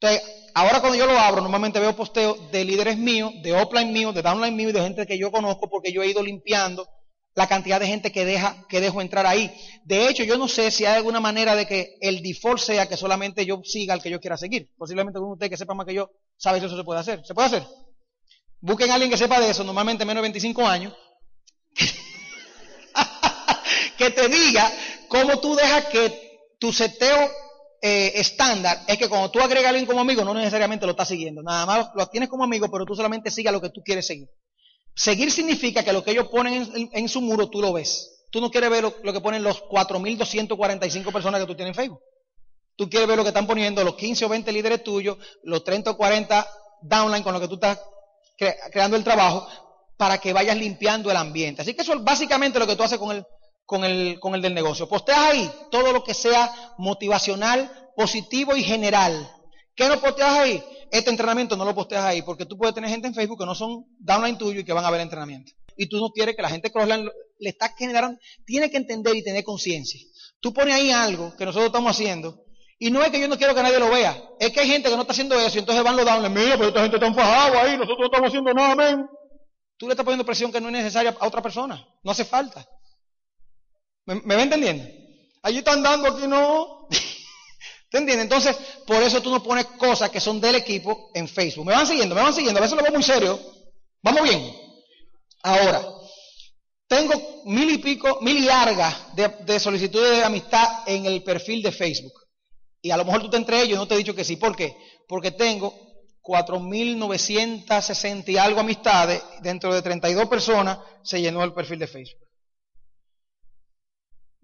Entonces, 0.00 0.22
ahora 0.54 0.80
cuando 0.80 0.96
yo 0.96 1.06
lo 1.06 1.18
abro, 1.18 1.42
normalmente 1.42 1.80
veo 1.80 1.96
posteos 1.96 2.52
de 2.52 2.64
líderes 2.64 2.96
míos, 2.96 3.32
de 3.42 3.52
offline 3.52 3.92
míos, 3.92 4.14
de 4.14 4.22
downline 4.22 4.54
míos 4.54 4.70
y 4.70 4.74
de 4.74 4.82
gente 4.82 5.06
que 5.06 5.18
yo 5.18 5.32
conozco 5.32 5.68
porque 5.68 5.92
yo 5.92 6.02
he 6.02 6.08
ido 6.08 6.22
limpiando 6.22 6.88
la 7.34 7.48
cantidad 7.48 7.80
de 7.80 7.86
gente 7.86 8.12
que 8.12 8.24
deja 8.24 8.64
que 8.68 8.80
dejo 8.80 9.00
entrar 9.00 9.26
ahí. 9.26 9.52
De 9.84 10.08
hecho, 10.08 10.22
yo 10.22 10.38
no 10.38 10.46
sé 10.46 10.70
si 10.70 10.84
hay 10.84 10.96
alguna 10.96 11.18
manera 11.18 11.56
de 11.56 11.66
que 11.66 11.96
el 12.00 12.22
default 12.22 12.60
sea 12.60 12.86
que 12.86 12.96
solamente 12.96 13.44
yo 13.44 13.60
siga 13.64 13.94
al 13.94 14.02
que 14.02 14.10
yo 14.10 14.20
quiera 14.20 14.36
seguir. 14.36 14.70
Posiblemente 14.76 15.18
uno 15.18 15.28
de 15.28 15.32
ustedes 15.34 15.50
que 15.50 15.56
sepa 15.56 15.74
más 15.74 15.86
que 15.86 15.94
yo 15.94 16.10
sabe 16.36 16.60
si 16.60 16.66
eso 16.66 16.76
se 16.76 16.84
puede 16.84 17.00
hacer. 17.00 17.24
¿Se 17.24 17.34
puede 17.34 17.48
hacer? 17.48 17.64
Busquen 18.60 18.90
a 18.90 18.94
alguien 18.94 19.10
que 19.10 19.16
sepa 19.16 19.40
de 19.40 19.50
eso, 19.50 19.64
normalmente 19.64 20.04
menos 20.04 20.20
de 20.20 20.28
25 20.28 20.66
años, 20.66 20.92
que 23.98 24.10
te 24.10 24.28
diga 24.28 24.70
cómo 25.08 25.38
tú 25.38 25.54
dejas 25.54 25.86
que 25.86 26.28
tu 26.58 26.72
seteo 26.72 27.30
eh, 27.80 28.12
estándar 28.16 28.80
es 28.88 28.98
que 28.98 29.08
cuando 29.08 29.30
tú 29.30 29.40
agregas 29.40 29.66
a 29.66 29.68
alguien 29.70 29.86
como 29.86 30.00
amigo, 30.00 30.24
no 30.24 30.34
necesariamente 30.34 30.84
lo 30.84 30.92
estás 30.92 31.08
siguiendo. 31.08 31.42
Nada 31.42 31.64
más 31.64 31.90
lo 31.94 32.06
tienes 32.08 32.28
como 32.28 32.44
amigo, 32.44 32.68
pero 32.70 32.84
tú 32.84 32.96
solamente 32.96 33.30
sigas 33.30 33.52
lo 33.52 33.60
que 33.60 33.70
tú 33.70 33.82
quieres 33.82 34.06
seguir. 34.06 34.28
Seguir 34.94 35.30
significa 35.30 35.84
que 35.84 35.92
lo 35.92 36.02
que 36.02 36.10
ellos 36.10 36.26
ponen 36.28 36.90
en, 36.92 37.08
su 37.08 37.20
muro 37.20 37.48
tú 37.48 37.60
lo 37.60 37.72
ves. 37.72 38.26
Tú 38.30 38.40
no 38.40 38.50
quieres 38.50 38.68
ver 38.68 38.82
lo, 38.82 39.12
que 39.12 39.20
ponen 39.20 39.44
los 39.44 39.62
4.245 39.64 41.12
personas 41.12 41.40
que 41.40 41.46
tú 41.46 41.54
tienes 41.54 41.70
en 41.70 41.82
Facebook. 41.82 42.00
Tú 42.76 42.90
quieres 42.90 43.08
ver 43.08 43.16
lo 43.16 43.22
que 43.22 43.28
están 43.28 43.46
poniendo 43.46 43.82
los 43.84 43.94
15 43.94 44.24
o 44.24 44.28
20 44.28 44.50
líderes 44.52 44.82
tuyos, 44.82 45.16
los 45.44 45.62
30 45.62 45.92
o 45.92 45.96
40 45.96 46.48
downline 46.82 47.22
con 47.22 47.32
los 47.32 47.40
que 47.40 47.48
tú 47.48 47.54
estás 47.54 47.80
creando 48.72 48.96
el 48.96 49.04
trabajo, 49.04 49.48
para 49.96 50.18
que 50.18 50.32
vayas 50.32 50.56
limpiando 50.56 51.10
el 51.10 51.16
ambiente. 51.16 51.62
Así 51.62 51.74
que 51.74 51.82
eso 51.82 51.94
es 51.94 52.02
básicamente 52.02 52.58
lo 52.58 52.66
que 52.66 52.76
tú 52.76 52.82
haces 52.82 52.98
con 52.98 53.16
el, 53.16 53.24
con 53.68 53.84
el, 53.84 54.18
con 54.18 54.34
el 54.34 54.40
del 54.40 54.54
negocio. 54.54 54.88
Posteas 54.88 55.18
ahí 55.18 55.50
todo 55.70 55.92
lo 55.92 56.02
que 56.02 56.14
sea 56.14 56.50
motivacional, 56.78 57.70
positivo 57.94 58.56
y 58.56 58.62
general. 58.62 59.30
¿Qué 59.74 59.86
no 59.88 60.00
posteas 60.00 60.30
ahí? 60.30 60.64
Este 60.90 61.10
entrenamiento 61.10 61.54
no 61.54 61.66
lo 61.66 61.74
posteas 61.74 62.02
ahí 62.02 62.22
porque 62.22 62.46
tú 62.46 62.56
puedes 62.56 62.74
tener 62.74 62.88
gente 62.88 63.08
en 63.08 63.14
Facebook 63.14 63.38
que 63.38 63.44
no 63.44 63.54
son 63.54 63.84
downline 63.98 64.38
tuyo 64.38 64.60
y 64.60 64.64
que 64.64 64.72
van 64.72 64.86
a 64.86 64.90
ver 64.90 65.02
entrenamiento. 65.02 65.52
Y 65.76 65.86
tú 65.86 66.00
no 66.00 66.08
quieres 66.08 66.34
que 66.34 66.40
la 66.40 66.48
gente 66.48 66.72
crossline 66.72 67.10
le 67.40 67.50
está 67.50 67.74
generando, 67.76 68.18
tiene 68.46 68.70
que 68.70 68.78
entender 68.78 69.14
y 69.14 69.22
tener 69.22 69.44
conciencia. 69.44 70.00
Tú 70.40 70.54
pones 70.54 70.74
ahí 70.74 70.90
algo 70.90 71.36
que 71.36 71.44
nosotros 71.44 71.66
estamos 71.66 71.90
haciendo 71.90 72.42
y 72.78 72.90
no 72.90 73.04
es 73.04 73.10
que 73.10 73.20
yo 73.20 73.28
no 73.28 73.36
quiero 73.36 73.54
que 73.54 73.62
nadie 73.62 73.78
lo 73.78 73.90
vea, 73.90 74.18
es 74.40 74.50
que 74.50 74.60
hay 74.60 74.68
gente 74.68 74.88
que 74.88 74.94
no 74.94 75.02
está 75.02 75.12
haciendo 75.12 75.38
eso 75.38 75.56
y 75.56 75.58
entonces 75.58 75.84
van 75.84 75.94
los 75.94 76.06
downline, 76.06 76.32
mira, 76.32 76.56
pero 76.56 76.68
esta 76.68 76.80
gente 76.80 76.96
está 76.96 77.06
enfajada 77.06 77.60
ahí, 77.60 77.76
nosotros 77.76 77.98
no 77.98 78.06
estamos 78.06 78.28
haciendo 78.28 78.54
nada, 78.54 78.74
men. 78.74 79.06
Tú 79.76 79.86
le 79.88 79.92
estás 79.92 80.04
poniendo 80.04 80.24
presión 80.24 80.50
que 80.50 80.58
no 80.58 80.68
es 80.68 80.72
necesaria 80.72 81.14
a 81.20 81.26
otra 81.26 81.42
persona, 81.42 81.86
no 82.02 82.10
hace 82.10 82.24
falta. 82.24 82.66
¿Me, 84.08 84.14
me 84.22 84.36
va 84.36 84.42
entendiendo? 84.42 84.84
Allí 85.42 85.58
están 85.58 85.82
dando, 85.82 86.08
aquí 86.08 86.26
no. 86.26 86.88
¿Te 87.90 87.98
entiendes? 87.98 88.24
Entonces, 88.24 88.56
por 88.86 89.02
eso 89.02 89.20
tú 89.20 89.30
no 89.30 89.42
pones 89.42 89.66
cosas 89.66 90.08
que 90.08 90.18
son 90.18 90.40
del 90.40 90.54
equipo 90.54 91.10
en 91.12 91.28
Facebook. 91.28 91.66
¿Me 91.66 91.74
van 91.74 91.86
siguiendo? 91.86 92.14
¿Me 92.14 92.22
van 92.22 92.32
siguiendo? 92.32 92.58
A 92.58 92.62
veces 92.62 92.74
lo 92.74 92.82
veo 92.82 92.92
muy 92.92 93.02
serio. 93.02 93.38
¿Vamos 94.02 94.22
bien? 94.22 94.50
Ahora, 95.42 95.86
tengo 96.86 97.42
mil 97.44 97.68
y 97.68 97.76
pico, 97.76 98.18
mil 98.22 98.38
y 98.38 98.46
largas 98.46 99.14
de, 99.14 99.60
solicitudes 99.60 100.16
de 100.16 100.24
amistad 100.24 100.66
en 100.86 101.04
el 101.04 101.22
perfil 101.22 101.60
de 101.60 101.70
Facebook. 101.70 102.14
Y 102.80 102.90
a 102.90 102.96
lo 102.96 103.04
mejor 103.04 103.20
tú 103.20 103.28
te 103.28 103.36
entre 103.36 103.60
ellos 103.60 103.78
no 103.78 103.86
te 103.86 103.94
he 103.94 103.98
dicho 103.98 104.14
que 104.14 104.24
sí. 104.24 104.36
¿Por 104.36 104.56
qué? 104.56 104.74
Porque 105.06 105.32
tengo 105.32 105.74
4.960 106.22 108.28
y 108.28 108.38
algo 108.38 108.60
amistades. 108.60 109.22
Dentro 109.42 109.74
de 109.74 109.82
32 109.82 110.28
personas 110.28 110.78
se 111.02 111.20
llenó 111.20 111.44
el 111.44 111.52
perfil 111.52 111.78
de 111.78 111.88
Facebook. 111.88 112.27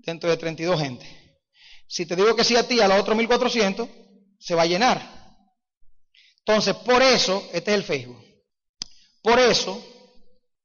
Dentro 0.05 0.29
de 0.31 0.37
32 0.37 0.81
gente. 0.81 1.25
Si 1.87 2.07
te 2.07 2.17
digo 2.17 2.35
que 2.35 2.45
sí 2.45 2.57
a 2.57 2.67
ti, 2.67 2.81
a 2.81 2.89
los 2.89 3.01
otros 3.01 3.17
1400, 3.17 3.89
se 4.39 4.55
va 4.55 4.63
a 4.63 4.67
llenar. 4.67 5.01
Entonces, 6.39 6.75
por 6.77 7.03
eso, 7.03 7.49
este 7.53 7.71
es 7.71 7.79
el 7.79 7.85
Facebook. 7.85 8.23
Por 9.23 9.39
eso, 9.39 9.83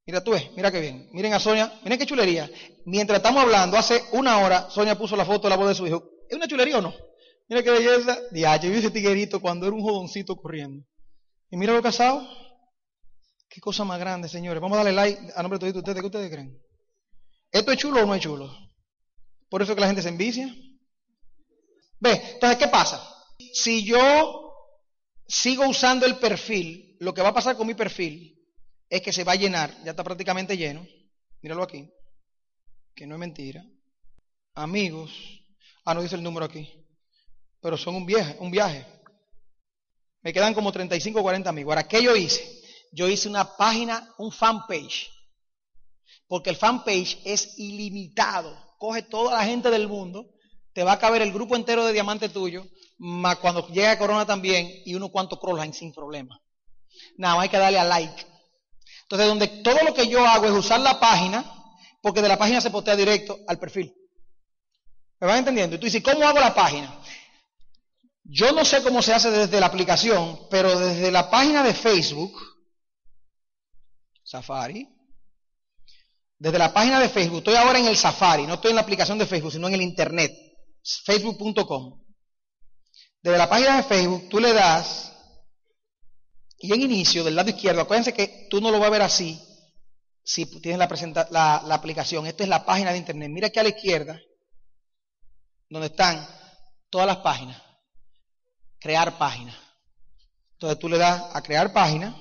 mira 0.04 0.22
tú, 0.22 0.32
mira 0.54 0.70
qué 0.70 0.80
bien. 0.80 1.08
Miren 1.12 1.32
a 1.32 1.40
Sonia, 1.40 1.72
miren 1.82 1.98
qué 1.98 2.04
chulería. 2.04 2.50
Mientras 2.84 3.18
estamos 3.18 3.42
hablando, 3.42 3.78
hace 3.78 4.04
una 4.12 4.38
hora, 4.38 4.68
Sonia 4.70 4.98
puso 4.98 5.16
la 5.16 5.24
foto 5.24 5.44
de 5.44 5.50
la 5.50 5.56
voz 5.56 5.68
de 5.68 5.74
su 5.74 5.86
hijo. 5.86 6.04
¿Es 6.28 6.36
una 6.36 6.46
chulería 6.46 6.78
o 6.78 6.82
no? 6.82 6.94
Mira 7.48 7.62
qué 7.62 7.70
belleza. 7.70 8.18
Ya, 8.32 8.56
yo 8.56 8.70
vi 8.70 8.76
ese 8.76 8.90
tiguerito 8.90 9.40
cuando 9.40 9.66
era 9.66 9.74
un 9.74 9.82
jodoncito 9.82 10.36
corriendo. 10.36 10.84
Y 11.50 11.56
mira 11.56 11.72
lo 11.72 11.82
casado. 11.82 12.26
Qué 13.48 13.60
cosa 13.60 13.82
más 13.84 13.98
grande, 13.98 14.28
señores. 14.28 14.60
Vamos 14.60 14.76
a 14.78 14.84
darle 14.84 14.92
like 14.92 15.32
a 15.34 15.42
nombre 15.42 15.58
de 15.58 15.72
todos 15.72 15.76
ustedes. 15.76 16.00
¿Qué 16.00 16.06
ustedes 16.06 16.30
creen? 16.30 16.56
¿Esto 17.50 17.72
es 17.72 17.78
chulo 17.78 18.02
o 18.02 18.06
no 18.06 18.14
es 18.14 18.20
chulo? 18.20 18.69
Por 19.50 19.62
eso 19.62 19.74
que 19.74 19.80
la 19.80 19.88
gente 19.88 20.02
se 20.02 20.08
envicia. 20.08 20.54
Ve, 21.98 22.12
entonces, 22.34 22.58
¿qué 22.58 22.68
pasa? 22.68 23.06
Si 23.52 23.84
yo 23.84 24.50
sigo 25.26 25.68
usando 25.68 26.06
el 26.06 26.16
perfil, 26.16 26.96
lo 27.00 27.12
que 27.12 27.20
va 27.20 27.28
a 27.28 27.34
pasar 27.34 27.56
con 27.56 27.66
mi 27.66 27.74
perfil 27.74 28.36
es 28.88 29.02
que 29.02 29.12
se 29.12 29.24
va 29.24 29.32
a 29.32 29.36
llenar, 29.36 29.76
ya 29.84 29.90
está 29.90 30.02
prácticamente 30.02 30.56
lleno, 30.56 30.86
míralo 31.42 31.62
aquí, 31.62 31.88
que 32.94 33.06
no 33.06 33.14
es 33.14 33.20
mentira. 33.20 33.64
Amigos, 34.54 35.10
ah, 35.84 35.94
no 35.94 36.02
dice 36.02 36.16
el 36.16 36.22
número 36.22 36.46
aquí, 36.46 36.68
pero 37.60 37.76
son 37.76 37.94
un 37.96 38.06
viaje, 38.06 38.36
un 38.40 38.50
viaje. 38.50 38.86
Me 40.22 40.32
quedan 40.32 40.54
como 40.54 40.72
35 40.72 41.20
o 41.20 41.22
40 41.22 41.48
amigos. 41.48 41.72
Ahora, 41.72 41.88
¿qué 41.88 42.02
yo 42.02 42.14
hice? 42.14 42.60
Yo 42.92 43.08
hice 43.08 43.28
una 43.28 43.56
página, 43.56 44.12
un 44.18 44.32
fanpage, 44.32 45.10
porque 46.26 46.50
el 46.50 46.56
fanpage 46.56 47.20
es 47.24 47.58
ilimitado, 47.58 48.69
coge 48.80 49.02
toda 49.02 49.36
la 49.36 49.44
gente 49.44 49.70
del 49.70 49.86
mundo 49.86 50.26
te 50.72 50.82
va 50.82 50.92
a 50.92 50.98
caber 50.98 51.20
el 51.20 51.32
grupo 51.32 51.54
entero 51.54 51.84
de 51.84 51.92
diamante 51.92 52.30
tuyo, 52.30 52.64
más 52.98 53.36
cuando 53.36 53.68
llega 53.68 53.98
Corona 53.98 54.24
también, 54.24 54.70
y 54.86 54.94
uno 54.94 55.10
cuanto 55.10 55.38
crossline 55.38 55.74
sin 55.74 55.92
problema. 55.92 56.40
Nada 57.18 57.40
hay 57.40 57.48
que 57.48 57.58
darle 57.58 57.78
a 57.78 57.84
like. 57.84 58.26
Entonces, 59.02 59.28
donde 59.28 59.48
todo 59.62 59.82
lo 59.84 59.92
que 59.92 60.08
yo 60.08 60.26
hago 60.26 60.46
es 60.46 60.52
usar 60.52 60.80
la 60.80 60.98
página, 60.98 61.44
porque 62.00 62.22
de 62.22 62.28
la 62.28 62.38
página 62.38 62.60
se 62.60 62.70
postea 62.70 62.96
directo 62.96 63.38
al 63.48 63.58
perfil. 63.58 63.92
¿Me 65.20 65.26
van 65.26 65.38
entendiendo? 65.38 65.76
Y 65.76 65.78
tú 65.78 65.84
dices, 65.84 66.02
¿cómo 66.02 66.26
hago 66.26 66.38
la 66.40 66.54
página? 66.54 66.98
Yo 68.24 68.52
no 68.52 68.64
sé 68.64 68.82
cómo 68.82 69.02
se 69.02 69.12
hace 69.12 69.30
desde 69.30 69.60
la 69.60 69.66
aplicación, 69.66 70.46
pero 70.50 70.78
desde 70.78 71.10
la 71.10 71.28
página 71.28 71.62
de 71.62 71.74
Facebook, 71.74 72.32
Safari, 74.22 74.88
desde 76.40 76.58
la 76.58 76.72
página 76.72 76.98
de 76.98 77.10
Facebook, 77.10 77.38
estoy 77.38 77.54
ahora 77.54 77.78
en 77.78 77.86
el 77.86 77.98
Safari, 77.98 78.46
no 78.46 78.54
estoy 78.54 78.70
en 78.70 78.76
la 78.76 78.80
aplicación 78.80 79.18
de 79.18 79.26
Facebook, 79.26 79.52
sino 79.52 79.68
en 79.68 79.74
el 79.74 79.82
Internet 79.82 80.32
facebook.com. 81.04 82.02
Desde 83.22 83.36
la 83.36 83.50
página 83.50 83.76
de 83.76 83.82
Facebook 83.82 84.30
tú 84.30 84.40
le 84.40 84.54
das 84.54 85.12
y 86.58 86.72
en 86.72 86.80
inicio 86.80 87.22
del 87.24 87.36
lado 87.36 87.50
izquierdo, 87.50 87.82
acuérdense 87.82 88.14
que 88.14 88.48
tú 88.48 88.58
no 88.62 88.70
lo 88.70 88.78
vas 88.78 88.88
a 88.88 88.90
ver 88.90 89.02
así 89.02 89.38
si 90.24 90.46
tienes 90.62 90.78
la, 91.30 91.62
la, 91.66 91.74
aplicación. 91.74 92.26
Esta 92.26 92.42
es 92.42 92.48
la 92.48 92.64
página 92.64 92.92
de 92.92 92.98
internet. 92.98 93.30
Mira 93.30 93.48
aquí 93.48 93.58
a 93.58 93.62
la 93.62 93.68
izquierda, 93.68 94.18
donde 95.68 95.88
están 95.88 96.26
todas 96.88 97.06
las 97.06 97.18
páginas. 97.18 97.60
Crear 98.78 99.18
página. 99.18 99.54
Entonces 100.52 100.78
tú 100.78 100.88
le 100.88 100.96
das 100.96 101.22
a 101.34 101.42
crear 101.42 101.70
página. 101.70 102.16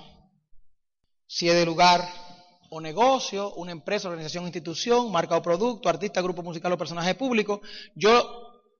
Si 1.25 1.47
es 1.47 1.55
de 1.55 1.65
lugar 1.65 2.28
o 2.69 2.79
negocio, 2.79 3.53
una 3.55 3.71
empresa, 3.71 4.09
organización, 4.09 4.45
institución, 4.45 5.11
marca 5.11 5.35
o 5.35 5.41
producto, 5.41 5.89
artista, 5.89 6.21
grupo 6.21 6.43
musical 6.43 6.71
o 6.73 6.77
personaje 6.77 7.15
público. 7.15 7.61
Yo 7.95 8.11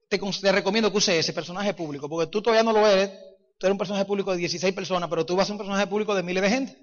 te, 0.08 0.52
recomiendo 0.52 0.92
que 0.92 0.98
uses 0.98 1.16
ese 1.16 1.34
personaje 1.34 1.74
público, 1.74 2.08
porque 2.10 2.30
tú 2.32 2.42
todavía 2.42 2.64
no 2.64 2.74
lo 2.74 2.88
eres, 2.88 3.10
tú 3.58 3.66
eres 3.66 3.74
un 3.74 3.78
personaje 3.78 4.06
público 4.06 4.32
de 4.32 4.38
16 4.38 4.74
personas, 4.74 5.10
pero 5.10 5.26
tú 5.26 5.36
vas 5.36 5.44
a 5.44 5.46
ser 5.48 5.54
un 5.54 5.60
personaje 5.60 5.88
público 5.88 6.16
de 6.16 6.24
miles 6.24 6.44
de 6.44 6.50
gente. 6.50 6.78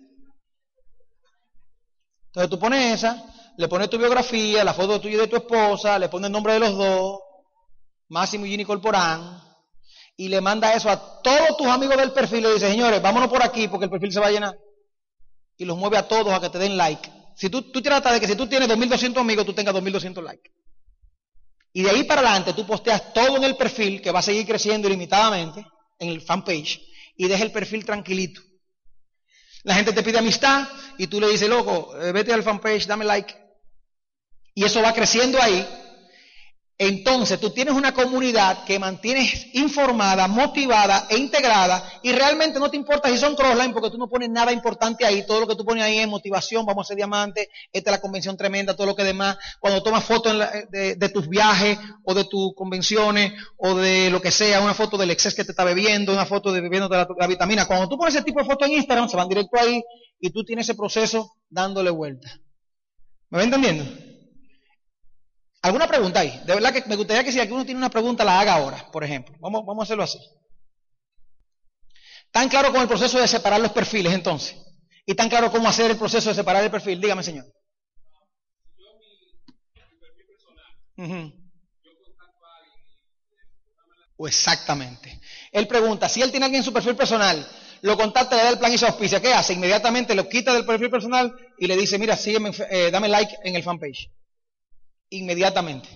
Entonces 2.26 2.50
tú 2.50 2.58
pones 2.58 2.94
esa, 2.94 3.24
le 3.56 3.68
pones 3.68 3.88
tu 3.88 3.98
biografía, 3.98 4.64
la 4.64 4.74
foto 4.74 5.00
tuya 5.00 5.14
y 5.14 5.20
de 5.20 5.28
tu 5.28 5.36
esposa, 5.36 5.98
le 5.98 6.08
pones 6.08 6.26
el 6.26 6.32
nombre 6.32 6.54
de 6.54 6.60
los 6.60 6.76
dos, 6.76 7.20
Máximo 8.08 8.46
y 8.46 8.50
Gini 8.50 8.64
Corporán, 8.64 9.42
y 10.16 10.28
le 10.28 10.40
manda 10.40 10.72
eso 10.74 10.90
a 10.90 11.22
todos 11.22 11.56
tus 11.56 11.66
amigos 11.66 11.96
del 11.96 12.12
perfil 12.12 12.40
y 12.40 12.42
le 12.42 12.54
dice, 12.54 12.70
señores, 12.70 13.00
vámonos 13.00 13.28
por 13.28 13.42
aquí 13.42 13.68
porque 13.68 13.84
el 13.84 13.90
perfil 13.90 14.12
se 14.12 14.20
va 14.20 14.26
a 14.26 14.30
llenar. 14.30 14.58
Y 15.58 15.64
los 15.64 15.76
mueve 15.76 15.96
a 15.96 16.06
todos 16.06 16.32
a 16.32 16.40
que 16.40 16.50
te 16.50 16.58
den 16.58 16.76
like. 16.76 17.10
Si 17.36 17.50
tú, 17.50 17.62
tú 17.70 17.82
tratas 17.82 18.14
de 18.14 18.20
que 18.20 18.26
si 18.26 18.34
tú 18.34 18.46
tienes 18.46 18.68
2.200 18.68 19.18
amigos, 19.18 19.44
tú 19.44 19.52
tengas 19.52 19.74
2.200 19.74 20.22
likes. 20.22 20.50
Y 21.72 21.82
de 21.82 21.90
ahí 21.90 22.04
para 22.04 22.22
adelante 22.22 22.54
tú 22.54 22.66
posteas 22.66 23.12
todo 23.12 23.36
en 23.36 23.44
el 23.44 23.56
perfil, 23.56 24.00
que 24.00 24.10
va 24.10 24.20
a 24.20 24.22
seguir 24.22 24.46
creciendo 24.46 24.88
ilimitadamente, 24.88 25.66
en 25.98 26.08
el 26.08 26.22
fanpage, 26.22 26.80
y 27.16 27.28
deja 27.28 27.44
el 27.44 27.52
perfil 27.52 27.84
tranquilito. 27.84 28.40
La 29.62 29.74
gente 29.74 29.92
te 29.92 30.02
pide 30.02 30.18
amistad 30.18 30.68
y 30.96 31.06
tú 31.08 31.20
le 31.20 31.28
dices, 31.28 31.48
loco, 31.48 31.94
eh, 32.00 32.12
vete 32.12 32.32
al 32.32 32.42
fanpage, 32.42 32.86
dame 32.86 33.04
like. 33.04 33.34
Y 34.54 34.64
eso 34.64 34.80
va 34.80 34.94
creciendo 34.94 35.40
ahí 35.42 35.66
entonces 36.78 37.40
tú 37.40 37.50
tienes 37.50 37.72
una 37.72 37.94
comunidad 37.94 38.64
que 38.64 38.78
mantienes 38.78 39.54
informada, 39.54 40.28
motivada 40.28 41.06
e 41.08 41.16
integrada 41.16 41.82
y 42.02 42.12
realmente 42.12 42.58
no 42.58 42.70
te 42.70 42.76
importa 42.76 43.08
si 43.08 43.16
son 43.16 43.34
crossline 43.34 43.72
porque 43.72 43.88
tú 43.88 43.96
no 43.96 44.10
pones 44.10 44.28
nada 44.28 44.52
importante 44.52 45.06
ahí. 45.06 45.24
Todo 45.26 45.40
lo 45.40 45.46
que 45.46 45.54
tú 45.56 45.64
pones 45.64 45.82
ahí 45.82 45.98
es 45.98 46.06
motivación, 46.06 46.66
vamos 46.66 46.86
a 46.86 46.88
ser 46.88 46.96
diamantes, 46.98 47.48
esta 47.72 47.90
es 47.90 47.96
la 47.96 48.00
convención 48.02 48.36
tremenda, 48.36 48.76
todo 48.76 48.88
lo 48.88 48.94
que 48.94 49.04
demás. 49.04 49.38
Cuando 49.58 49.82
tomas 49.82 50.04
fotos 50.04 50.36
de, 50.70 51.08
tus 51.08 51.30
viajes 51.30 51.78
o 52.04 52.12
de 52.12 52.24
tus 52.24 52.54
convenciones 52.54 53.32
o 53.56 53.74
de 53.74 54.10
lo 54.10 54.20
que 54.20 54.30
sea, 54.30 54.60
una 54.60 54.74
foto 54.74 54.98
del 54.98 55.10
exceso 55.10 55.34
que 55.34 55.44
te 55.44 55.52
está 55.52 55.64
bebiendo, 55.64 56.12
una 56.12 56.26
foto 56.26 56.52
de 56.52 56.60
bebiendo 56.60 56.90
de 56.90 57.06
la, 57.18 57.26
vitamina. 57.26 57.66
Cuando 57.66 57.88
tú 57.88 57.96
pones 57.96 58.14
ese 58.14 58.24
tipo 58.24 58.40
de 58.40 58.44
fotos 58.44 58.68
en 58.68 58.74
Instagram, 58.74 59.08
se 59.08 59.16
van 59.16 59.28
directo 59.28 59.58
ahí 59.58 59.82
y 60.20 60.30
tú 60.30 60.44
tienes 60.44 60.66
ese 60.66 60.76
proceso 60.76 61.36
dándole 61.48 61.88
vuelta. 61.88 62.38
¿Me 63.30 63.38
va 63.38 63.44
entendiendo? 63.44 64.15
¿Alguna 65.66 65.88
pregunta 65.88 66.20
ahí? 66.20 66.30
De 66.46 66.54
verdad 66.54 66.72
que 66.72 66.84
me 66.86 66.94
gustaría 66.94 67.24
que 67.24 67.32
si 67.32 67.40
alguno 67.40 67.64
tiene 67.64 67.78
una 67.78 67.90
pregunta 67.90 68.22
la 68.22 68.38
haga 68.38 68.54
ahora, 68.54 68.88
por 68.92 69.02
ejemplo. 69.02 69.34
Vamos, 69.40 69.66
vamos 69.66 69.82
a 69.82 69.84
hacerlo 69.84 70.04
así. 70.04 70.16
¿Tan 72.30 72.48
claro 72.48 72.70
con 72.70 72.82
el 72.82 72.86
proceso 72.86 73.18
de 73.18 73.26
separar 73.26 73.60
los 73.60 73.72
perfiles 73.72 74.12
entonces? 74.12 74.56
¿Y 75.04 75.16
tan 75.16 75.28
claro 75.28 75.50
cómo 75.50 75.68
hacer 75.68 75.90
el 75.90 75.96
proceso 75.96 76.28
de 76.28 76.36
separar 76.36 76.62
el 76.62 76.70
perfil? 76.70 77.00
Dígame, 77.00 77.24
señor. 77.24 77.46
O 84.18 84.28
exactamente. 84.28 85.20
Él 85.50 85.66
pregunta, 85.66 86.08
si 86.08 86.22
él 86.22 86.30
tiene 86.30 86.46
alguien 86.46 86.60
en 86.60 86.64
su 86.64 86.72
perfil 86.72 86.94
personal, 86.94 87.44
lo 87.82 87.96
contacta, 87.96 88.36
le 88.36 88.44
da 88.44 88.50
el 88.50 88.58
plan 88.60 88.72
y 88.72 88.78
se 88.78 88.86
auspicia, 88.86 89.20
¿qué 89.20 89.34
hace? 89.34 89.54
Inmediatamente 89.54 90.14
lo 90.14 90.28
quita 90.28 90.54
del 90.54 90.64
perfil 90.64 90.90
personal 90.90 91.34
y 91.58 91.66
le 91.66 91.76
dice, 91.76 91.98
mira, 91.98 92.16
sígueme, 92.16 92.52
eh, 92.70 92.92
dame 92.92 93.08
like 93.08 93.36
en 93.42 93.56
el 93.56 93.64
fanpage 93.64 94.12
inmediatamente. 95.10 95.88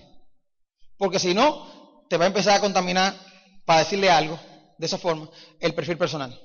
Porque 0.97 1.19
si 1.19 1.33
no, 1.33 2.05
te 2.09 2.17
va 2.17 2.25
a 2.25 2.27
empezar 2.27 2.55
a 2.55 2.61
contaminar, 2.61 3.15
para 3.65 3.79
decirle 3.79 4.09
algo, 4.09 4.39
de 4.77 4.85
esa 4.85 4.97
forma, 4.97 5.29
el 5.59 5.73
perfil 5.73 5.97
personal. 5.97 6.37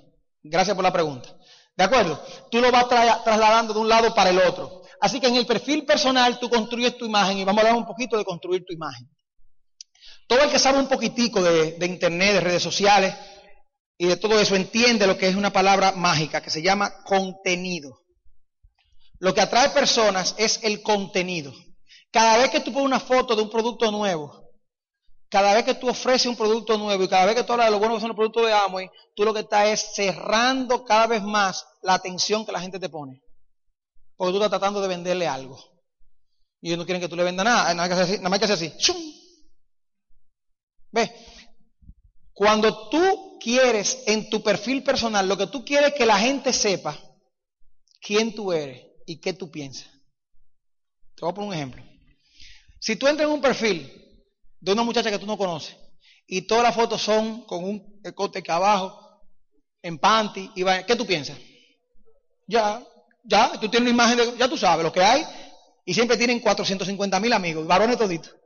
Gracias 0.43 0.75
por 0.75 0.85
la 0.85 0.93
pregunta. 0.93 1.29
¿De 1.77 1.85
acuerdo? 1.85 2.23
Tú 2.51 2.61
lo 2.61 2.71
vas 2.71 2.89
trasladando 2.89 3.75
de 3.75 3.81
un 3.81 3.89
lado 3.89 4.14
para 4.14 4.31
el 4.31 4.39
otro. 4.39 4.83
Así 5.01 5.21
que 5.21 5.27
en 5.27 5.37
el 5.37 5.47
perfil 5.47 5.85
personal 5.85 6.39
tú 6.39 6.49
construyes 6.49 6.97
tu 6.97 7.05
imagen 7.05 7.39
y 7.39 7.45
vamos 7.45 7.62
a 7.62 7.67
hablar 7.67 7.79
un 7.79 7.87
poquito 7.87 8.17
de 8.17 8.25
construir 8.25 8.64
tu 8.64 8.73
imagen. 8.73 9.09
Todo 10.27 10.43
el 10.43 10.51
que 10.51 10.59
sabe 10.59 10.79
un 10.79 10.89
poquitico 10.89 11.43
de, 11.43 11.73
de 11.73 11.87
internet, 11.87 12.35
de 12.35 12.41
redes 12.41 12.62
sociales 12.62 13.14
y 13.99 14.07
de 14.07 14.17
todo 14.17 14.41
eso 14.41 14.57
entiende 14.57 15.07
lo 15.07 15.17
que 15.19 15.29
es 15.29 15.37
una 15.37 15.53
palabra 15.53 15.93
mágica 15.93 16.41
que 16.41 16.51
se 16.51 16.62
llama 16.62 17.03
contenido. 17.05 18.03
Lo 19.19 19.35
que 19.35 19.41
atrae 19.41 19.71
personas 19.71 20.35
es 20.39 20.61
el 20.62 20.83
contenido. 20.83 21.53
Cada 22.11 22.38
vez 22.38 22.50
que 22.50 22.61
tú 22.61 22.72
pones 22.72 22.86
una 22.86 23.00
foto 23.00 23.36
de 23.36 23.42
un 23.42 23.50
producto 23.50 23.90
nuevo, 23.90 24.46
cada 25.28 25.54
vez 25.54 25.64
que 25.64 25.74
tú 25.74 25.88
ofreces 25.88 26.26
un 26.26 26.36
producto 26.36 26.78
nuevo 26.78 27.02
y 27.02 27.09
cada 27.09 27.26
vez 27.26 27.34
que 27.34 27.42
tú 27.42 27.52
hablas 27.52 27.66
de 27.66 27.72
lo 27.72 27.78
bueno 27.78 27.94
que 27.94 28.00
son 28.00 28.09
los 28.09 28.16
productos 28.16 28.46
de 28.46 28.52
Amway, 28.52 28.88
tú 29.14 29.24
lo 29.24 29.34
que 29.34 29.40
estás 29.40 29.68
es 29.68 29.94
cerrando 29.94 30.84
cada 30.84 31.09
vez 31.09 31.22
más 31.22 31.66
la 31.82 31.94
atención 31.94 32.46
que 32.46 32.52
la 32.52 32.61
gente 32.61 32.78
te 32.78 32.88
pone. 32.88 33.22
Porque 34.16 34.32
tú 34.32 34.36
estás 34.36 34.50
tratando 34.50 34.80
de 34.80 34.88
venderle 34.88 35.26
algo. 35.26 35.59
Y 36.61 36.68
ellos 36.68 36.78
no 36.78 36.86
quieren 36.86 37.02
que 37.02 37.09
tú 37.09 37.16
le 37.16 37.24
vendas 37.24 37.44
nada, 37.44 37.74
nada 37.74 37.74
más 37.74 37.88
que 37.88 37.94
hacer 37.94 38.14
así. 38.14 38.22
Nada 38.22 38.38
que 38.38 38.44
hacer 38.44 38.57
así. 38.57 38.72
¿Ves? 40.92 41.11
Cuando 42.32 42.88
tú 42.88 43.38
quieres 43.40 44.02
en 44.07 44.30
tu 44.30 44.42
perfil 44.42 44.82
personal, 44.82 45.28
lo 45.28 45.36
que 45.36 45.48
tú 45.48 45.64
quieres 45.64 45.90
es 45.90 45.94
que 45.94 46.07
la 46.07 46.18
gente 46.18 46.52
sepa 46.52 46.98
quién 48.00 48.34
tú 48.34 48.52
eres 48.52 48.86
y 49.07 49.20
qué 49.20 49.32
tú 49.32 49.50
piensas. 49.50 49.88
Te 51.14 51.22
voy 51.22 51.30
a 51.30 51.34
poner 51.34 51.48
un 51.48 51.54
ejemplo. 51.54 51.95
Si 52.87 52.95
tú 52.95 53.09
entras 53.09 53.26
en 53.26 53.34
un 53.34 53.41
perfil 53.41 53.93
de 54.61 54.70
una 54.70 54.84
muchacha 54.84 55.11
que 55.11 55.18
tú 55.18 55.26
no 55.26 55.37
conoces 55.37 55.76
y 56.24 56.43
todas 56.43 56.62
las 56.62 56.72
fotos 56.72 57.03
son 57.03 57.45
con 57.45 57.64
un 57.64 58.01
escote 58.05 58.45
que 58.45 58.53
abajo, 58.53 58.97
en 59.82 59.99
panty, 59.99 60.53
y 60.55 60.62
va, 60.62 60.87
¿qué 60.87 60.95
tú 60.95 61.05
piensas? 61.05 61.37
Ya, 62.47 62.80
ya, 63.24 63.59
tú 63.61 63.68
tienes 63.68 63.80
una 63.80 63.91
imagen 63.91 64.18
de, 64.18 64.39
ya 64.39 64.49
tú 64.49 64.57
sabes 64.57 64.84
lo 64.84 64.93
que 64.93 65.03
hay, 65.03 65.26
y 65.84 65.95
siempre 65.95 66.16
tienen 66.16 66.39
450 66.39 67.18
mil 67.18 67.32
amigos, 67.32 67.66
varones 67.66 67.99
toditos. 67.99 68.37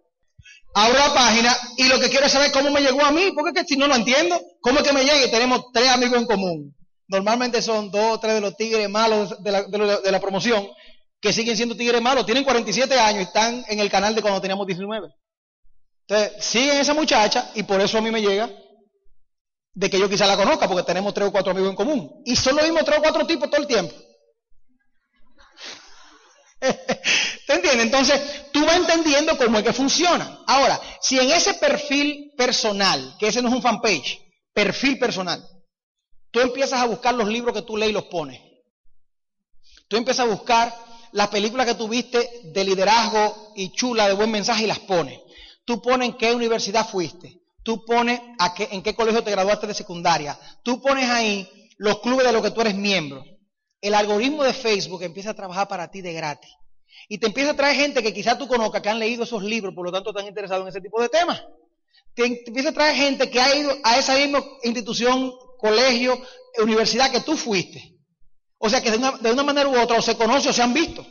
Abro 0.73 0.99
la 0.99 1.13
página 1.13 1.55
y 1.77 1.85
lo 1.89 2.01
que 2.01 2.09
quiero 2.09 2.25
es 2.25 2.33
saber 2.33 2.51
cómo 2.51 2.71
me 2.71 2.81
llegó 2.81 3.05
a 3.05 3.11
mí, 3.11 3.33
porque 3.35 3.63
si 3.65 3.77
no 3.77 3.89
lo 3.89 3.95
entiendo, 3.95 4.41
¿cómo 4.63 4.79
es 4.79 4.87
que 4.87 4.95
me 4.95 5.05
llega? 5.05 5.23
Y 5.23 5.31
tenemos 5.31 5.67
tres 5.71 5.91
amigos 5.91 6.19
en 6.19 6.25
común. 6.25 6.75
Normalmente 7.09 7.61
son 7.61 7.91
dos 7.91 8.15
o 8.15 8.21
tres 8.21 8.37
de 8.37 8.41
los 8.41 8.57
tigres 8.57 8.89
malos 8.89 9.43
de 9.43 9.53
la, 9.53 9.65
de 9.65 10.11
la 10.11 10.21
promoción, 10.21 10.67
que 11.21 11.33
siguen 11.33 11.57
siendo 11.57 11.77
tigres 11.77 12.01
malos, 12.01 12.25
tienen 12.25 12.45
47 12.45 12.99
años 12.99 13.21
y 13.21 13.25
están 13.25 13.65
en 13.69 13.81
el 13.81 13.91
canal 13.91 14.15
de 14.15 14.23
cuando 14.23 14.41
teníamos 14.41 14.67
19. 14.67 15.09
Entonces, 16.07 16.45
siguen 16.45 16.79
esa 16.79 16.95
muchacha 16.95 17.51
y 17.55 17.63
por 17.63 17.81
eso 17.81 17.99
a 17.99 18.01
mí 18.01 18.11
me 18.11 18.23
llega 18.23 18.51
de 19.75 19.91
que 19.91 19.99
yo 19.99 20.09
quizá 20.09 20.27
la 20.27 20.37
conozca, 20.37 20.67
porque 20.67 20.83
tenemos 20.83 21.15
tres 21.15 21.29
o 21.29 21.33
cuatro 21.33 21.53
amigos 21.53 21.71
en 21.71 21.77
común. 21.77 22.23
Y 22.25 22.35
son 22.37 22.57
los 22.57 22.65
mismos 22.65 22.85
tres 22.85 22.99
o 22.99 23.03
cuatro 23.03 23.27
tipos 23.27 23.49
todo 23.51 23.61
el 23.61 23.67
tiempo. 23.67 23.95
¿Te 26.61 27.55
entiendes? 27.55 27.87
Entonces, 27.87 28.51
tú 28.53 28.65
vas 28.65 28.77
entendiendo 28.77 29.37
cómo 29.37 29.59
es 29.59 29.65
que 29.65 29.73
funciona. 29.73 30.41
Ahora, 30.47 30.81
si 31.01 31.19
en 31.19 31.31
ese 31.31 31.55
perfil 31.55 32.33
personal, 32.37 33.17
que 33.19 33.29
ese 33.29 33.41
no 33.41 33.49
es 33.49 33.55
un 33.55 33.63
fanpage, 33.63 34.21
perfil 34.53 34.99
personal, 34.99 35.47
tú 36.31 36.41
empiezas 36.41 36.81
a 36.81 36.87
buscar 36.87 37.15
los 37.15 37.29
libros 37.29 37.55
que 37.55 37.63
tú 37.63 37.77
lees 37.77 37.91
y 37.91 37.95
los 37.95 38.05
pones. 38.05 38.41
Tú 39.89 39.97
empiezas 39.97 40.27
a 40.27 40.31
buscar 40.31 40.90
las 41.13 41.29
películas 41.29 41.67
que 41.67 41.75
tuviste 41.75 42.43
de 42.45 42.65
liderazgo 42.65 43.53
y 43.57 43.73
chula, 43.73 44.09
de 44.09 44.15
buen 44.15 44.31
mensaje 44.31 44.65
y 44.65 44.67
las 44.67 44.81
pones. 44.81 45.21
Tú 45.65 45.81
pones 45.81 46.09
en 46.09 46.17
qué 46.17 46.35
universidad 46.35 46.89
fuiste. 46.89 47.41
Tú 47.63 47.85
pones 47.85 48.21
a 48.39 48.55
en 48.59 48.83
qué 48.83 48.95
colegio 48.95 49.23
te 49.23 49.31
graduaste 49.31 49.67
de 49.67 49.75
secundaria. 49.75 50.39
Tú 50.63 50.81
pones 50.81 51.09
ahí 51.09 51.49
los 51.79 52.01
clubes 52.01 52.27
de 52.27 52.33
los 52.33 52.43
que 52.43 52.51
tú 52.51 52.61
eres 52.61 52.75
miembro. 52.75 53.25
El 53.81 53.95
algoritmo 53.95 54.43
de 54.43 54.53
Facebook 54.53 55.03
empieza 55.03 55.31
a 55.31 55.35
trabajar 55.35 55.69
para 55.69 55.91
ti 55.91 56.01
de 56.01 56.13
gratis. 56.13 56.51
Y 57.09 57.19
te 57.19 57.27
empieza 57.27 57.51
a 57.51 57.57
traer 57.57 57.77
gente 57.77 58.03
que 58.03 58.13
quizás 58.13 58.39
tú 58.39 58.47
conozcas, 58.47 58.83
que 58.83 58.89
han 58.89 58.99
leído 58.99 59.25
esos 59.25 59.43
libros, 59.43 59.75
por 59.75 59.85
lo 59.85 59.93
tanto 59.93 60.11
están 60.11 60.27
interesados 60.27 60.63
en 60.63 60.69
ese 60.69 60.81
tipo 60.81 61.01
de 61.01 61.09
temas. 61.09 61.43
Te, 62.15 62.25
empieza 62.25 62.71
a 62.71 62.75
traer 62.75 62.97
gente 62.97 63.31
que 63.31 63.41
ha 63.41 63.55
ido 63.55 63.73
a 63.83 63.99
esa 63.99 64.17
misma 64.17 64.45
institución, 64.63 65.33
colegio, 65.59 66.21
universidad 66.59 67.11
que 67.11 67.21
tú 67.21 67.37
fuiste. 67.37 68.00
O 68.63 68.69
sea 68.69 68.83
que 68.83 68.91
de 68.91 69.33
una, 69.33 69.43
manera 69.43 69.69
u 69.69 69.81
otra 69.81 69.97
o 69.97 70.03
se 70.03 70.17
conoce 70.17 70.51
o 70.51 70.53
se 70.53 70.61
han 70.61 70.75
visto. 70.75 71.07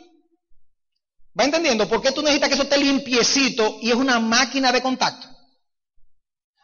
¿Va 1.37 1.45
entendiendo? 1.45 1.89
¿Por 1.89 1.99
qué 1.99 2.11
tú 2.11 2.21
necesitas 2.21 2.47
que 2.47 2.53
eso 2.53 2.63
esté 2.63 2.77
limpiecito 2.77 3.77
y 3.81 3.89
es 3.89 3.95
una 3.95 4.19
máquina 4.19 4.71
de 4.71 4.83
contacto? 4.83 5.27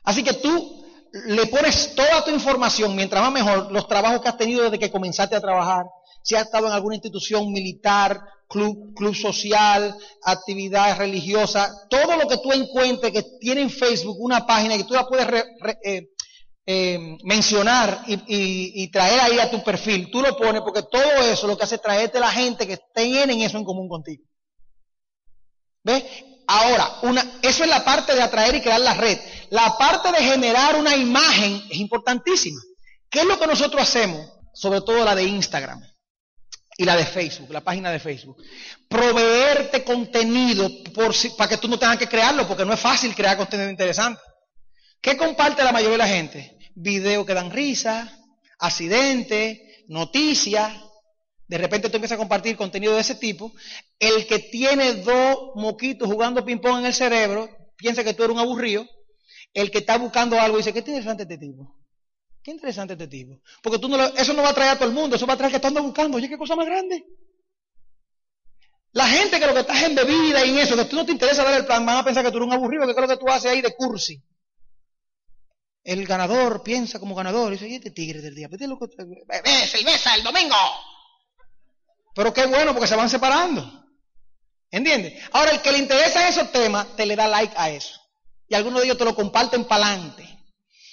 Así 0.03 0.23
que 0.23 0.33
tú 0.33 0.86
le 1.25 1.47
pones 1.47 1.95
toda 1.95 2.23
tu 2.23 2.29
información, 2.29 2.95
mientras 2.95 3.23
más 3.23 3.31
mejor, 3.31 3.71
los 3.71 3.88
trabajos 3.88 4.21
que 4.21 4.27
has 4.27 4.38
tenido 4.38 4.63
desde 4.63 4.77
que 4.77 4.91
comenzaste 4.91 5.36
a 5.36 5.41
trabajar, 5.41 5.86
si 6.21 6.36
has 6.36 6.43
estado 6.45 6.67
en 6.67 6.73
alguna 6.73 6.95
institución 6.95 7.51
militar, 7.51 8.21
club, 8.47 8.93
club 8.95 9.15
social, 9.15 9.97
actividades 10.23 10.99
religiosas, 10.99 11.88
todo 11.89 12.15
lo 12.15 12.27
que 12.27 12.38
tú 12.38 12.51
encuentres 12.51 13.11
que 13.11 13.23
tiene 13.39 13.61
en 13.61 13.71
Facebook 13.71 14.17
una 14.19 14.45
página 14.45 14.77
que 14.77 14.83
tú 14.83 14.93
la 14.93 15.07
puedes 15.07 15.27
eh, 15.83 16.09
eh, 16.68 17.18
mencionar 17.24 18.03
y, 18.07 18.89
traer 18.89 19.20
ahí 19.20 19.39
a 19.39 19.51
tu 19.51 19.63
perfil, 19.63 20.09
tú 20.09 20.22
lo 20.22 20.36
pones 20.36 20.61
porque 20.61 20.84
todo 20.84 21.22
eso 21.22 21.45
lo 21.45 21.57
que 21.57 21.63
hace 21.63 21.76
es 21.76 21.82
traerte 21.82 22.20
la 22.20 22.32
gente 22.32 22.66
que 22.66 22.80
tienen 22.93 23.41
eso 23.41 23.57
en 23.57 23.66
común 23.66 23.88
contigo. 23.88 24.24
¿Ves? 25.84 26.03
Ahora, 26.47 26.99
una, 27.03 27.39
eso 27.41 27.63
es 27.63 27.70
la 27.70 27.84
parte 27.84 28.16
de 28.16 28.22
atraer 28.22 28.55
y 28.55 28.61
crear 28.61 28.82
la 28.82 28.93
red. 28.93 29.20
La 29.49 29.78
parte 29.78 30.11
de 30.11 30.24
generar 30.24 30.76
una 30.76 30.95
imagen 30.95 31.63
es 31.70 31.78
importantísima. 31.78 32.59
¿Qué 33.09 33.20
es 33.20 33.26
lo 33.26 33.39
que 33.39 33.47
nosotros 33.47 33.82
hacemos? 33.82 34.28
Sobre 34.53 34.82
todo 34.82 35.05
la 35.05 35.16
de 35.16 35.24
Instagram 35.24 35.82
y 36.78 36.86
la 36.86 36.95
de 36.95 37.05
Facebook, 37.05 37.51
la 37.51 37.61
página 37.61 37.91
de 37.91 37.99
Facebook. 37.99 38.38
Proveerte 38.89 39.84
contenido 39.84 40.70
por, 40.93 41.13
para 41.38 41.49
que 41.49 41.57
tú 41.57 41.68
no 41.68 41.80
tengas 41.80 41.97
que 41.97 42.07
crearlo, 42.07 42.47
porque 42.47 42.66
no 42.66 42.74
es 42.74 42.80
fácil 42.80 43.16
crear 43.16 43.38
contenido 43.38 43.70
interesante. 43.70 44.22
¿Qué 45.01 45.16
comparte 45.16 45.63
la 45.63 45.72
mayoría 45.72 45.93
de 45.93 45.97
la 45.97 46.07
gente? 46.07 46.55
Videos 46.76 47.26
que 47.26 47.34
dan 47.34 47.51
risa, 47.51 48.15
accidentes, 48.59 49.59
noticias. 49.88 50.73
de 51.47 51.57
repente 51.57 51.89
tú 51.89 51.97
empiezas 51.97 52.15
a 52.15 52.19
compartir 52.19 52.55
contenido 52.55 52.93
de 52.93 53.01
ese 53.01 53.15
tipo, 53.15 53.53
el 53.99 54.28
que 54.28 54.39
tiene 54.39 54.93
dos 54.95 55.51
moquitos 55.55 56.07
jugando 56.07 56.43
ping-pong 56.43 56.80
en 56.80 56.86
el 56.88 56.93
cerebro, 56.93 57.49
piensa 57.78 58.03
que 58.03 58.13
tú 58.13 58.23
eres 58.23 58.36
un 58.36 58.41
aburrido, 58.41 58.86
el 59.53 59.71
que 59.71 59.80
está 59.80 59.97
buscando 59.97 60.39
algo 60.39 60.57
dice, 60.57 60.73
qué 60.73 60.80
interesante 60.80 61.23
este 61.23 61.38
tipo. 61.38 61.76
Qué 62.43 62.51
interesante 62.51 62.93
este 62.93 63.07
tipo. 63.07 63.41
Porque 63.63 63.80
tú 63.80 63.88
no 63.88 63.97
eso 64.03 64.34
no 64.34 64.43
va 64.43 64.49
a 64.49 64.53
traer 64.53 64.71
a 64.71 64.76
todo 64.76 64.88
el 64.88 64.93
mundo, 64.93 65.15
eso 65.15 65.26
va 65.26 65.34
a 65.34 65.38
traer 65.38 65.51
que 65.51 65.59
tú 65.59 65.67
andas 65.67 65.84
buscando. 65.84 66.17
Oye, 66.17 66.30
qué 66.30 66.38
cosa 66.38 66.55
más 66.55 66.67
grande. 66.67 67.03
La 68.91 69.07
gente 69.07 69.39
que 69.39 69.47
lo 69.47 69.53
que 69.53 69.61
estás 69.61 69.82
en 69.84 69.95
bebida 69.95 70.45
y 70.45 70.51
en 70.51 70.59
eso, 70.59 70.76
que 70.76 70.86
tú 70.86 70.95
no 70.95 71.05
te 71.05 71.11
interesa 71.11 71.43
dar 71.43 71.59
el 71.59 71.65
plan, 71.65 71.86
van 71.86 71.97
a 71.97 72.05
pensar 72.05 72.23
que 72.23 72.32
tú 72.32 72.38
eres 72.38 72.47
un 72.47 72.53
aburrido, 72.53 72.86
que 72.86 72.91
es 72.91 72.97
lo 72.97 73.07
que 73.07 73.17
tú 73.17 73.28
haces 73.28 73.51
ahí 73.51 73.61
de 73.61 73.76
cursi. 73.76 74.21
El 75.86 76.03
ganador 76.07 76.63
piensa 76.63 76.99
como 76.99 77.13
ganador 77.13 77.53
y 77.53 77.57
dice, 77.57 77.67
¿y 77.69 77.75
este 77.75 77.91
tigre 77.91 78.19
del 78.19 78.33
día? 78.33 78.47
Vete 78.47 78.67
loco, 78.67 78.89
besa 79.43 79.79
y 79.79 79.83
besa 79.83 80.15
el 80.15 80.23
domingo. 80.23 80.55
Pero 82.15 82.33
qué 82.33 82.47
bueno 82.47 82.73
porque 82.73 82.88
se 82.88 82.95
van 82.95 83.07
separando. 83.07 83.86
¿Entiendes? 84.71 85.23
Ahora, 85.31 85.51
el 85.51 85.61
que 85.61 85.71
le 85.71 85.77
interesa 85.77 86.27
esos 86.27 86.51
temas, 86.51 86.95
te 86.95 87.05
le 87.05 87.15
da 87.15 87.27
like 87.27 87.53
a 87.55 87.69
eso. 87.69 88.01
Y 88.47 88.55
algunos 88.55 88.79
de 88.79 88.88
ellos 88.88 88.97
te 88.97 89.05
lo 89.05 89.13
comparten 89.13 89.65
para 89.65 89.86
adelante. 89.86 90.27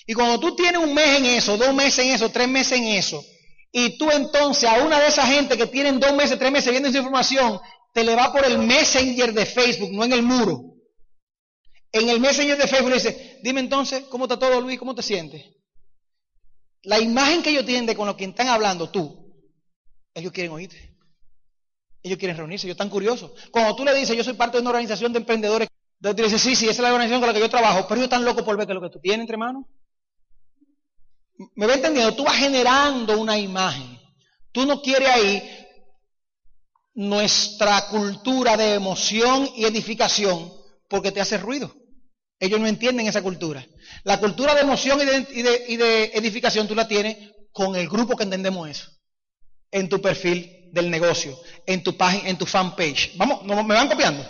Y 0.06 0.12
cuando 0.12 0.38
tú 0.38 0.54
tienes 0.54 0.82
un 0.82 0.92
mes 0.92 1.20
en 1.20 1.24
eso, 1.24 1.56
dos 1.56 1.72
meses 1.72 2.04
en 2.04 2.12
eso, 2.12 2.30
tres 2.30 2.48
meses 2.48 2.78
en 2.78 2.88
eso, 2.88 3.24
y 3.72 3.96
tú 3.96 4.10
entonces 4.10 4.68
a 4.68 4.84
una 4.84 5.00
de 5.00 5.08
esas 5.08 5.26
gente 5.26 5.56
que 5.56 5.68
tienen 5.68 6.00
dos 6.00 6.12
meses, 6.12 6.38
tres 6.38 6.52
meses 6.52 6.70
viendo 6.70 6.90
esa 6.90 6.98
información, 6.98 7.58
te 7.94 8.04
le 8.04 8.14
va 8.14 8.30
por 8.30 8.44
el 8.44 8.58
Messenger 8.58 9.32
de 9.32 9.46
Facebook, 9.46 9.90
no 9.90 10.04
en 10.04 10.12
el 10.12 10.22
muro. 10.22 10.71
En 11.92 12.08
el 12.08 12.20
Messenger 12.20 12.56
de 12.56 12.66
Facebook 12.66 12.88
le 12.88 12.96
dice, 12.96 13.38
dime 13.42 13.60
entonces, 13.60 14.04
¿cómo 14.04 14.24
está 14.24 14.38
todo 14.38 14.60
Luis? 14.60 14.78
¿Cómo 14.78 14.94
te 14.94 15.02
sientes? 15.02 15.44
La 16.84 16.98
imagen 16.98 17.42
que 17.42 17.50
ellos 17.50 17.66
tienen 17.66 17.86
de 17.86 17.94
con 17.94 18.06
lo 18.06 18.16
que 18.16 18.24
están 18.24 18.48
hablando 18.48 18.90
tú, 18.90 19.22
ellos 20.14 20.32
quieren 20.32 20.52
oírte. 20.52 20.90
Ellos 22.02 22.18
quieren 22.18 22.36
reunirse, 22.36 22.66
ellos 22.66 22.74
están 22.74 22.90
curiosos. 22.90 23.30
Cuando 23.50 23.76
tú 23.76 23.84
le 23.84 23.94
dices, 23.94 24.16
yo 24.16 24.24
soy 24.24 24.34
parte 24.34 24.56
de 24.56 24.62
una 24.62 24.70
organización 24.70 25.12
de 25.12 25.20
emprendedores, 25.20 25.68
tú 26.00 26.12
dices, 26.14 26.40
sí, 26.40 26.56
sí, 26.56 26.64
esa 26.64 26.72
es 26.72 26.80
la 26.80 26.88
organización 26.88 27.20
con 27.20 27.28
la 27.28 27.34
que 27.34 27.40
yo 27.40 27.50
trabajo, 27.50 27.86
pero 27.86 27.96
ellos 28.00 28.06
están 28.06 28.24
locos 28.24 28.42
por 28.42 28.56
ver 28.56 28.66
que 28.66 28.74
lo 28.74 28.80
que 28.80 28.90
tú 28.90 28.98
tienes 28.98 29.20
entre 29.20 29.36
manos. 29.36 29.66
¿Me 31.54 31.66
va 31.66 31.74
entendiendo? 31.74 32.14
Tú 32.14 32.24
vas 32.24 32.36
generando 32.36 33.20
una 33.20 33.38
imagen. 33.38 34.00
Tú 34.50 34.66
no 34.66 34.82
quieres 34.82 35.08
ahí 35.08 35.42
nuestra 36.94 37.88
cultura 37.88 38.56
de 38.56 38.74
emoción 38.74 39.48
y 39.56 39.64
edificación 39.64 40.52
porque 40.88 41.12
te 41.12 41.20
hace 41.20 41.38
ruido. 41.38 41.81
Ellos 42.42 42.58
no 42.58 42.66
entienden 42.66 43.06
esa 43.06 43.22
cultura. 43.22 43.64
La 44.02 44.18
cultura 44.18 44.52
de 44.52 44.62
emoción 44.62 44.98
y 45.00 45.42
de, 45.42 46.10
edificación 46.12 46.66
tú 46.66 46.74
la 46.74 46.88
tienes 46.88 47.16
con 47.52 47.76
el 47.76 47.88
grupo 47.88 48.16
que 48.16 48.24
entendemos 48.24 48.68
eso. 48.68 48.90
En 49.70 49.88
tu 49.88 50.02
perfil 50.02 50.68
del 50.72 50.90
negocio, 50.90 51.38
en 51.64 51.84
tu 51.84 51.96
página, 51.96 52.28
en 52.28 52.36
tu 52.36 52.44
fanpage. 52.44 53.16
Vamos, 53.16 53.44
¿me 53.44 53.54
van 53.54 53.88
copiando? 53.88 54.28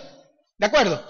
¿De 0.58 0.66
acuerdo? 0.66 1.02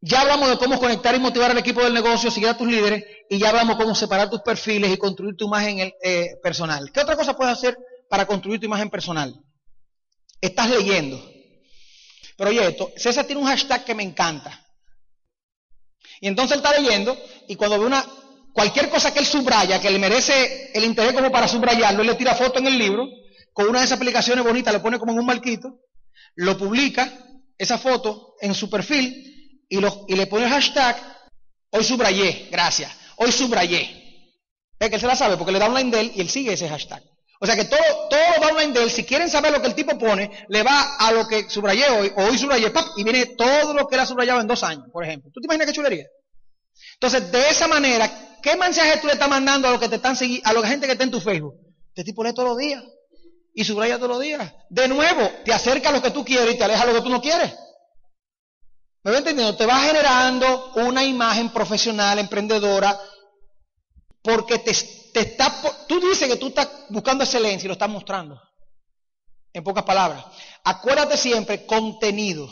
Ya 0.00 0.22
hablamos 0.22 0.48
de 0.48 0.56
cómo 0.56 0.78
conectar 0.78 1.14
y 1.14 1.18
motivar 1.18 1.50
al 1.50 1.58
equipo 1.58 1.84
del 1.84 1.92
negocio, 1.92 2.30
seguir 2.30 2.48
a 2.48 2.56
tus 2.56 2.66
líderes, 2.66 3.04
y 3.28 3.36
ya 3.36 3.50
hablamos 3.50 3.76
cómo 3.76 3.94
separar 3.94 4.30
tus 4.30 4.40
perfiles 4.40 4.90
y 4.90 4.96
construir 4.96 5.36
tu 5.36 5.44
imagen 5.44 5.92
eh, 6.02 6.38
personal. 6.42 6.90
¿Qué 6.90 7.00
otra 7.00 7.16
cosa 7.16 7.36
puedes 7.36 7.52
hacer 7.52 7.76
para 8.08 8.24
construir 8.24 8.60
tu 8.60 8.64
imagen 8.64 8.88
personal? 8.88 9.38
Estás 10.40 10.70
leyendo. 10.70 11.22
Pero 12.38 12.48
oye, 12.48 12.78
César 12.96 13.26
tiene 13.26 13.42
un 13.42 13.46
hashtag 13.46 13.84
que 13.84 13.94
me 13.94 14.02
encanta. 14.02 14.58
Y 16.20 16.28
entonces 16.28 16.58
él 16.58 16.64
está 16.64 16.78
leyendo 16.78 17.16
y 17.48 17.56
cuando 17.56 17.78
ve 17.80 17.86
una, 17.86 18.04
cualquier 18.52 18.90
cosa 18.90 19.12
que 19.12 19.20
él 19.20 19.26
subraya, 19.26 19.80
que 19.80 19.90
le 19.90 19.98
merece 19.98 20.70
el 20.74 20.84
interés 20.84 21.14
como 21.14 21.32
para 21.32 21.48
subrayarlo, 21.48 22.02
él 22.02 22.08
le 22.08 22.14
tira 22.14 22.34
foto 22.34 22.58
en 22.58 22.66
el 22.66 22.78
libro, 22.78 23.06
con 23.52 23.68
una 23.68 23.80
de 23.80 23.86
esas 23.86 23.96
aplicaciones 23.96 24.44
bonitas, 24.44 24.72
le 24.72 24.80
pone 24.80 24.98
como 24.98 25.12
en 25.12 25.18
un 25.18 25.26
marquito, 25.26 25.80
lo 26.36 26.56
publica, 26.58 27.10
esa 27.58 27.78
foto, 27.78 28.34
en 28.40 28.54
su 28.54 28.70
perfil 28.70 29.64
y, 29.68 29.80
le 30.14 30.26
pone 30.26 30.44
el 30.44 30.50
hashtag, 30.50 30.96
hoy 31.70 31.84
subrayé, 31.84 32.48
gracias, 32.50 32.92
hoy 33.16 33.32
subrayé. 33.32 33.96
Es 34.78 34.88
que 34.88 34.94
él 34.94 35.00
se 35.00 35.06
la 35.06 35.16
sabe 35.16 35.36
porque 35.36 35.52
le 35.52 35.58
da 35.58 35.66
online 35.66 35.90
de 35.90 36.00
él 36.00 36.12
y 36.16 36.20
él 36.20 36.30
sigue 36.30 36.52
ese 36.52 36.68
hashtag. 36.68 37.02
O 37.42 37.46
sea 37.46 37.56
que 37.56 37.64
todo, 37.64 37.80
todo 38.10 38.20
lo 38.40 38.48
online 38.48 38.74
de 38.74 38.82
él, 38.82 38.90
si 38.90 39.04
quieren 39.04 39.30
saber 39.30 39.50
lo 39.50 39.62
que 39.62 39.68
el 39.68 39.74
tipo 39.74 39.98
pone, 39.98 40.30
le 40.48 40.62
va 40.62 40.96
a 40.98 41.10
lo 41.10 41.26
que 41.26 41.48
subrayé 41.48 41.88
hoy, 41.88 42.12
o 42.14 42.24
hoy 42.24 42.36
subrayé, 42.36 42.70
¡pap! 42.70 42.88
y 42.96 43.02
viene 43.02 43.26
todo 43.26 43.72
lo 43.72 43.86
que 43.86 43.94
él 43.94 44.00
ha 44.02 44.06
subrayado 44.06 44.40
en 44.40 44.46
dos 44.46 44.62
años, 44.62 44.84
por 44.92 45.04
ejemplo. 45.04 45.30
¿Tú 45.32 45.40
te 45.40 45.46
imaginas 45.46 45.66
qué 45.66 45.72
chulería? 45.72 46.06
Entonces, 46.94 47.32
de 47.32 47.48
esa 47.48 47.66
manera, 47.66 48.36
¿qué 48.42 48.56
mensaje 48.56 48.98
tú 49.00 49.06
le 49.06 49.14
estás 49.14 49.28
mandando 49.28 49.68
a 49.68 49.70
los 49.70 49.80
que 49.80 49.88
te 49.88 49.96
están 49.96 50.16
siguiendo, 50.16 50.46
a 50.50 50.52
la 50.52 50.68
gente 50.68 50.86
que 50.86 50.92
está 50.92 51.04
en 51.04 51.10
tu 51.10 51.20
Facebook? 51.20 51.54
Este 51.88 52.04
tipo 52.04 52.22
lee 52.22 52.34
todos 52.34 52.50
los 52.50 52.58
días 52.58 52.84
y 53.54 53.64
subraya 53.64 53.96
todos 53.96 54.10
los 54.10 54.20
días. 54.20 54.52
De 54.68 54.86
nuevo, 54.86 55.30
te 55.42 55.54
acerca 55.54 55.88
a 55.88 55.92
lo 55.92 56.02
que 56.02 56.10
tú 56.10 56.22
quieres 56.22 56.54
y 56.54 56.58
te 56.58 56.64
aleja 56.64 56.82
a 56.82 56.86
lo 56.86 56.94
que 56.94 57.00
tú 57.00 57.08
no 57.08 57.22
quieres. 57.22 57.54
¿Me 59.02 59.12
va 59.12 59.18
entendiendo? 59.18 59.56
Te 59.56 59.64
va 59.64 59.78
generando 59.80 60.72
una 60.74 61.02
imagen 61.04 61.48
profesional, 61.48 62.18
emprendedora, 62.18 63.00
porque 64.22 64.58
te, 64.58 64.74
está, 65.14 65.52
tú 65.88 66.00
dices 66.00 66.28
que 66.28 66.36
tú 66.36 66.48
estás 66.48 66.68
buscando 66.88 67.24
excelencia 67.24 67.66
y 67.66 67.68
lo 67.68 67.72
estás 67.72 67.90
mostrando. 67.90 68.40
En 69.52 69.64
pocas 69.64 69.84
palabras. 69.84 70.24
Acuérdate 70.62 71.16
siempre, 71.16 71.66
contenido. 71.66 72.48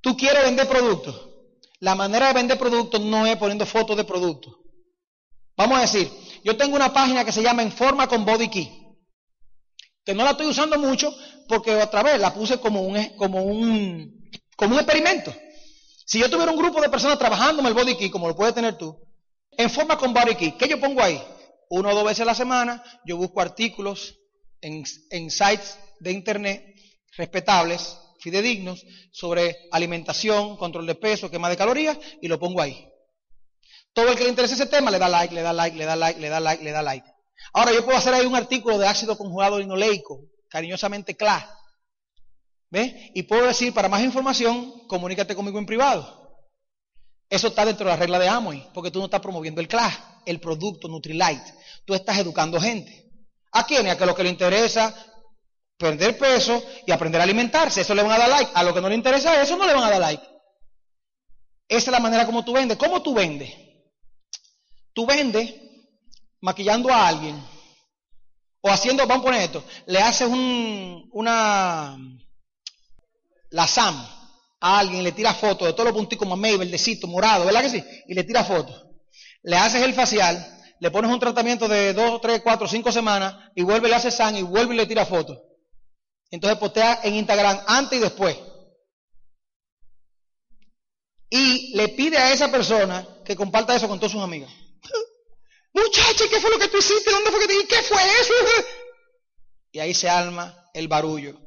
Tú 0.00 0.16
quieres 0.16 0.42
vender 0.42 0.68
productos. 0.68 1.28
La 1.78 1.94
manera 1.94 2.28
de 2.28 2.34
vender 2.34 2.58
productos 2.58 3.00
no 3.00 3.26
es 3.26 3.36
poniendo 3.36 3.64
fotos 3.64 3.96
de 3.96 4.04
productos. 4.04 4.54
Vamos 5.56 5.78
a 5.78 5.82
decir, 5.82 6.10
yo 6.42 6.56
tengo 6.56 6.76
una 6.76 6.92
página 6.92 7.24
que 7.24 7.32
se 7.32 7.42
llama 7.42 7.62
En 7.62 7.72
Forma 7.72 8.08
con 8.08 8.24
Body 8.24 8.48
Key, 8.48 8.96
que 10.04 10.14
no 10.14 10.24
la 10.24 10.30
estoy 10.30 10.46
usando 10.46 10.78
mucho 10.78 11.14
porque 11.48 11.74
otra 11.74 12.02
vez 12.02 12.18
la 12.18 12.32
puse 12.32 12.58
como 12.58 12.82
un, 12.82 13.16
como 13.16 13.42
un, 13.42 14.30
como 14.56 14.74
un 14.74 14.80
experimento. 14.80 15.34
Si 16.06 16.18
yo 16.18 16.30
tuviera 16.30 16.50
un 16.50 16.58
grupo 16.58 16.80
de 16.80 16.88
personas 16.88 17.18
trabajando 17.18 17.60
en 17.60 17.66
el 17.66 17.74
Body 17.74 17.96
Key, 17.96 18.10
como 18.10 18.26
lo 18.28 18.34
puedes 18.34 18.54
tener 18.54 18.76
tú, 18.76 18.98
en 19.52 19.70
forma 19.70 19.96
con 19.96 20.14
Key, 20.14 20.52
¿qué 20.52 20.68
yo 20.68 20.80
pongo 20.80 21.02
ahí? 21.02 21.22
Uno 21.68 21.90
o 21.90 21.94
dos 21.94 22.04
veces 22.04 22.20
a 22.20 22.24
la 22.24 22.34
semana, 22.34 22.82
yo 23.04 23.16
busco 23.16 23.40
artículos 23.40 24.18
en, 24.60 24.84
en 25.10 25.30
sites 25.30 25.78
de 26.00 26.12
internet 26.12 26.74
respetables, 27.16 27.96
fidedignos, 28.20 28.84
sobre 29.12 29.56
alimentación, 29.70 30.56
control 30.56 30.86
de 30.86 30.94
peso, 30.94 31.30
quema 31.30 31.48
de 31.48 31.56
calorías, 31.56 31.98
y 32.20 32.28
lo 32.28 32.38
pongo 32.38 32.60
ahí. 32.60 32.88
Todo 33.92 34.10
el 34.10 34.16
que 34.16 34.24
le 34.24 34.30
interese 34.30 34.54
ese 34.54 34.66
tema 34.66 34.90
le 34.90 34.98
da 34.98 35.08
like, 35.08 35.34
le 35.34 35.42
da 35.42 35.52
like, 35.52 35.76
le 35.76 35.84
da 35.84 35.96
like, 35.96 36.20
le 36.20 36.28
da 36.28 36.40
like, 36.40 36.62
le 36.62 36.70
da 36.70 36.82
like. 36.82 37.06
Ahora 37.52 37.72
yo 37.72 37.84
puedo 37.84 37.98
hacer 37.98 38.14
ahí 38.14 38.26
un 38.26 38.36
artículo 38.36 38.78
de 38.78 38.86
ácido 38.86 39.16
conjugado 39.16 39.58
linoleico, 39.58 40.20
cariñosamente 40.48 41.16
CLA. 41.16 41.56
¿Ves? 42.70 42.94
Y 43.14 43.24
puedo 43.24 43.46
decir, 43.46 43.74
para 43.74 43.88
más 43.88 44.02
información, 44.02 44.86
comunícate 44.86 45.34
conmigo 45.34 45.58
en 45.58 45.66
privado. 45.66 46.29
Eso 47.30 47.46
está 47.46 47.64
dentro 47.64 47.86
de 47.86 47.92
la 47.92 47.96
regla 47.96 48.18
de 48.18 48.28
Amway, 48.28 48.68
porque 48.74 48.90
tú 48.90 48.98
no 48.98 49.04
estás 49.04 49.20
promoviendo 49.20 49.60
el 49.60 49.68
class, 49.68 49.96
el 50.26 50.40
producto 50.40 50.88
Nutrilite. 50.88 51.54
Tú 51.86 51.94
estás 51.94 52.18
educando 52.18 52.60
gente. 52.60 53.08
¿A 53.52 53.64
quiénes? 53.64 53.92
A 53.92 53.96
que 53.96 54.04
a 54.04 54.06
los 54.06 54.16
que 54.16 54.24
le 54.24 54.30
interesa 54.30 54.94
perder 55.78 56.18
peso 56.18 56.62
y 56.86 56.92
aprender 56.92 57.20
a 57.20 57.24
alimentarse. 57.24 57.80
Eso 57.80 57.94
le 57.94 58.02
van 58.02 58.12
a 58.12 58.18
dar 58.18 58.28
like. 58.28 58.50
A 58.54 58.64
los 58.64 58.74
que 58.74 58.80
no 58.80 58.88
le 58.88 58.96
interesa 58.96 59.40
eso, 59.40 59.56
no 59.56 59.64
le 59.64 59.72
van 59.72 59.84
a 59.84 59.90
dar 59.90 60.00
like. 60.00 60.22
Esa 61.68 61.90
es 61.90 61.92
la 61.92 62.00
manera 62.00 62.26
como 62.26 62.44
tú 62.44 62.52
vendes. 62.52 62.76
¿Cómo 62.76 63.00
tú 63.00 63.14
vendes? 63.14 63.50
Tú 64.92 65.06
vendes 65.06 65.54
maquillando 66.40 66.92
a 66.92 67.06
alguien. 67.06 67.40
O 68.62 68.70
haciendo, 68.70 69.06
vamos 69.06 69.22
a 69.22 69.26
poner 69.26 69.42
esto, 69.42 69.64
le 69.86 70.00
haces 70.00 70.28
un, 70.28 71.08
una, 71.12 71.96
la 73.48 73.66
SAM, 73.66 74.06
a 74.60 74.78
alguien, 74.78 75.02
le 75.02 75.12
tira 75.12 75.32
fotos 75.32 75.66
de 75.66 75.72
todos 75.72 75.86
los 75.86 75.94
punticos 75.94 76.28
mamey, 76.28 76.56
verdecito, 76.56 77.06
morado, 77.06 77.46
¿verdad 77.46 77.62
que 77.62 77.70
sí? 77.70 77.84
Y 78.08 78.14
le 78.14 78.24
tira 78.24 78.44
fotos. 78.44 78.86
Le 79.42 79.56
haces 79.56 79.82
el 79.82 79.94
facial, 79.94 80.36
le 80.80 80.90
pones 80.90 81.10
un 81.10 81.18
tratamiento 81.18 81.66
de 81.66 81.94
dos, 81.94 82.20
tres, 82.20 82.40
cuatro, 82.42 82.68
cinco 82.68 82.92
semanas 82.92 83.34
y 83.54 83.62
vuelve, 83.62 83.88
le 83.88 83.94
hace 83.94 84.10
sangre 84.10 84.40
y 84.40 84.44
vuelve 84.44 84.74
y 84.74 84.76
le 84.76 84.86
tira 84.86 85.06
fotos. 85.06 85.38
Entonces 86.30 86.58
postea 86.58 87.00
en 87.02 87.14
Instagram 87.14 87.60
antes 87.66 87.98
y 87.98 88.02
después. 88.02 88.36
Y 91.30 91.76
le 91.76 91.88
pide 91.88 92.18
a 92.18 92.32
esa 92.32 92.50
persona 92.50 93.06
que 93.24 93.36
comparta 93.36 93.74
eso 93.74 93.88
con 93.88 93.98
todas 93.98 94.12
sus 94.12 94.22
amigas. 94.22 94.50
Muchacha, 95.72 96.24
¿qué 96.28 96.40
fue 96.40 96.50
lo 96.50 96.58
que 96.58 96.68
tú 96.68 96.78
hiciste? 96.78 97.10
¿Dónde 97.10 97.30
fue 97.30 97.40
que 97.40 97.46
te 97.46 97.66
¿Qué 97.66 97.82
fue 97.82 98.02
eso? 98.20 98.34
Y 99.72 99.78
ahí 99.78 99.94
se 99.94 100.08
alma 100.08 100.68
el 100.74 100.88
barullo. 100.88 101.38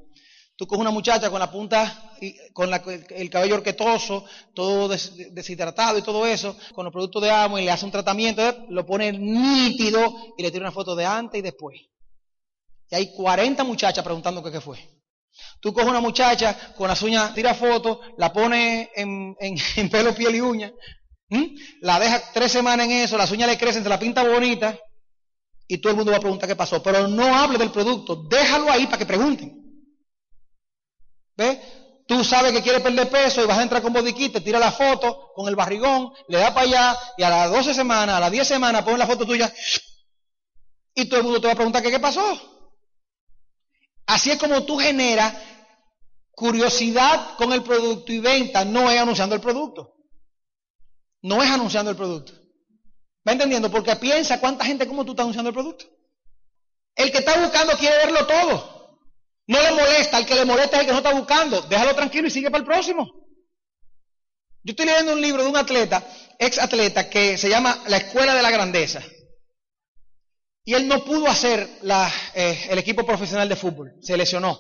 Tú 0.56 0.68
coges 0.68 0.82
una 0.82 0.92
muchacha 0.92 1.32
con 1.32 1.40
la 1.40 1.52
punta, 1.52 2.14
con 2.54 2.70
el 2.72 3.30
cabello 3.30 3.56
orquetoso, 3.56 4.24
todo 4.54 4.88
deshidratado 4.88 5.98
y 5.98 6.04
todo 6.04 6.28
eso, 6.28 6.56
con 6.76 6.86
los 6.86 6.94
productos 6.94 7.24
de 7.24 7.32
amo 7.32 7.58
y 7.58 7.66
le 7.66 7.72
hace 7.72 7.86
un 7.86 7.92
tratamiento, 7.92 8.48
¿eh? 8.48 8.66
lo 8.70 8.86
pone 8.86 9.12
nítido 9.12 10.16
y 10.38 10.44
le 10.44 10.52
tira 10.52 10.64
una 10.64 10.72
foto 10.72 10.96
de 10.96 11.06
antes 11.06 11.40
y 11.40 11.42
después. 11.42 11.82
Y 12.92 12.96
hay 12.96 13.16
40 13.16 13.64
muchachas 13.64 14.04
preguntando 14.04 14.44
qué, 14.44 14.62
fue. 14.62 14.78
Tú 15.60 15.74
coges 15.74 15.90
una 15.90 16.02
muchacha 16.02 16.76
con 16.76 16.88
las 16.88 17.02
uñas, 17.02 17.34
tira 17.34 17.56
fotos, 17.56 17.98
la 18.20 18.32
pone 18.32 18.92
en, 18.96 19.90
pelo, 19.90 20.14
piel 20.14 20.36
y 20.36 20.42
uña, 20.42 20.72
la 21.82 22.00
deja 22.00 22.22
tres 22.32 22.52
semanas 22.52 22.86
en 22.86 22.92
eso, 22.92 23.18
las 23.18 23.32
uñas 23.32 23.50
le 23.50 23.58
crecen, 23.58 23.82
se 23.82 23.90
la 23.90 23.98
pinta 23.98 24.24
bonita, 24.24 24.78
y 25.68 25.80
todo 25.80 25.90
el 25.90 25.98
mundo 25.98 26.12
va 26.12 26.18
a 26.18 26.22
preguntar 26.22 26.48
qué 26.48 26.56
pasó. 26.56 26.84
Pero 26.84 27.08
no 27.08 27.36
hable 27.36 27.58
del 27.58 27.72
producto, 27.72 28.28
déjalo 28.30 28.72
ahí 28.72 28.86
para 28.86 29.00
que 29.00 29.08
pregunten. 29.08 29.63
¿Ves? 31.36 31.58
Tú 32.08 32.24
sabes 32.24 32.52
que 32.52 32.62
quieres 32.62 32.82
perder 32.82 33.10
peso 33.10 33.42
y 33.42 33.48
vas 33.48 33.58
a 33.58 33.64
entrar 33.64 33.82
con 33.82 33.94
bodiquita, 33.94 34.42
tira 34.42 34.60
la 34.60 34.72
foto 34.72 35.32
con 35.34 35.48
el 35.48 35.56
barrigón, 35.56 36.12
le 36.28 36.38
da 36.38 36.54
para 36.54 36.68
allá 36.68 37.00
y 37.18 37.24
a 37.24 37.30
las 37.30 37.52
12 37.52 37.74
semanas, 37.74 38.18
a 38.18 38.20
las 38.20 38.32
10 38.32 38.48
semanas 38.48 38.84
pones 38.84 39.00
la 39.00 39.08
foto 39.08 39.26
tuya 39.26 39.52
y 40.96 41.06
todo 41.06 41.20
el 41.20 41.24
mundo 41.24 41.42
te 41.42 41.48
va 41.48 41.54
a 41.54 41.56
preguntar 41.56 41.82
qué 41.82 42.00
pasó. 42.00 42.40
Así 44.06 44.32
es 44.32 44.38
como 44.38 44.64
tú 44.66 44.78
generas 44.78 45.34
curiosidad 46.32 47.36
con 47.38 47.54
el 47.54 47.64
producto 47.64 48.12
y 48.12 48.20
venta, 48.20 48.66
no 48.66 48.92
es 48.92 49.00
anunciando 49.00 49.36
el 49.36 49.42
producto. 49.42 49.94
No 51.22 51.42
es 51.42 51.50
anunciando 51.50 51.90
el 51.90 51.98
producto. 51.98 52.34
¿Va 53.26 53.32
entendiendo? 53.32 53.72
Porque 53.72 53.96
piensa 53.96 54.42
cuánta 54.42 54.66
gente 54.66 54.88
como 54.88 55.06
tú 55.06 55.14
estás 55.14 55.24
anunciando 55.24 55.50
el 55.50 55.54
producto. 55.54 55.86
El 56.96 57.12
que 57.12 57.20
está 57.20 57.40
buscando 57.40 57.78
quiere 57.78 57.96
verlo 57.98 58.28
todo. 58.28 58.73
No 59.48 59.62
le 59.62 59.72
molesta, 59.72 60.18
el 60.18 60.26
que 60.26 60.36
le 60.36 60.46
molesta 60.46 60.78
es 60.78 60.82
el 60.82 60.86
que 60.88 60.92
no 60.92 61.00
está 61.00 61.14
buscando. 61.14 61.62
Déjalo 61.64 61.96
tranquilo 61.96 62.28
y 62.28 62.32
sigue 62.32 62.50
para 62.50 62.62
el 62.62 62.68
próximo. 62.68 63.24
Yo 64.64 64.72
estoy 64.72 64.86
leyendo 64.86 65.14
un 65.14 65.22
libro 65.22 65.44
de 65.44 65.50
un 65.50 65.58
atleta, 65.58 66.06
ex 66.40 66.58
atleta, 66.58 67.10
que 67.10 67.38
se 67.38 67.50
llama 67.50 67.84
La 67.88 67.98
Escuela 67.98 68.34
de 68.34 68.42
la 68.42 68.50
Grandeza. 68.50 69.04
Y 70.64 70.74
él 70.74 70.88
no 70.88 71.04
pudo 71.04 71.28
hacer 71.28 71.70
eh, 72.34 72.68
el 72.70 72.80
equipo 72.80 73.06
profesional 73.06 73.50
de 73.50 73.58
fútbol, 73.58 73.98
se 74.02 74.16
lesionó. 74.16 74.58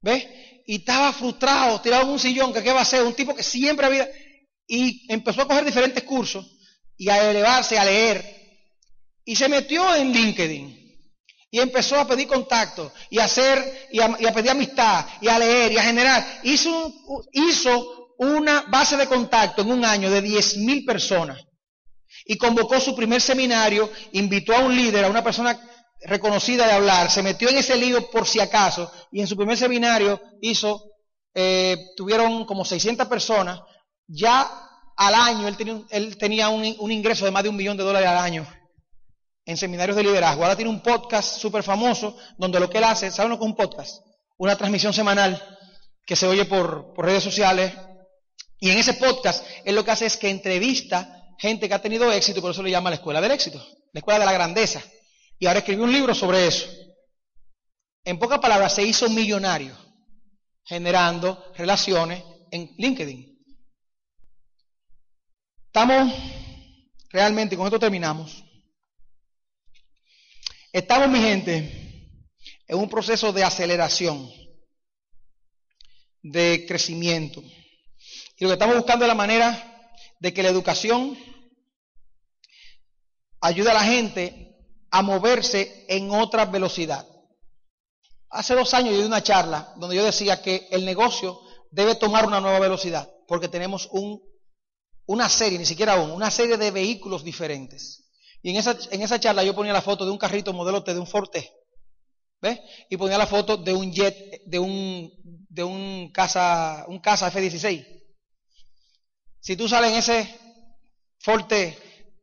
¿Ves? 0.00 0.26
Y 0.66 0.76
estaba 0.76 1.12
frustrado, 1.12 1.80
tirado 1.80 2.02
en 2.02 2.08
un 2.08 2.18
sillón, 2.18 2.52
que 2.52 2.64
qué 2.64 2.72
va 2.72 2.80
a 2.80 2.82
hacer, 2.82 3.04
un 3.04 3.14
tipo 3.14 3.34
que 3.34 3.44
siempre 3.44 3.86
había... 3.86 4.10
Y 4.66 5.12
empezó 5.12 5.42
a 5.42 5.46
coger 5.46 5.64
diferentes 5.64 6.02
cursos 6.02 6.44
y 6.96 7.08
a 7.08 7.30
elevarse, 7.30 7.78
a 7.78 7.84
leer. 7.84 8.24
Y 9.24 9.36
se 9.36 9.48
metió 9.48 9.94
en 9.94 10.12
LinkedIn. 10.12 10.81
Y 11.54 11.60
empezó 11.60 12.00
a 12.00 12.06
pedir 12.06 12.26
contacto 12.26 12.90
y 13.10 13.18
a 13.18 13.24
hacer, 13.24 13.88
y 13.92 14.00
a, 14.00 14.32
pedir 14.32 14.50
amistad, 14.50 15.04
y 15.20 15.28
a 15.28 15.38
leer, 15.38 15.70
y 15.70 15.76
a 15.76 15.82
generar. 15.82 16.40
Hizo, 16.44 16.94
hizo 17.30 18.14
una 18.16 18.62
base 18.68 18.96
de 18.96 19.06
contacto 19.06 19.60
en 19.60 19.70
un 19.70 19.84
año 19.84 20.10
de 20.10 20.24
10.000 20.24 20.86
personas. 20.86 21.44
Y 22.24 22.38
convocó 22.38 22.80
su 22.80 22.96
primer 22.96 23.20
seminario, 23.20 23.90
invitó 24.12 24.56
a 24.56 24.60
un 24.60 24.74
líder, 24.74 25.04
a 25.04 25.10
una 25.10 25.22
persona 25.22 25.60
reconocida 26.00 26.66
de 26.66 26.72
hablar, 26.72 27.10
se 27.10 27.22
metió 27.22 27.50
en 27.50 27.58
ese 27.58 27.76
lío 27.76 28.10
por 28.10 28.26
si 28.26 28.40
acaso, 28.40 28.90
y 29.12 29.20
en 29.20 29.26
su 29.26 29.36
primer 29.36 29.58
seminario 29.58 30.22
hizo, 30.40 30.82
eh, 31.34 31.76
tuvieron 31.98 32.46
como 32.46 32.64
600 32.64 33.06
personas, 33.08 33.60
ya 34.06 34.50
al 34.96 35.14
año 35.14 35.48
él 35.48 35.56
tenía, 35.58 35.82
él 35.90 36.16
tenía 36.16 36.48
un, 36.48 36.90
ingreso 36.90 37.26
de 37.26 37.30
más 37.30 37.42
de 37.42 37.50
un 37.50 37.56
millón 37.56 37.76
de 37.76 37.84
dólares 37.84 38.08
al 38.08 38.18
año 38.18 38.46
en 39.44 39.56
seminarios 39.56 39.96
de 39.96 40.04
liderazgo. 40.04 40.42
Ahora 40.42 40.56
tiene 40.56 40.70
un 40.70 40.82
podcast 40.82 41.38
súper 41.38 41.62
famoso 41.62 42.16
donde 42.38 42.60
lo 42.60 42.70
que 42.70 42.78
él 42.78 42.84
hace, 42.84 43.10
¿saben 43.10 43.30
lo 43.30 43.38
que 43.38 43.44
es 43.44 43.50
un 43.50 43.56
podcast? 43.56 44.04
Una 44.38 44.56
transmisión 44.56 44.92
semanal 44.92 45.42
que 46.06 46.16
se 46.16 46.26
oye 46.26 46.44
por, 46.44 46.94
redes 46.96 47.22
sociales. 47.22 47.72
Y 48.58 48.70
en 48.70 48.78
ese 48.78 48.94
podcast 48.94 49.44
él 49.64 49.74
lo 49.74 49.84
que 49.84 49.90
hace 49.90 50.06
es 50.06 50.16
que 50.16 50.30
entrevista 50.30 51.34
gente 51.38 51.68
que 51.68 51.74
ha 51.74 51.82
tenido 51.82 52.10
éxito, 52.12 52.40
por 52.40 52.52
eso 52.52 52.62
le 52.62 52.70
llama 52.70 52.90
la 52.90 52.96
escuela 52.96 53.20
del 53.20 53.32
éxito, 53.32 53.58
la 53.92 53.98
escuela 53.98 54.20
de 54.20 54.26
la 54.26 54.32
grandeza. 54.32 54.82
Y 55.38 55.46
ahora 55.46 55.58
escribió 55.58 55.84
un 55.84 55.92
libro 55.92 56.14
sobre 56.14 56.46
eso. 56.46 56.66
En 58.04 58.18
pocas 58.18 58.38
palabras, 58.38 58.74
se 58.74 58.82
hizo 58.82 59.08
millonario 59.08 59.76
generando 60.64 61.52
relaciones 61.56 62.22
en 62.50 62.72
LinkedIn. 62.78 63.32
Estamos 65.66 66.12
realmente, 67.10 67.56
con 67.56 67.66
esto 67.66 67.78
terminamos. 67.78 68.44
Estamos, 70.72 71.10
mi 71.10 71.18
gente, 71.18 72.18
en 72.66 72.78
un 72.78 72.88
proceso 72.88 73.30
de 73.30 73.44
aceleración, 73.44 74.30
de 76.22 76.64
crecimiento. 76.66 77.42
Y 77.42 78.44
lo 78.44 78.48
que 78.48 78.54
estamos 78.54 78.76
buscando 78.76 79.04
es 79.04 79.08
la 79.08 79.14
manera 79.14 79.90
de 80.18 80.32
que 80.32 80.42
la 80.42 80.48
educación 80.48 81.18
ayude 83.42 83.70
a 83.70 83.74
la 83.74 83.84
gente 83.84 84.56
a 84.90 85.02
moverse 85.02 85.84
en 85.88 86.10
otra 86.10 86.46
velocidad. 86.46 87.06
Hace 88.30 88.54
dos 88.54 88.72
años 88.72 88.94
yo 88.94 89.00
di 89.00 89.06
una 89.06 89.22
charla 89.22 89.74
donde 89.76 89.96
yo 89.96 90.04
decía 90.04 90.40
que 90.40 90.68
el 90.70 90.86
negocio 90.86 91.38
debe 91.70 91.96
tomar 91.96 92.26
una 92.26 92.40
nueva 92.40 92.60
velocidad 92.60 93.12
porque 93.28 93.48
tenemos 93.48 93.88
un 93.92 94.22
una 95.04 95.28
serie, 95.28 95.58
ni 95.58 95.66
siquiera 95.66 95.96
uno, 95.96 96.14
una 96.14 96.30
serie 96.30 96.56
de 96.56 96.70
vehículos 96.70 97.24
diferentes. 97.24 98.01
Y 98.42 98.50
en 98.50 98.56
esa, 98.56 98.76
en 98.90 99.02
esa 99.02 99.20
charla 99.20 99.44
yo 99.44 99.54
ponía 99.54 99.72
la 99.72 99.82
foto 99.82 100.04
de 100.04 100.10
un 100.10 100.18
carrito 100.18 100.52
modelo 100.52 100.82
T, 100.82 100.92
de 100.92 101.00
un 101.00 101.06
Forte, 101.06 101.52
¿ves? 102.40 102.60
Y 102.90 102.96
ponía 102.96 103.16
la 103.16 103.26
foto 103.26 103.56
de 103.56 103.72
un 103.72 103.92
jet, 103.92 104.42
de 104.44 104.58
un, 104.58 105.12
de 105.48 105.62
un 105.62 106.10
casa, 106.12 106.84
un 106.88 106.98
casa 106.98 107.28
F-16. 107.28 107.86
Si 109.40 109.56
tú 109.56 109.68
sales 109.68 109.92
en 109.92 109.98
ese 109.98 110.38
Forte 111.18 111.78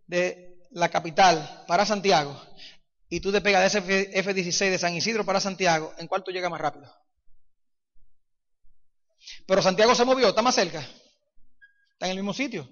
de 0.08 0.68
la 0.72 0.90
capital 0.90 1.64
para 1.68 1.86
Santiago 1.86 2.40
y 3.08 3.22
tú 3.22 3.32
te 3.32 3.42
pegas 3.42 3.62
de 3.62 3.80
ese 3.80 4.20
F-16 4.20 4.72
de 4.72 4.78
San 4.78 4.94
Isidro 4.94 5.26
para 5.26 5.40
Santiago, 5.40 5.94
¿en 5.98 6.08
cuánto 6.08 6.32
llega 6.32 6.50
más 6.50 6.60
rápido? 6.60 6.94
Pero 9.48 9.62
Santiago 9.62 9.96
se 9.96 10.06
movió, 10.06 10.30
está 10.30 10.42
más 10.42 10.56
cerca. 10.56 10.80
Está 11.94 12.06
en 12.06 12.12
el 12.12 12.18
mismo 12.18 12.34
sitio. 12.34 12.70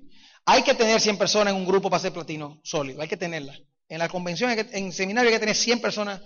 Hay 0.49 0.63
que 0.63 0.73
tener 0.73 1.01
100 1.01 1.17
personas 1.17 1.53
en 1.53 1.59
un 1.59 1.67
grupo 1.67 1.89
para 1.89 1.99
ser 1.99 2.13
platino 2.13 2.61
sólido. 2.63 3.01
Hay 3.01 3.09
que 3.09 3.17
tenerla. 3.17 3.53
En 3.89 3.99
la 3.99 4.07
convención, 4.07 4.49
en 4.49 4.93
seminario 4.93 5.27
hay 5.27 5.35
que 5.35 5.41
tener 5.41 5.55
100 5.55 5.81
personas 5.81 6.21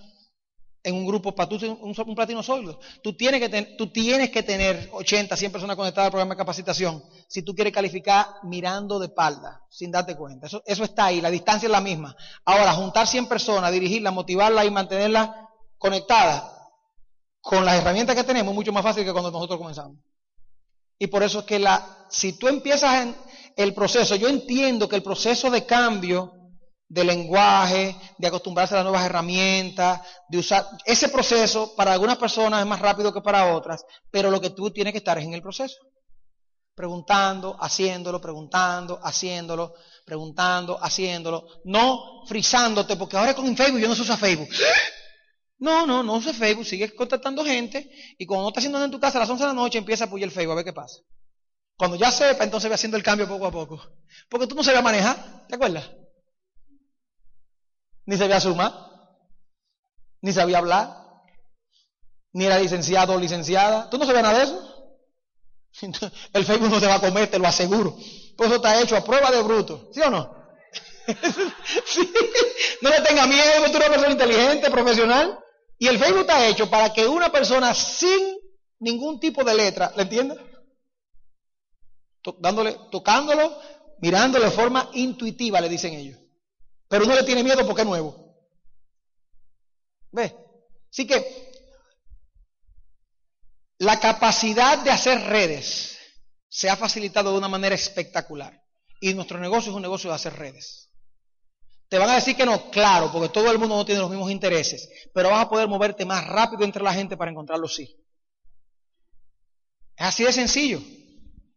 en 0.83 0.93
un 0.93 1.07
grupo 1.07 1.33
para 1.33 1.49
tú 1.49 1.57
un, 1.81 2.15
platino 2.15 2.43
sólido. 2.43 2.79
Tú 3.01 3.17
tienes, 3.17 3.39
que 3.41 3.49
tienes 3.87 4.29
que 4.29 4.43
tener 4.43 4.89
80, 4.93 5.35
100 5.35 5.51
personas 5.51 5.75
conectadas 5.75 6.05
al 6.05 6.11
programa 6.11 6.35
de 6.35 6.37
capacitación 6.37 7.03
si 7.27 7.41
tú 7.41 7.55
quieres 7.55 7.73
calificar 7.73 8.27
mirando 8.43 8.99
de 8.99 9.07
espalda, 9.07 9.63
sin 9.71 9.91
darte 9.91 10.15
cuenta. 10.15 10.45
Eso, 10.45 10.61
eso 10.67 10.83
está 10.83 11.05
ahí, 11.05 11.19
la 11.19 11.31
distancia 11.31 11.65
es 11.65 11.71
la 11.71 11.81
misma. 11.81 12.15
Ahora, 12.45 12.73
juntar 12.73 13.07
100 13.07 13.25
personas, 13.25 13.71
dirigirlas, 13.71 14.13
motivarlas 14.13 14.65
y 14.65 14.69
mantenerlas 14.69 15.31
conectadas 15.79 16.43
con 17.39 17.65
las 17.65 17.75
herramientas 17.75 18.15
que 18.15 18.23
tenemos 18.23 18.51
es 18.51 18.55
mucho 18.55 18.71
más 18.71 18.83
fácil 18.83 19.03
que 19.03 19.11
cuando 19.11 19.31
nosotros 19.31 19.57
comenzamos. 19.57 19.97
Y 20.99 21.07
por 21.07 21.23
eso 21.23 21.39
es 21.39 21.45
que 21.45 21.57
la, 21.57 22.05
si 22.11 22.33
tú 22.33 22.47
empiezas 22.47 23.01
en 23.01 23.15
el 23.55 23.73
proceso, 23.73 24.15
yo 24.15 24.27
entiendo 24.27 24.87
que 24.87 24.95
el 24.95 25.03
proceso 25.03 25.49
de 25.49 25.65
cambio 25.65 26.33
de 26.91 27.05
lenguaje, 27.05 27.95
de 28.17 28.27
acostumbrarse 28.27 28.73
a 28.73 28.77
las 28.77 28.83
nuevas 28.83 29.05
herramientas, 29.05 30.01
de 30.27 30.39
usar, 30.39 30.67
ese 30.83 31.07
proceso 31.07 31.73
para 31.73 31.93
algunas 31.93 32.17
personas 32.17 32.59
es 32.59 32.67
más 32.67 32.81
rápido 32.81 33.13
que 33.13 33.21
para 33.21 33.55
otras, 33.55 33.85
pero 34.11 34.29
lo 34.29 34.41
que 34.41 34.49
tú 34.49 34.71
tienes 34.71 34.91
que 34.91 34.97
estar 34.97 35.17
es 35.17 35.23
en 35.23 35.33
el 35.33 35.41
proceso. 35.41 35.77
Preguntando, 36.75 37.55
haciéndolo, 37.61 38.19
preguntando, 38.19 38.99
haciéndolo, 39.01 39.73
preguntando, 40.05 40.77
haciéndolo, 40.83 41.47
no 41.63 42.25
frizándote, 42.27 42.97
porque 42.97 43.15
ahora 43.15 43.33
con 43.33 43.55
Facebook 43.55 43.79
yo 43.79 43.87
no 43.87 43.95
se 43.95 44.17
Facebook. 44.17 44.49
No, 45.59 45.85
no, 45.85 46.03
no 46.03 46.15
use 46.15 46.33
Facebook, 46.33 46.65
sigue 46.65 46.93
contactando 46.93 47.45
gente 47.45 47.89
y 48.17 48.25
cuando 48.25 48.43
no 48.43 48.47
está 48.49 48.59
haciendo 48.59 48.79
nada 48.79 48.85
en 48.85 48.91
tu 48.91 48.99
casa 48.99 49.17
a 49.17 49.21
las 49.21 49.29
11 49.29 49.43
de 49.43 49.47
la 49.47 49.53
noche 49.53 49.77
empieza 49.77 50.03
a 50.03 50.07
apoyar 50.07 50.27
el 50.27 50.33
Facebook 50.33 50.53
a 50.53 50.55
ver 50.55 50.65
qué 50.65 50.73
pasa. 50.73 50.99
Cuando 51.81 51.97
ya 51.97 52.11
sepa, 52.11 52.43
entonces 52.43 52.69
va 52.69 52.75
haciendo 52.75 52.95
el 52.95 53.01
cambio 53.01 53.27
poco 53.27 53.47
a 53.47 53.51
poco. 53.51 53.81
Porque 54.29 54.45
tú 54.45 54.53
no 54.53 54.61
sabías 54.61 54.83
manejar, 54.83 55.47
¿te 55.49 55.55
acuerdas? 55.55 55.89
Ni 58.05 58.15
sabía 58.17 58.39
sumar, 58.39 58.71
ni 60.21 60.31
sabía 60.31 60.59
hablar, 60.59 60.95
ni 62.33 62.45
era 62.45 62.59
licenciado 62.59 63.15
o 63.15 63.17
licenciada. 63.17 63.89
¿Tú 63.89 63.97
no 63.97 64.05
sabías 64.05 64.21
nada 64.21 64.37
de 64.37 64.43
eso? 64.43 64.99
El 66.33 66.45
Facebook 66.45 66.69
no 66.69 66.79
te 66.79 66.85
va 66.85 66.93
a 66.97 67.01
comer, 67.01 67.31
te 67.31 67.39
lo 67.39 67.47
aseguro. 67.47 67.97
Por 68.37 68.45
eso 68.45 68.57
está 68.57 68.79
hecho 68.79 68.95
a 68.95 69.03
prueba 69.03 69.31
de 69.31 69.41
bruto, 69.41 69.89
¿sí 69.91 70.01
o 70.01 70.11
no? 70.11 70.35
No 72.83 72.91
le 72.91 73.01
tenga 73.01 73.25
miedo, 73.25 73.71
tú 73.71 73.77
eres 73.77 73.87
una 73.87 73.89
persona 73.89 74.11
inteligente, 74.11 74.69
profesional. 74.69 75.39
Y 75.79 75.87
el 75.87 75.97
Facebook 75.97 76.21
está 76.21 76.45
hecho 76.45 76.69
para 76.69 76.93
que 76.93 77.07
una 77.07 77.31
persona 77.31 77.73
sin 77.73 78.37
ningún 78.77 79.19
tipo 79.19 79.43
de 79.43 79.55
letra, 79.55 79.91
¿le 79.95 80.05
dándole, 82.39 82.77
tocándolo, 82.91 83.59
mirándolo 83.99 84.45
de 84.45 84.51
forma 84.51 84.89
intuitiva, 84.93 85.61
le 85.61 85.69
dicen 85.69 85.93
ellos. 85.93 86.19
Pero 86.87 87.05
uno 87.05 87.15
le 87.15 87.23
tiene 87.23 87.43
miedo 87.43 87.65
porque 87.65 87.81
es 87.81 87.87
nuevo. 87.87 88.35
¿Ve? 90.11 90.35
Así 90.91 91.07
que 91.07 91.51
la 93.79 93.99
capacidad 93.99 94.77
de 94.83 94.91
hacer 94.91 95.21
redes 95.21 95.97
se 96.49 96.69
ha 96.69 96.75
facilitado 96.75 97.31
de 97.31 97.37
una 97.37 97.47
manera 97.47 97.73
espectacular. 97.75 98.61
Y 98.99 99.13
nuestro 99.13 99.39
negocio 99.39 99.71
es 99.71 99.75
un 99.75 99.81
negocio 99.81 100.09
de 100.09 100.15
hacer 100.15 100.33
redes. 100.33 100.91
Te 101.87 101.97
van 101.97 102.09
a 102.09 102.15
decir 102.15 102.35
que 102.35 102.45
no, 102.45 102.69
claro, 102.69 103.11
porque 103.11 103.29
todo 103.29 103.51
el 103.51 103.57
mundo 103.57 103.75
no 103.75 103.85
tiene 103.85 103.99
los 104.01 104.09
mismos 104.09 104.29
intereses, 104.31 104.87
pero 105.13 105.29
vas 105.29 105.45
a 105.45 105.49
poder 105.49 105.67
moverte 105.67 106.05
más 106.05 106.25
rápido 106.27 106.63
entre 106.63 106.83
la 106.83 106.93
gente 106.93 107.17
para 107.17 107.31
encontrar 107.31 107.59
los 107.59 107.75
sí. 107.75 107.97
Es 109.95 110.05
así 110.05 110.23
de 110.23 110.31
sencillo. 110.31 110.81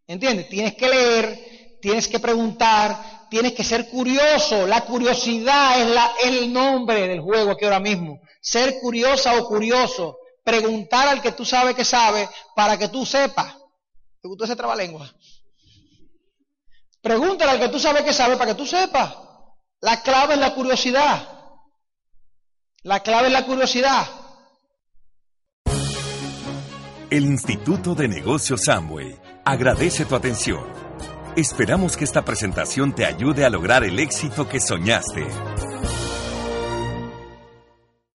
¿Entiendes? 0.07 0.49
Tienes 0.49 0.75
que 0.75 0.89
leer, 0.89 1.79
tienes 1.81 2.09
que 2.09 2.19
preguntar, 2.19 3.27
tienes 3.31 3.53
que 3.53 3.65
ser 3.65 3.89
curioso. 3.89 4.67
La 4.67 4.83
curiosidad 4.83 5.81
es, 5.81 6.33
el 6.33 6.53
nombre 6.53 7.09
del 7.09 7.21
juego 7.21 7.53
aquí 7.53 7.65
ahora 7.65 7.81
mismo. 7.81 8.21
Ser 8.41 8.79
curiosa 8.81 9.37
o 9.39 9.47
curioso. 9.47 10.19
Preguntar 10.43 11.09
al 11.09 11.23
que 11.23 11.33
tú 11.33 11.45
sabes 11.45 11.75
que 11.75 11.85
sabe 11.85 12.29
para 12.55 12.77
que 12.77 12.89
tú 12.89 13.07
sepas. 13.07 13.57
¿Te 14.21 14.29
gustó 14.29 14.45
ese 14.45 14.57
trabalengua? 14.57 15.11
Pregúntale 17.01 17.53
al 17.53 17.61
que 17.61 17.69
tú 17.69 17.79
sabes 17.79 18.03
que 18.03 18.13
sabe 18.13 18.37
para 18.37 18.53
que 18.53 18.59
tú 18.59 18.67
sepas. 18.67 19.15
La 19.81 20.03
clave 20.03 20.35
es 20.35 20.41
la 20.41 20.55
curiosidad. 20.55 21.29
La 22.83 23.01
clave 23.01 23.29
es 23.29 23.33
la 23.33 23.45
curiosidad. 23.47 24.07
El 27.11 27.25
Instituto 27.25 27.95
de 27.95 28.09
Negocios 28.09 28.63
Samway 28.65 29.24
agradece 29.45 30.05
tu 30.05 30.15
atención. 30.15 30.65
Esperamos 31.37 31.97
que 31.97 32.05
esta 32.05 32.25
presentación 32.25 32.95
te 32.95 33.05
ayude 33.05 33.45
a 33.45 33.51
lograr 33.51 33.85
el 33.85 33.99
éxito 33.99 34.49
que 34.49 34.61
soñaste. 34.61 35.27